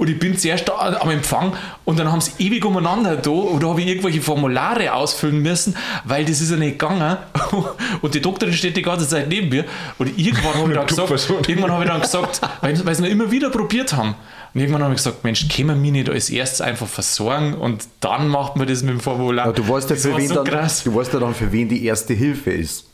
Und 0.00 0.08
ich 0.08 0.18
bin 0.18 0.34
zuerst 0.38 0.70
am 0.70 1.10
Empfang 1.10 1.52
und 1.84 1.98
dann 1.98 2.10
haben 2.10 2.22
sie 2.22 2.32
ewig 2.38 2.64
umeinander 2.64 3.16
da 3.16 3.28
und 3.28 3.62
da 3.62 3.68
habe 3.68 3.82
ich 3.82 3.86
irgendwelche 3.86 4.22
Formulare 4.22 4.94
ausfüllen 4.94 5.42
müssen, 5.42 5.76
weil 6.04 6.24
das 6.24 6.40
ist 6.40 6.50
ja 6.50 6.56
nicht 6.56 6.78
gegangen. 6.78 7.18
Und 8.00 8.14
die 8.14 8.22
Doktorin 8.22 8.54
steht 8.54 8.78
die 8.78 8.82
ganze 8.82 9.06
Zeit 9.06 9.28
neben 9.28 9.50
mir 9.50 9.66
und 9.98 10.18
irgendwann 10.18 10.54
habe 10.54 10.70
ich 10.70 10.74
dann 10.74 10.86
gesagt, 11.08 11.48
irgendwann 11.48 11.72
habe 11.72 11.84
ich 11.84 11.90
dann 11.90 12.00
gesagt, 12.00 12.40
weil, 12.62 12.86
weil 12.86 12.94
sie 12.94 13.02
noch 13.02 13.10
immer 13.10 13.30
wieder 13.30 13.50
probiert 13.50 13.92
haben. 13.92 14.14
Und 14.54 14.60
irgendwann 14.60 14.82
habe 14.84 14.94
ich 14.94 14.98
gesagt, 14.98 15.22
Mensch, 15.22 15.46
können 15.48 15.68
wir 15.68 15.76
mich 15.76 15.92
nicht 15.92 16.08
als 16.08 16.30
erstes 16.30 16.62
einfach 16.62 16.86
versorgen 16.86 17.52
und 17.52 17.84
dann 18.00 18.28
macht 18.28 18.56
man 18.56 18.66
das 18.66 18.82
mit 18.82 18.94
dem 18.94 19.00
Formular. 19.00 19.48
Ja, 19.48 19.52
du 19.52 19.68
weißt 19.68 19.90
ja, 19.90 19.96
für 19.96 20.16
wen 20.16 20.28
so 20.28 20.36
dann, 20.36 20.44
krass. 20.44 20.82
du 20.82 20.94
weißt 20.94 21.12
ja 21.12 21.20
dann, 21.20 21.34
für 21.34 21.52
wen 21.52 21.68
die 21.68 21.84
erste 21.84 22.14
Hilfe 22.14 22.52
ist. 22.52 22.89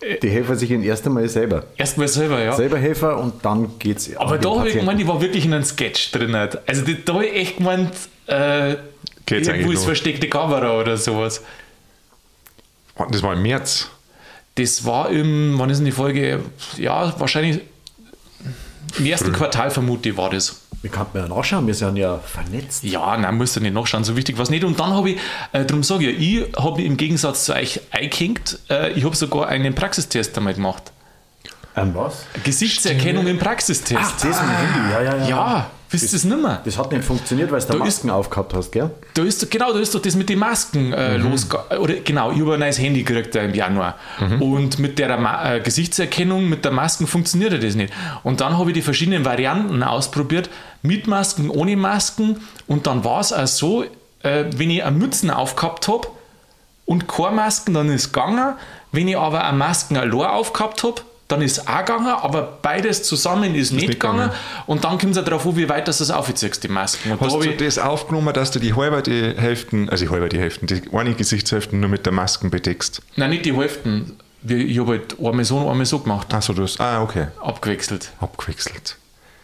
Die 0.00 0.30
helfen 0.30 0.56
sich 0.56 0.70
in 0.70 0.82
erst 0.84 1.06
einmal 1.06 1.28
selber. 1.28 1.64
Erstmal 1.76 2.06
selber, 2.06 2.40
ja. 2.40 2.52
Selber 2.52 2.78
Helfer 2.78 3.18
und 3.18 3.44
dann 3.44 3.78
geht's 3.78 4.14
Aber 4.16 4.38
da 4.38 4.50
habe 4.50 4.68
ich 4.68 4.76
gemeint, 4.76 5.00
ich 5.00 5.08
war 5.08 5.20
wirklich 5.20 5.44
in 5.44 5.52
einem 5.52 5.64
Sketch 5.64 6.12
drin. 6.12 6.34
Also 6.34 6.84
da, 6.84 6.92
da 7.04 7.14
habe 7.14 7.26
ich 7.26 7.34
echt 7.34 7.56
gemeint, 7.56 7.90
äh, 8.26 8.76
Geht's 9.26 9.48
irgendwo 9.48 9.72
ist 9.72 9.84
versteckte 9.84 10.28
Kamera 10.28 10.78
oder 10.78 10.96
sowas. 10.96 11.42
Das 13.10 13.22
war 13.22 13.34
im 13.34 13.42
März. 13.42 13.88
Das 14.54 14.84
war 14.84 15.10
im, 15.10 15.58
wann 15.58 15.70
ist 15.70 15.78
denn 15.78 15.84
die 15.84 15.92
Folge? 15.92 16.40
Ja, 16.76 17.14
wahrscheinlich 17.18 17.60
im 18.96 19.06
ersten 19.06 19.32
Quartal 19.32 19.70
vermute 19.70 20.10
ich 20.10 20.16
war 20.16 20.30
das. 20.30 20.62
Wir 20.80 20.90
könnten 20.90 21.18
ja 21.18 21.26
nachschauen, 21.26 21.66
wir 21.66 21.74
sind 21.74 21.96
ja 21.96 22.18
vernetzt. 22.18 22.84
Ja, 22.84 23.16
nein, 23.16 23.36
musst 23.36 23.56
du 23.56 23.60
nicht 23.60 23.74
nachschauen, 23.74 24.04
so 24.04 24.16
wichtig 24.16 24.36
war 24.36 24.44
es 24.44 24.50
nicht. 24.50 24.62
Und 24.62 24.78
dann 24.78 24.92
habe 24.92 25.10
ich, 25.10 25.20
äh, 25.52 25.64
darum 25.64 25.82
sage 25.82 26.10
ich, 26.10 26.46
ich 26.46 26.56
habe 26.56 26.82
im 26.82 26.96
Gegensatz 26.96 27.46
zu 27.46 27.54
euch 27.54 27.80
eingehängt, 27.90 28.60
äh, 28.70 28.92
ich 28.92 29.04
habe 29.04 29.16
sogar 29.16 29.48
einen 29.48 29.74
Praxistest 29.74 30.36
einmal 30.38 30.54
gemacht. 30.54 30.92
Ähm, 31.76 31.94
was? 31.94 32.26
Gesichtserkennung 32.44 33.26
im 33.26 33.38
Praxistest. 33.38 34.00
Das 34.00 34.24
ist 34.24 34.40
ein 34.40 34.48
Handy, 34.48 34.92
ja, 34.92 35.02
ja, 35.02 35.16
ja. 35.16 35.28
ja, 35.28 35.70
wisst 35.90 36.12
ihr 36.12 36.16
es 36.16 36.24
nicht 36.24 36.40
mehr? 36.42 36.60
Das 36.64 36.76
hat 36.78 36.92
nicht 36.92 37.04
funktioniert, 37.04 37.50
weil 37.50 37.60
du 37.60 37.66
da 37.66 37.72
Da 37.72 37.78
ist- 37.78 37.84
Masken 38.04 38.10
aufgehabt 38.10 38.54
hast, 38.54 38.72
gell? 38.72 38.90
Da 39.14 39.22
ist 39.22 39.50
genau, 39.50 39.72
da 39.72 39.78
ist 39.80 39.94
doch 39.94 40.02
das 40.02 40.14
mit 40.16 40.28
den 40.28 40.38
Masken 40.38 40.92
äh, 40.92 41.18
Mhm. 41.18 41.30
losgegangen. 41.30 41.78
Oder 41.78 41.94
genau, 41.96 42.30
ich 42.32 42.40
habe 42.40 42.54
ein 42.54 42.60
neues 42.60 42.78
Handy 42.78 43.02
gekriegt 43.02 43.34
äh, 43.36 43.44
im 43.44 43.54
Januar. 43.54 43.96
Mhm. 44.20 44.42
Und 44.42 44.78
mit 44.78 44.98
der 44.98 45.16
Ma 45.18 45.54
äh, 45.54 45.60
Gesichtserkennung, 45.60 46.48
mit 46.48 46.64
der 46.64 46.72
Masken 46.72 47.06
funktionierte 47.06 47.58
das 47.58 47.74
nicht. 47.74 47.92
Und 48.22 48.40
dann 48.40 48.58
habe 48.58 48.70
ich 48.70 48.74
die 48.74 48.82
verschiedenen 48.82 49.24
Varianten 49.24 49.82
ausprobiert, 49.82 50.50
mit 50.82 51.06
Masken, 51.06 51.50
ohne 51.50 51.76
Masken. 51.76 52.40
Und 52.66 52.86
dann 52.86 53.04
war 53.04 53.20
es 53.20 53.32
auch 53.32 53.46
so, 53.46 53.84
äh, 54.22 54.44
wenn 54.56 54.70
ich 54.70 54.84
eine 54.84 54.96
Mützen 54.96 55.30
aufgehabt 55.30 55.88
habe 55.88 56.08
und 56.84 57.08
keine 57.08 57.36
Masken, 57.36 57.74
dann 57.74 57.88
ist 57.88 58.06
es 58.06 58.12
gegangen. 58.12 58.54
Wenn 58.92 59.06
ich 59.08 59.16
aber 59.18 59.44
eine 59.44 59.56
Masken 59.58 59.96
allein 59.96 60.12
aufgehabt 60.30 60.82
habe, 60.82 61.02
dann 61.28 61.42
ist 61.42 61.58
es 61.58 61.66
auch 61.68 61.78
gegangen, 61.78 62.06
aber 62.06 62.58
beides 62.62 63.02
zusammen 63.02 63.54
ist 63.54 63.70
nicht 63.72 63.86
nicht 63.88 64.00
gegangen. 64.00 64.18
gegangen. 64.30 64.32
Und 64.66 64.84
dann 64.84 64.98
kommt 64.98 65.14
es 65.16 65.22
darauf 65.22 65.46
an, 65.46 65.56
wie 65.56 65.68
weit 65.68 65.86
das 65.86 65.98
das 65.98 66.10
aufziehst, 66.10 66.64
die 66.64 66.68
Masken. 66.68 67.12
Und 67.12 67.20
da 67.20 67.26
Hast 67.26 67.34
habe 67.34 67.48
du 67.48 67.64
das 67.64 67.78
aufgenommen, 67.78 68.32
dass 68.32 68.50
du 68.50 68.58
die 68.58 68.74
halbe 68.74 69.02
die 69.02 69.34
Hälften, 69.36 69.88
also 69.90 70.04
die 70.06 70.10
halbe 70.10 70.28
die 70.30 70.38
Hälften, 70.38 70.66
die 70.66 70.82
eine 70.92 71.14
Gesichtshälften 71.14 71.80
nur 71.80 71.90
mit 71.90 72.06
der 72.06 72.12
Masken 72.14 72.50
bedeckst? 72.50 73.02
Nein, 73.16 73.30
nicht 73.30 73.44
die 73.44 73.54
Hälften. 73.54 74.16
Wir- 74.40 74.58
Ich 74.58 74.78
habe 74.78 74.92
halt 74.92 75.16
einmal 75.22 75.44
so 75.44 75.58
und 75.58 75.68
einmal 75.70 75.84
so 75.86 75.98
gemacht. 75.98 76.32
Achso, 76.32 76.52
du 76.54 76.62
hast, 76.62 76.80
ah, 76.80 77.02
okay, 77.02 77.26
Abgewechselt. 77.42 78.10
abgewechselt. 78.20 78.96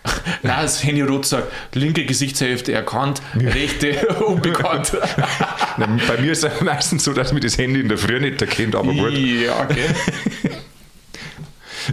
Nein, 0.43 0.59
das 0.63 0.85
Handy 0.85 1.01
rot 1.03 1.25
sagt, 1.27 1.51
linke 1.75 2.05
Gesichtshälfte 2.05 2.73
erkannt, 2.73 3.23
rechte 3.37 4.07
unbekannt. 4.27 4.93
Nein, 5.79 6.01
bei 6.07 6.19
mir 6.21 6.33
ist 6.33 6.45
es 6.45 6.61
meistens 6.61 7.05
so, 7.05 7.13
dass 7.15 7.33
mir 7.33 7.41
das 7.41 7.57
Handy 7.59 7.81
in 7.81 7.89
der 7.89 7.97
Früh 7.99 8.21
nicht 8.21 8.41
erkennt, 8.43 8.75
aber 8.77 8.93
gut, 8.93 9.13
ja, 9.13 9.63
okay. 9.63 9.87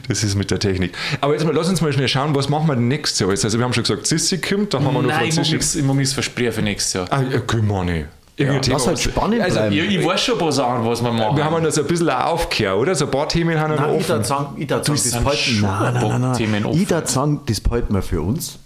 Das 0.08 0.24
ist 0.24 0.36
mit 0.36 0.52
der 0.52 0.60
Technik. 0.60 0.94
Aber 1.22 1.34
jetzt 1.34 1.46
mal, 1.46 1.54
lass 1.54 1.70
uns 1.70 1.82
mal 1.82 1.92
schnell 1.94 2.08
schauen, 2.08 2.34
was 2.36 2.50
machen 2.50 2.68
wir 2.68 2.76
denn 2.76 2.88
nächstes 2.88 3.20
Jahr? 3.20 3.30
Also 3.30 3.58
wir 3.58 3.64
haben 3.66 3.74
schon 3.74 3.84
gesagt, 3.84 4.08
Sissi 4.08 4.40
kommt, 4.40 4.74
dann 4.74 4.86
haben 4.86 4.94
wir 4.94 5.02
noch 5.02 5.10
Nein, 5.10 5.26
ich 5.30 5.38
nichts- 5.52 5.76
ich 5.76 5.84
mag 5.84 5.96
nichts 5.96 6.14
versprechen 6.14 6.52
für 6.54 6.62
nächstes 6.62 6.94
Jahr. 6.94 7.08
Ah, 7.10 7.22
ja, 7.30 7.40
können 7.40 7.68
wir 7.68 7.84
nicht. 7.84 8.06
Irgendein 8.38 8.62
Thema, 8.64 8.78
Lass 8.78 8.88
halt 8.88 8.96
was- 8.98 9.04
spannend 9.04 9.42
Also, 9.42 9.60
bleiben. 9.60 9.76
Ja, 9.76 9.84
ich 9.84 10.06
weiß 10.06 10.22
schon 10.24 10.36
ein 10.36 10.40
paar 10.40 10.52
Sachen, 10.52 10.86
was 10.86 11.04
wir 11.04 11.12
machen. 11.12 11.38
Wir 11.38 11.44
haben 11.46 11.54
ja 11.54 11.60
noch 11.60 11.72
so 11.72 11.82
ein 11.82 11.88
bisschen 11.88 12.10
eine 12.10 12.26
Aufkehr, 12.26 12.78
oder? 12.78 12.96
So 12.96 13.06
ein 13.06 13.12
paar 13.12 13.28
Themen 13.30 13.60
haben 13.60 13.72
wir 13.72 13.80
noch 13.80 13.88
Nein, 13.88 13.96
ich 14.00 14.02
offen. 14.10 14.18
darf 14.18 14.26
sagen, 14.28 14.56
ich 14.58 14.70
sagen, 14.70 14.84
das 14.86 15.40
schon 15.40 15.62
nein, 15.62 15.94
nein, 15.94 16.22
nein, 16.22 16.34
Themen 16.38 16.52
nein. 16.54 16.66
offen. 16.66 16.82
Ich 16.82 16.88
darf 16.88 17.10
sagen, 17.10 17.42
das 17.46 17.60
behalten 17.62 17.94
wir 17.94 18.02
für 18.02 18.22
uns. 18.22 18.58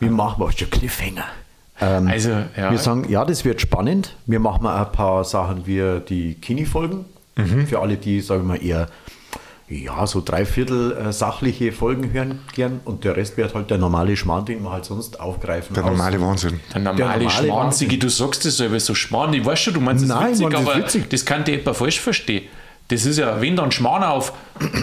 Wir 0.00 0.10
machen 0.10 0.40
mal 0.42 0.52
schon 0.52 0.68
Cliffhanger. 0.70 1.24
Ähm, 1.80 2.06
also, 2.08 2.30
ja. 2.56 2.70
Wir 2.70 2.78
sagen, 2.78 3.06
ja, 3.08 3.24
das 3.24 3.44
wird 3.44 3.60
spannend. 3.60 4.14
Wir 4.26 4.38
machen 4.38 4.62
mal 4.64 4.84
ein 4.84 4.92
paar 4.92 5.24
Sachen 5.24 5.66
wie 5.66 6.00
die 6.08 6.34
Kini-Folgen. 6.34 7.06
Mhm. 7.36 7.66
Für 7.66 7.80
alle, 7.80 7.96
die, 7.96 8.20
sagen 8.20 8.42
wir 8.42 8.48
mal, 8.58 8.62
eher 8.62 8.88
ja, 9.68 10.06
so 10.06 10.20
dreiviertel 10.20 10.92
äh, 10.96 11.12
sachliche 11.12 11.72
Folgen 11.72 12.12
hören 12.12 12.40
gern. 12.54 12.80
Und 12.84 13.04
der 13.04 13.16
Rest 13.16 13.36
wird 13.36 13.54
halt 13.54 13.70
der 13.70 13.78
normale 13.78 14.16
Schmarrn, 14.16 14.44
den 14.44 14.62
wir 14.62 14.70
halt 14.72 14.84
sonst 14.84 15.18
aufgreifen. 15.20 15.74
Der 15.74 15.84
aus- 15.84 15.90
normale 15.90 16.20
Wahnsinn. 16.20 16.60
der 16.74 16.80
normale, 16.82 16.98
normale 17.24 17.30
Schmarnzige, 17.30 17.92
Wahnsinn. 17.92 18.00
du 18.00 18.08
sagst 18.10 18.44
das 18.44 18.56
selber 18.58 18.78
so 18.80 18.94
Schmarrn. 18.94 19.32
Ich 19.32 19.44
weiß 19.44 19.58
schon, 19.60 19.74
du 19.74 19.80
meinst 19.80 20.02
es 20.02 20.08
Nein, 20.08 20.28
witzig, 20.32 20.42
man, 20.42 20.52
das 20.52 20.60
aber 20.62 20.76
witzig. 20.76 21.08
das 21.08 21.24
kann 21.24 21.44
dir 21.44 21.54
etwa 21.54 21.72
falsch 21.74 22.00
verstehen. 22.00 22.44
Das 22.88 23.06
ist 23.06 23.16
ja, 23.18 23.40
wenn 23.40 23.56
dann 23.56 23.70
Schmarrn 23.72 24.02
auf, 24.02 24.34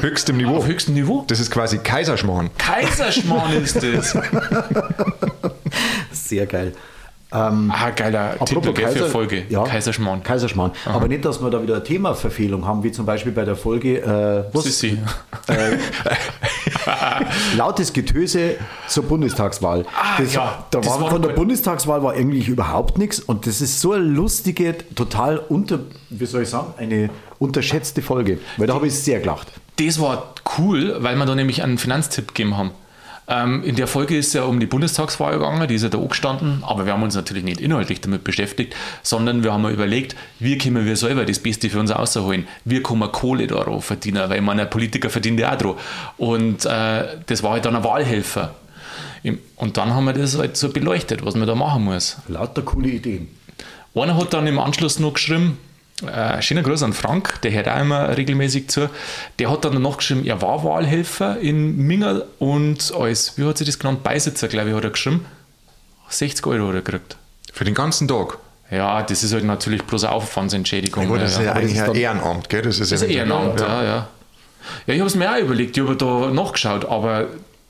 Höchstem 0.02 0.38
Niveau. 0.38 0.58
auf 0.58 0.66
höchstem 0.66 0.96
Niveau. 0.96 1.26
Das 1.28 1.40
ist 1.40 1.52
quasi 1.52 1.78
Kaiserschmarrn. 1.78 2.50
Kaiserschmarrn 2.58 3.54
ist 3.62 3.76
das. 3.84 4.18
Sehr 6.12 6.46
geil. 6.48 6.74
Ah, 7.32 7.92
geiler 7.96 8.38
Titel 8.44 8.74
gell, 8.74 8.88
für 8.90 9.06
Folge. 9.08 9.44
ja, 9.50 9.64
Kaiserschmarrn. 9.64 10.24
Kaiserschmarrn. 10.24 10.72
Aber 10.86 11.08
nicht, 11.08 11.24
dass 11.26 11.42
wir 11.42 11.50
da 11.52 11.62
wieder 11.62 11.76
eine 11.76 11.84
Themaverfehlung 11.84 12.66
haben, 12.66 12.84
wie 12.84 12.92
zum 12.92 13.06
Beispiel 13.06 13.32
bei 13.32 13.46
der 13.46 13.56
Folge 13.56 14.00
äh, 14.02 14.46
was, 14.52 14.64
Sissi. 14.64 14.98
lautes 17.56 17.94
Getöse 17.94 18.56
zur 18.88 19.04
Bundestagswahl. 19.04 19.86
das, 20.18 20.34
ja, 20.34 20.66
da 20.72 20.80
das 20.80 20.90
war, 20.90 21.02
war 21.02 21.12
von 21.12 21.22
der. 21.22 21.30
Bundestagswahl 21.30 22.02
war 22.02 22.14
eigentlich 22.14 22.48
überhaupt 22.48 22.98
nichts 22.98 23.20
und 23.20 23.46
das 23.46 23.62
ist 23.62 23.80
so 23.80 23.94
eine 23.94 24.04
lustige, 24.04 24.76
total 24.96 25.38
unter, 25.38 25.80
wie 26.10 26.26
soll 26.26 26.44
ich 26.44 26.50
sagen, 26.50 26.74
eine 26.78 27.10
unterschätzte 27.38 28.02
Folge, 28.02 28.40
weil 28.58 28.68
da 28.68 28.74
habe 28.74 28.88
ich 28.88 28.96
sehr 28.96 29.20
gelacht. 29.20 29.48
Das 29.78 30.02
war 30.02 30.34
cool, 30.58 30.98
weil 31.00 31.16
wir 31.16 31.26
da 31.26 31.36
nämlich 31.36 31.64
einen 31.64 31.78
Finanztipp 31.78 32.30
gegeben 32.30 32.58
haben. 32.58 32.72
Ähm, 33.32 33.64
in 33.64 33.76
der 33.76 33.86
Folge 33.86 34.18
ist 34.18 34.30
es 34.30 34.34
ja 34.34 34.44
um 34.44 34.60
die 34.60 34.66
Bundestagswahl 34.66 35.34
gegangen, 35.34 35.68
die 35.68 35.76
ist 35.76 35.84
ja 35.84 35.90
da 35.90 36.00
angestanden, 36.00 36.64
aber 36.64 36.88
wir 36.88 36.94
haben 36.94 37.04
uns 37.04 37.14
natürlich 37.14 37.44
nicht 37.44 37.62
inhaltlich 37.62 38.02
damit 38.02 38.24
beschäftigt, 38.24 38.76
sondern 39.04 39.44
wir 39.44 39.54
haben 39.54 39.70
überlegt, 39.70 40.16
wie 40.40 40.58
können 40.58 40.84
wir 40.84 40.96
selber 40.96 41.26
das 41.26 41.38
Beste 41.38 41.70
für 41.70 41.80
uns 41.80 41.94
rausholen? 41.94 42.48
Wie 42.66 42.82
können 42.82 43.00
wir 43.00 43.10
Kohle 43.10 43.46
darauf 43.46 43.86
verdienen? 43.86 44.28
Weil 44.30 44.42
man, 44.42 44.60
ein 44.60 44.70
Politiker 44.70 45.12
verdient 45.12 45.40
ja 45.40 45.54
auch 45.54 45.58
drauf. 45.58 46.12
Und 46.18 46.66
äh, 46.66 47.18
das 47.28 47.44
war 47.44 47.52
halt 47.52 47.66
dann 47.66 47.76
ein 47.76 47.84
Wahlhelfer. 47.84 48.56
Und 49.58 49.78
dann 49.78 49.94
haben 49.94 50.06
wir 50.06 50.14
das 50.14 50.38
halt 50.38 50.58
so 50.58 50.70
beleuchtet, 50.70 51.24
was 51.24 51.36
man 51.36 51.48
da 51.48 51.54
machen 51.54 51.84
muss. 51.84 52.18
Lauter 52.30 52.64
coole 52.64 52.90
Ideen. 52.90 53.28
Einer 53.94 54.18
hat 54.18 54.34
dann 54.34 54.48
im 54.48 54.58
Anschluss 54.58 54.98
noch 54.98 55.14
geschrieben, 55.14 55.58
äh, 56.08 56.42
schöner 56.42 56.62
Gruß 56.64 56.84
an 56.84 56.94
Frank, 56.94 57.42
der 57.42 57.52
hört 57.52 57.68
auch 57.68 57.80
immer 57.80 58.16
regelmäßig 58.16 58.70
zu. 58.70 58.90
Der 59.38 59.52
hat 59.52 59.66
dann 59.66 59.82
noch 59.82 59.98
geschrieben, 59.98 60.26
er 60.26 60.42
war 60.42 60.64
Wahlhelfer 60.64 61.40
in 61.40 61.78
Mingerl 61.78 62.26
und 62.40 62.94
als, 62.94 63.38
wie 63.38 63.46
hat 63.46 63.58
sie 63.58 63.66
das 63.66 63.80
genannt, 63.80 64.04
Beisitzer, 64.04 64.48
glaube 64.48 64.70
ich, 64.70 64.76
hat 64.76 64.84
er 64.84 64.90
geschrieben. 64.92 65.26
60 66.10 66.46
Euro 66.48 66.70
hat 66.70 66.76
er 66.76 66.82
gekriegt. 66.82 67.18
Für 67.54 67.66
den 67.66 67.74
ganzen 67.74 68.08
Tag. 68.08 68.38
Ja, 68.72 69.02
das 69.02 69.24
ist 69.24 69.34
halt 69.34 69.46
natürlich 69.46 69.84
bloß 69.84 70.04
eine 70.04 70.14
Aufwandsentschädigung. 70.14 71.08
Aber 71.08 71.18
das 71.20 71.32
ist 71.32 71.40
ja, 71.40 71.46
das 71.46 71.56
eigentlich 71.56 71.82
ein 71.82 71.96
Ehrenamt, 71.96 72.50
gell? 72.50 72.62
Das 72.62 72.80
ist, 72.80 72.92
Das 72.92 73.02
ist 73.02 73.08
ein 73.08 73.12
ja 73.12 73.18
Ehrenamt, 73.20 73.60
ja, 73.60 73.84
ja. 73.84 74.08
Ja, 74.86 74.94
ich 74.94 75.00
habe 75.00 75.08
es 75.08 75.16
mir 75.16 75.32
auch 75.32 75.40
überlegt, 75.40 75.76
ich 75.76 75.84
habe 75.84 75.96
da 75.96 76.30
nachgeschaut, 76.32 76.86
aber 76.86 77.28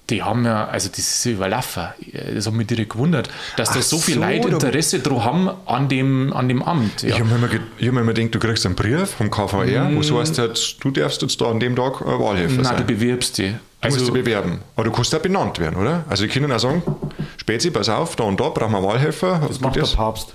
die 0.09 0.23
haben 0.23 0.45
ja, 0.45 0.67
also 0.67 0.89
das 0.89 0.99
ist 0.99 1.25
ja 1.25 1.31
überlaufen. 1.33 1.83
Das 2.33 2.45
hat 2.47 2.53
mich 2.53 2.67
direkt 2.67 2.91
gewundert, 2.91 3.29
dass 3.57 3.69
da 3.71 3.79
Ach 3.79 3.83
so 3.83 3.97
viel 3.97 4.15
so, 4.15 4.21
Leute 4.21 4.47
Interesse 4.49 4.99
dran 4.99 5.23
haben 5.23 5.49
an 5.65 5.87
dem, 5.89 6.33
an 6.33 6.47
dem 6.49 6.61
Amt. 6.63 7.03
Ja. 7.03 7.09
Ich 7.09 7.19
habe 7.19 7.25
mir, 7.29 7.35
immer 7.35 7.47
ich 7.77 7.87
hab 7.87 7.93
mir 7.93 8.01
immer 8.01 8.13
gedacht, 8.13 8.35
du 8.35 8.39
kriegst 8.39 8.65
einen 8.65 8.75
Brief 8.75 9.09
vom 9.11 9.29
KVR, 9.29 9.89
wo 9.95 10.01
so 10.01 10.19
heißt, 10.19 10.37
jetzt, 10.37 10.83
du 10.83 10.91
darfst 10.91 11.21
jetzt 11.21 11.39
da 11.39 11.49
an 11.51 11.59
dem 11.59 11.75
Tag 11.75 12.01
ein 12.01 12.07
Wahlhelfer 12.19 12.61
Nein, 12.61 12.71
du 12.71 12.77
sein. 12.77 12.85
bewirbst 12.87 13.37
dich. 13.37 13.51
Du 13.81 13.87
musst 13.87 13.99
Also, 14.01 14.13
dich 14.13 14.23
bewerben. 14.25 14.59
Aber 14.75 14.85
du 14.85 14.91
kannst 14.91 15.15
auch 15.15 15.19
benannt 15.19 15.57
werden, 15.59 15.77
oder? 15.77 16.03
Also 16.09 16.23
die 16.23 16.29
können 16.29 16.51
auch 16.51 16.59
sagen, 16.59 16.83
Spezi, 17.37 17.71
pass 17.71 17.87
auf, 17.87 18.15
da 18.15 18.25
und 18.25 18.39
da 18.39 18.49
brauchen 18.49 18.71
wir 18.73 18.77
einen 18.79 18.85
Wahlhelfer. 18.87 19.41
Das 19.47 19.61
macht 19.61 19.75
der 19.77 19.83
Papst. 19.83 20.33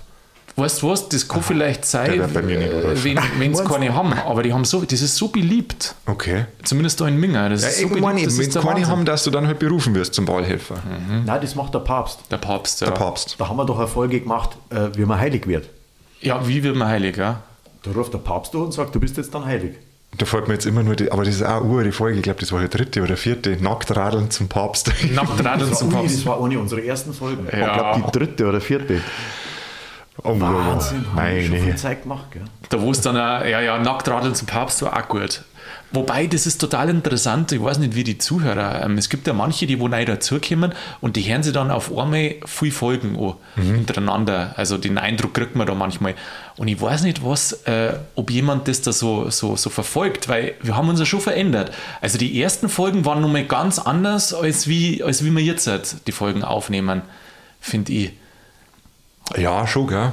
Weißt 0.56 0.82
du 0.82 0.88
was, 0.90 1.08
das 1.08 1.26
kann 1.28 1.42
vielleicht 1.42 1.84
sein, 1.84 2.10
der 2.12 2.18
wird 2.20 2.34
bei 2.34 2.42
mir 2.42 2.58
nicht 2.58 2.70
äh, 2.72 3.04
wenn 3.04 3.18
wenn 3.38 3.52
es 3.52 3.64
keine 3.64 3.94
haben, 3.94 4.12
aber 4.12 4.42
die 4.42 4.52
haben 4.52 4.64
so, 4.64 4.82
das 4.82 5.00
ist 5.02 5.16
so 5.16 5.28
beliebt. 5.28 5.94
Okay. 6.06 6.46
Zumindest 6.62 7.00
da 7.00 7.08
in 7.08 7.18
Minga. 7.18 7.48
Das 7.48 7.62
Ja, 7.62 7.68
ist 7.68 7.80
so 7.80 7.88
beliebt, 7.88 8.08
eben, 8.18 8.24
das 8.24 8.38
wenn 8.38 8.50
keine 8.50 8.64
Wahnsinn. 8.66 8.86
haben, 8.88 9.04
dass 9.04 9.24
du 9.24 9.30
dann 9.30 9.46
halt 9.46 9.58
berufen 9.58 9.94
wirst 9.94 10.14
zum 10.14 10.28
Wahlhelfer. 10.28 10.76
Nein, 11.26 11.40
das 11.40 11.54
macht 11.54 11.74
der 11.74 11.80
Papst. 11.80 12.20
Der 12.30 12.36
Papst, 12.38 12.80
ja. 12.80 12.86
Der 12.88 12.94
Papst. 12.94 13.36
Da 13.38 13.48
haben 13.48 13.56
wir 13.56 13.64
doch 13.64 13.78
eine 13.78 13.88
Folge 13.88 14.20
gemacht, 14.20 14.50
äh, 14.70 14.88
wie 14.96 15.04
man 15.04 15.18
heilig 15.18 15.46
wird. 15.46 15.68
Ja, 16.20 16.46
wie 16.46 16.62
wird 16.62 16.76
man 16.76 16.88
heilig, 16.88 17.16
ja? 17.16 17.42
Da 17.82 17.90
ruft 17.90 18.14
der 18.14 18.18
Papst 18.18 18.54
durch 18.54 18.64
und 18.64 18.72
sagt, 18.72 18.94
du 18.94 19.00
bist 19.00 19.16
jetzt 19.16 19.34
dann 19.34 19.44
heilig. 19.44 19.74
Da 20.16 20.24
fällt 20.26 20.46
mir 20.46 20.54
jetzt 20.54 20.64
immer 20.64 20.84
nur 20.84 20.94
die, 20.94 21.10
aber 21.10 21.24
das 21.24 21.34
ist 21.34 21.42
auch 21.42 21.64
eine 21.64 21.82
die 21.82 21.90
Folge, 21.92 22.16
ich 22.18 22.22
glaube, 22.22 22.38
das 22.38 22.52
war 22.52 22.60
die 22.60 22.68
dritte 22.68 23.02
oder 23.02 23.16
vierte, 23.16 23.56
Nacktradeln 23.60 24.30
zum 24.30 24.48
Papst. 24.48 24.92
Nachtradel 25.12 25.68
Das 25.68 25.80
zum 25.80 25.90
Papst. 25.90 26.18
das 26.18 26.24
war 26.26 26.42
eine 26.42 26.56
unserer 26.60 26.82
ersten 26.84 27.12
Folgen. 27.12 27.46
Ja. 27.52 27.58
Ich 27.58 27.74
glaube, 27.74 28.02
die 28.12 28.18
dritte 28.18 28.46
oder 28.46 28.60
vierte. 28.60 29.00
Oh. 30.22 30.38
Wahnsinn, 30.40 31.04
haben 31.12 31.34
wir 31.34 31.42
schon 31.42 31.50
viel 31.50 31.60
Meine. 31.60 31.76
Zeit 31.76 32.02
gemacht, 32.02 32.30
gell? 32.30 32.44
Da 32.68 32.80
wo 32.80 32.90
es 32.90 33.00
dann, 33.00 33.16
auch, 33.16 33.44
ja, 33.44 33.60
ja, 33.60 33.78
Nacktradeln 33.78 34.34
zum 34.34 34.46
Papst 34.46 34.80
war 34.82 34.96
auch 34.96 35.08
gut. 35.08 35.42
Wobei, 35.90 36.26
das 36.26 36.46
ist 36.46 36.58
total 36.58 36.88
interessant, 36.88 37.52
ich 37.52 37.62
weiß 37.62 37.78
nicht, 37.78 37.94
wie 37.94 38.04
die 38.04 38.18
Zuhörer, 38.18 38.84
ähm, 38.84 38.98
es 38.98 39.08
gibt 39.08 39.26
ja 39.26 39.32
manche, 39.32 39.66
die 39.66 39.78
wo 39.78 39.86
neu 39.86 40.04
dazukommen 40.04 40.72
und 41.00 41.16
die 41.16 41.22
hören 41.22 41.42
sich 41.42 41.52
dann 41.52 41.70
auf 41.70 41.96
einmal 41.96 42.34
viel 42.46 42.72
Folgen 42.72 43.16
an, 43.16 43.34
hintereinander. 43.62 44.54
Also 44.56 44.76
den 44.76 44.98
Eindruck 44.98 45.34
kriegt 45.34 45.54
man 45.56 45.66
da 45.66 45.74
manchmal. 45.74 46.14
Und 46.56 46.68
ich 46.68 46.80
weiß 46.80 47.02
nicht, 47.02 47.24
was, 47.24 47.52
äh, 47.64 47.94
ob 48.14 48.30
jemand 48.30 48.66
das 48.68 48.82
da 48.82 48.92
so, 48.92 49.30
so, 49.30 49.56
so 49.56 49.70
verfolgt, 49.70 50.28
weil 50.28 50.54
wir 50.62 50.76
haben 50.76 50.88
uns 50.88 50.98
ja 51.00 51.06
schon 51.06 51.20
verändert. 51.20 51.72
Also 52.00 52.18
die 52.18 52.40
ersten 52.40 52.68
Folgen 52.68 53.04
waren 53.04 53.20
nochmal 53.20 53.44
ganz 53.44 53.78
anders, 53.78 54.34
als 54.34 54.66
wie, 54.68 55.02
als 55.02 55.24
wie 55.24 55.30
wir 55.30 55.42
jetzt 55.42 55.66
halt 55.66 56.06
die 56.06 56.12
Folgen 56.12 56.42
aufnehmen, 56.42 57.02
finde 57.60 57.92
ich. 57.92 58.12
Ja, 59.36 59.66
schon, 59.66 59.86
gell? 59.86 60.12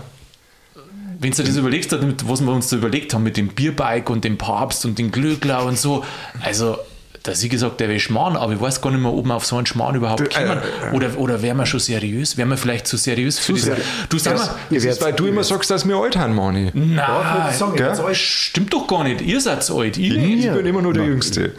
Wenn 1.19 1.31
du 1.31 1.37
dir 1.37 1.43
das 1.43 1.57
überlegst, 1.57 1.95
was 2.27 2.41
wir 2.41 2.51
uns 2.51 2.69
da 2.69 2.77
überlegt 2.77 3.13
haben 3.13 3.23
mit 3.23 3.37
dem 3.37 3.49
Bierbike 3.49 4.09
und 4.09 4.23
dem 4.23 4.37
Papst 4.37 4.85
und 4.85 4.97
dem 4.97 5.11
Glöckler 5.11 5.65
und 5.65 5.77
so, 5.77 6.03
also 6.41 6.77
da 7.23 7.35
sie 7.35 7.49
gesagt, 7.49 7.79
der 7.79 7.89
wäre 7.89 7.99
Schmarrn, 7.99 8.35
aber 8.35 8.53
ich 8.53 8.59
weiß 8.61 8.81
gar 8.81 8.89
nicht 8.89 9.01
mehr, 9.01 9.13
ob 9.13 9.25
wir 9.25 9.35
auf 9.35 9.45
so 9.45 9.55
einen 9.55 9.67
Schmarrn 9.67 9.93
überhaupt 9.93 10.21
Du, 10.21 10.25
äh, 10.25 10.29
kommen. 10.47 10.61
Oder, 10.93 11.17
oder 11.19 11.41
wären 11.43 11.57
wir 11.57 11.67
schon 11.67 11.79
seriös? 11.79 12.37
Wären 12.37 12.49
wir 12.49 12.57
vielleicht 12.57 12.87
zu 12.87 12.97
seriös 12.97 13.37
für 13.37 13.53
das? 13.53 13.61
seriös. 13.61 13.85
Du 14.09 14.17
sag 14.17 14.37
mal, 14.37 14.49
Das 14.71 14.83
ist, 14.83 15.01
weil 15.01 15.13
du 15.13 15.27
immer 15.27 15.43
sagst, 15.43 15.69
dass 15.69 15.87
wir 15.87 15.95
alt 15.97 16.15
haben, 16.15 16.33
Mani. 16.33 16.71
na, 16.73 17.51
sagen, 17.51 17.75
gell? 17.75 17.89
jetzt 17.89 18.01
euch. 18.01 18.19
stimmt 18.19 18.73
doch 18.73 18.87
gar 18.87 19.03
nicht. 19.03 19.21
Ihr 19.21 19.39
seid 19.39 19.69
alt, 19.69 19.97
ich 19.97 20.17
nicht. 20.17 20.45
Ich 20.45 20.51
bin 20.51 20.65
immer 20.65 20.81
nur 20.81 20.93
der 20.93 21.05
Jüngste. 21.05 21.53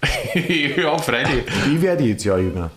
ja, 0.76 0.96
freilich. 0.98 1.44
Ich 1.74 1.82
werde 1.82 2.04
jetzt 2.04 2.24
ja 2.24 2.38
jünger. 2.38 2.70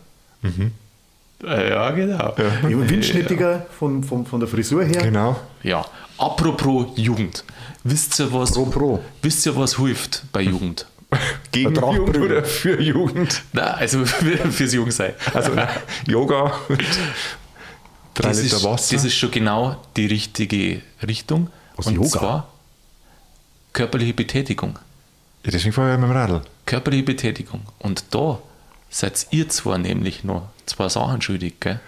Ja, 1.46 1.92
genau. 1.92 2.34
Bin 2.62 2.90
windschnittiger 2.90 3.66
von, 3.78 4.04
von, 4.04 4.26
von 4.26 4.40
der 4.40 4.48
Frisur 4.50 4.84
her. 4.84 5.02
Genau. 5.02 5.40
Ja, 5.62 5.86
apropos 6.18 6.88
Jugend. 6.96 7.44
Wisst 7.84 8.20
ihr, 8.20 8.32
was, 8.32 8.54
Pro, 8.54 8.66
pro. 8.66 9.00
Wisst 9.22 9.46
ihr, 9.46 9.56
was 9.56 9.78
hilft 9.78 10.24
bei 10.32 10.42
Jugend? 10.42 10.86
Gegen 11.52 11.76
Jugend 11.76 12.18
oder 12.18 12.44
für 12.46 12.82
Jugend? 12.82 13.44
Na, 13.52 13.74
also 13.74 14.06
fürs 14.06 14.74
Jungsein. 14.74 15.14
Also 15.34 15.54
nein, 15.54 15.68
Yoga 16.08 16.54
und 16.70 16.82
drei 18.14 18.30
das 18.30 18.42
Liter 18.42 18.58
ist, 18.58 18.64
Wasser. 18.64 18.96
Das 18.96 19.06
ist 19.06 19.16
schon 19.16 19.32
genau 19.32 19.82
die 19.98 20.06
richtige 20.06 20.82
Richtung. 21.06 21.50
Was, 21.76 21.88
und 21.88 21.96
Yoga? 21.96 22.08
zwar 22.08 22.48
körperliche 23.74 24.14
Betätigung. 24.14 24.80
ja, 25.44 25.52
deswegen 25.52 25.74
fahre 25.74 25.94
ich 25.94 26.00
mit 26.00 26.10
dem 26.10 26.16
Radl. 26.16 26.42
Körperliche 26.66 27.04
Betätigung. 27.04 27.62
Und 27.80 28.06
da 28.12 28.40
seid 28.94 29.28
ihr 29.32 29.50
zwar 29.50 29.78
nämlich 29.78 30.24
noch 30.24 30.50
zwei 30.66 30.88
Sachen 30.88 31.22
schuldig, 31.22 31.56
gell? 31.60 31.80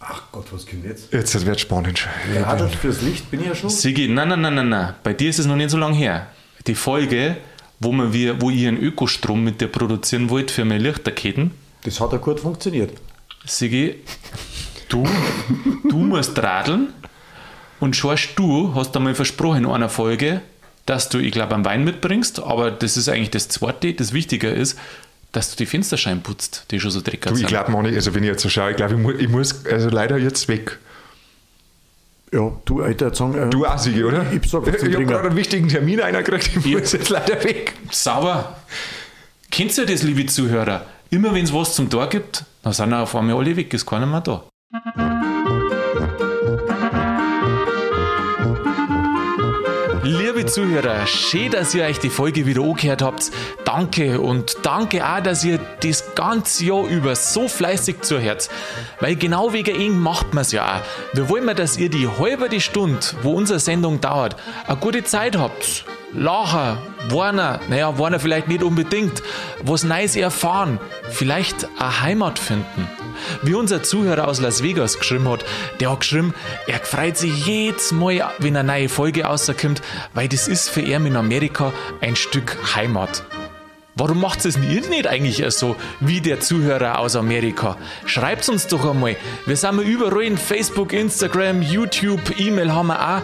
Ach 0.00 0.22
Gott, 0.32 0.46
was 0.52 0.66
kommt 0.66 0.84
jetzt? 0.84 1.12
Jetzt 1.12 1.46
wird 1.46 1.60
spannend. 1.60 2.06
Ja, 2.34 2.54
das 2.56 2.74
fürs 2.74 3.00
Licht 3.02 3.30
bin 3.30 3.40
ich 3.40 3.46
ja 3.46 3.54
schon. 3.54 3.70
Sigi, 3.70 4.08
nein, 4.08 4.28
nein, 4.28 4.40
nein, 4.40 4.54
nein, 4.54 4.68
nein. 4.68 4.94
Bei 5.02 5.12
dir 5.12 5.30
ist 5.30 5.38
es 5.38 5.46
noch 5.46 5.56
nicht 5.56 5.70
so 5.70 5.76
lange 5.78 5.96
her. 5.96 6.26
Die 6.66 6.74
Folge, 6.74 7.36
wo, 7.78 7.92
man 7.92 8.12
wir, 8.12 8.40
wo 8.40 8.50
ihr 8.50 8.68
einen 8.68 8.78
Ökostrom 8.78 9.44
mit 9.44 9.60
dir 9.60 9.68
produzieren 9.68 10.28
wollt 10.28 10.50
für 10.50 10.64
meine 10.64 10.82
Lichterketten, 10.82 11.52
Das 11.84 12.00
hat 12.00 12.12
ja 12.12 12.18
gut 12.18 12.40
funktioniert. 12.40 12.92
Sigi, 13.44 13.96
du, 14.88 15.04
du 15.88 15.98
musst 15.98 16.36
radeln 16.38 16.92
und 17.80 17.94
schaust 17.94 18.30
du, 18.36 18.74
hast 18.74 18.96
einmal 18.96 19.14
versprochen 19.14 19.64
in 19.64 19.70
einer 19.70 19.88
Folge, 19.88 20.42
dass 20.84 21.08
du, 21.08 21.18
ich 21.18 21.32
glaube, 21.32 21.54
einen 21.54 21.64
Wein 21.64 21.84
mitbringst, 21.84 22.40
aber 22.40 22.70
das 22.70 22.96
ist 22.96 23.08
eigentlich 23.08 23.30
das 23.30 23.48
Zweite. 23.48 23.94
Das 23.94 24.12
Wichtige 24.12 24.48
ist, 24.48 24.78
dass 25.32 25.50
du 25.50 25.56
die 25.56 25.66
Fensterscheiben 25.66 26.22
putzt, 26.22 26.66
die 26.70 26.80
schon 26.80 26.90
so 26.90 27.00
dreckig 27.00 27.22
Du, 27.22 27.32
ich 27.32 27.38
sind. 27.38 27.48
glaube, 27.48 27.72
Mani, 27.72 27.94
also 27.94 28.14
wenn 28.14 28.22
ich 28.22 28.30
jetzt 28.30 28.42
so 28.42 28.48
schaue, 28.48 28.70
ich 28.70 28.76
glaube, 28.76 28.94
ich, 28.94 29.00
mu 29.00 29.10
ich 29.12 29.28
muss 29.28 29.64
also 29.66 29.88
leider 29.90 30.16
jetzt 30.16 30.48
weg. 30.48 30.78
Ja, 32.32 32.52
du, 32.64 32.82
Alter, 32.82 33.06
jetzt 33.06 33.18
sagen, 33.18 33.34
äh, 33.34 33.48
Du 33.48 33.64
auch, 33.64 33.78
Sigi, 33.78 34.04
oder? 34.04 34.24
Ich 34.32 34.42
ich 34.42 34.50
zum 34.50 34.64
habe 34.64 35.06
gerade 35.06 35.28
einen 35.28 35.36
wichtigen 35.36 35.68
Termin 35.68 36.00
eingekriegt, 36.00 36.50
ich 36.56 36.66
muss 36.66 36.92
jetzt 36.92 37.08
leider 37.08 37.42
weg. 37.44 37.74
Sauber. 37.90 38.56
Kennt 39.50 39.76
ihr 39.78 39.86
das, 39.86 40.02
liebe 40.02 40.26
Zuhörer? 40.26 40.84
Immer 41.10 41.34
wenn 41.34 41.44
es 41.44 41.54
was 41.54 41.74
zum 41.74 41.88
Tor 41.88 42.08
gibt, 42.08 42.44
dann 42.62 42.72
sind 42.72 42.92
auf 42.92 43.14
einmal 43.16 43.36
alle 43.36 43.56
weg, 43.56 43.72
ist 43.72 43.86
keiner 43.86 44.06
mehr 44.06 44.20
da. 44.20 44.44
Liebe 50.10 50.46
Zuhörer, 50.46 51.06
schön, 51.06 51.50
dass 51.50 51.74
ihr 51.74 51.84
euch 51.84 51.98
die 51.98 52.08
Folge 52.08 52.46
wieder 52.46 52.62
angehört 52.62 53.02
habt. 53.02 53.30
Danke 53.66 54.22
und 54.22 54.56
danke 54.62 55.06
auch, 55.06 55.20
dass 55.20 55.44
ihr 55.44 55.60
das 55.82 56.14
ganze 56.14 56.64
Jahr 56.64 56.86
über 56.86 57.14
so 57.14 57.46
fleißig 57.46 58.00
zuhört. 58.00 58.48
Weil 59.00 59.16
genau 59.16 59.52
wegen 59.52 59.78
ihm 59.78 60.00
macht 60.00 60.32
man 60.32 60.40
es 60.40 60.52
ja 60.52 60.78
auch. 60.78 61.14
Wir 61.14 61.28
wollen, 61.28 61.54
dass 61.54 61.76
ihr 61.76 61.90
die 61.90 62.08
halbe 62.08 62.48
die 62.48 62.62
Stunde, 62.62 63.00
wo 63.20 63.34
unsere 63.34 63.60
Sendung 63.60 64.00
dauert, 64.00 64.36
eine 64.66 64.78
gute 64.78 65.04
Zeit 65.04 65.36
habt. 65.36 65.84
Lachen, 66.14 66.78
warnen, 67.10 67.58
naja, 67.68 67.98
warnen 67.98 68.18
vielleicht 68.18 68.48
nicht 68.48 68.62
unbedingt, 68.62 69.22
was 69.62 69.84
Neues 69.84 70.16
erfahren, 70.16 70.80
vielleicht 71.10 71.68
eine 71.78 72.00
Heimat 72.00 72.38
finden. 72.38 72.88
Wie 73.42 73.54
unser 73.54 73.82
Zuhörer 73.82 74.28
aus 74.28 74.40
Las 74.40 74.62
Vegas 74.62 74.98
geschrieben 74.98 75.28
hat, 75.28 75.44
der 75.80 75.90
hat 75.90 76.00
geschrieben, 76.00 76.34
er 76.66 76.80
freut 76.80 77.16
sich 77.16 77.46
jedes 77.46 77.92
Mal, 77.92 78.24
wenn 78.38 78.56
eine 78.56 78.66
neue 78.66 78.88
Folge 78.88 79.24
rauskommt, 79.24 79.82
weil 80.14 80.28
das 80.28 80.48
ist 80.48 80.68
für 80.70 80.80
ihn 80.80 81.06
in 81.06 81.16
Amerika 81.16 81.72
ein 82.00 82.16
Stück 82.16 82.56
Heimat. 82.74 83.24
Warum 83.98 84.20
macht 84.20 84.44
es 84.44 84.56
ihr 84.56 84.88
nicht 84.88 85.08
eigentlich 85.08 85.44
so 85.50 85.74
wie 85.98 86.20
der 86.20 86.38
Zuhörer 86.38 87.00
aus 87.00 87.16
Amerika? 87.16 87.76
Schreibt 88.06 88.48
uns 88.48 88.68
doch 88.68 88.88
einmal. 88.88 89.16
Wir 89.44 89.56
sind 89.56 89.80
überall 89.80 90.22
in 90.22 90.38
Facebook, 90.38 90.92
Instagram, 90.92 91.62
YouTube, 91.62 92.38
E-Mail 92.38 92.72
haben 92.72 92.86
wir 92.86 93.16
auch. 93.16 93.22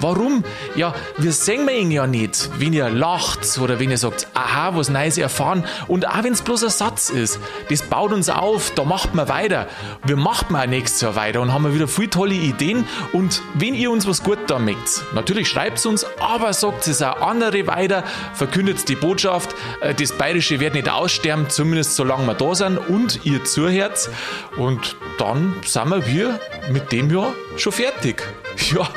Warum? 0.00 0.44
Ja, 0.74 0.94
wir 1.18 1.32
sehen 1.32 1.68
ihn 1.68 1.90
ja 1.90 2.06
nicht, 2.06 2.50
wenn 2.58 2.72
ihr 2.72 2.88
lacht 2.88 3.58
oder 3.58 3.78
wenn 3.78 3.90
ihr 3.90 3.98
sagt, 3.98 4.28
aha, 4.34 4.74
was 4.74 4.88
Neues 4.88 5.18
erfahren. 5.18 5.64
Und 5.88 6.08
auch 6.08 6.22
wenn 6.22 6.32
es 6.32 6.42
bloß 6.42 6.64
ein 6.64 6.70
Satz 6.70 7.10
ist, 7.10 7.38
das 7.68 7.82
baut 7.82 8.12
uns 8.12 8.28
auf, 8.28 8.72
da 8.74 8.84
macht 8.84 9.14
man 9.14 9.28
weiter. 9.28 9.66
Wir 10.04 10.16
machen 10.16 10.56
auch 10.56 10.66
nächstes 10.66 11.00
Jahr 11.00 11.16
weiter 11.16 11.40
und 11.40 11.52
haben 11.52 11.72
wieder 11.74 11.88
viele 11.88 12.10
tolle 12.10 12.34
Ideen. 12.34 12.86
Und 13.12 13.42
wenn 13.54 13.74
ihr 13.74 13.90
uns 13.90 14.06
was 14.06 14.22
gut 14.22 14.38
da 14.46 14.58
mögt, 14.58 15.02
natürlich 15.14 15.48
schreibt 15.48 15.78
es 15.78 15.86
uns, 15.86 16.06
aber 16.20 16.52
sagt 16.52 16.86
es 16.86 17.02
auch 17.02 17.20
andere 17.20 17.66
weiter, 17.66 18.04
verkündet 18.34 18.88
die 18.88 18.96
Botschaft, 18.96 19.54
äh, 19.80 19.94
das 19.94 20.12
Bayerische 20.12 20.60
wird 20.60 20.74
nicht 20.74 20.88
aussterben, 20.88 21.48
zumindest 21.48 21.96
solange 21.96 22.26
wir 22.26 22.34
da 22.34 22.54
sind 22.54 22.78
und 22.78 23.24
ihr 23.24 23.44
zuhört. 23.44 24.08
Und 24.56 24.96
dann 25.18 25.54
sind 25.64 25.90
wir 25.90 26.06
wir 26.06 26.40
mit 26.70 26.92
dem 26.92 27.10
Jahr 27.10 27.32
schon 27.56 27.72
fertig. 27.72 28.22
Ja, 28.74 28.88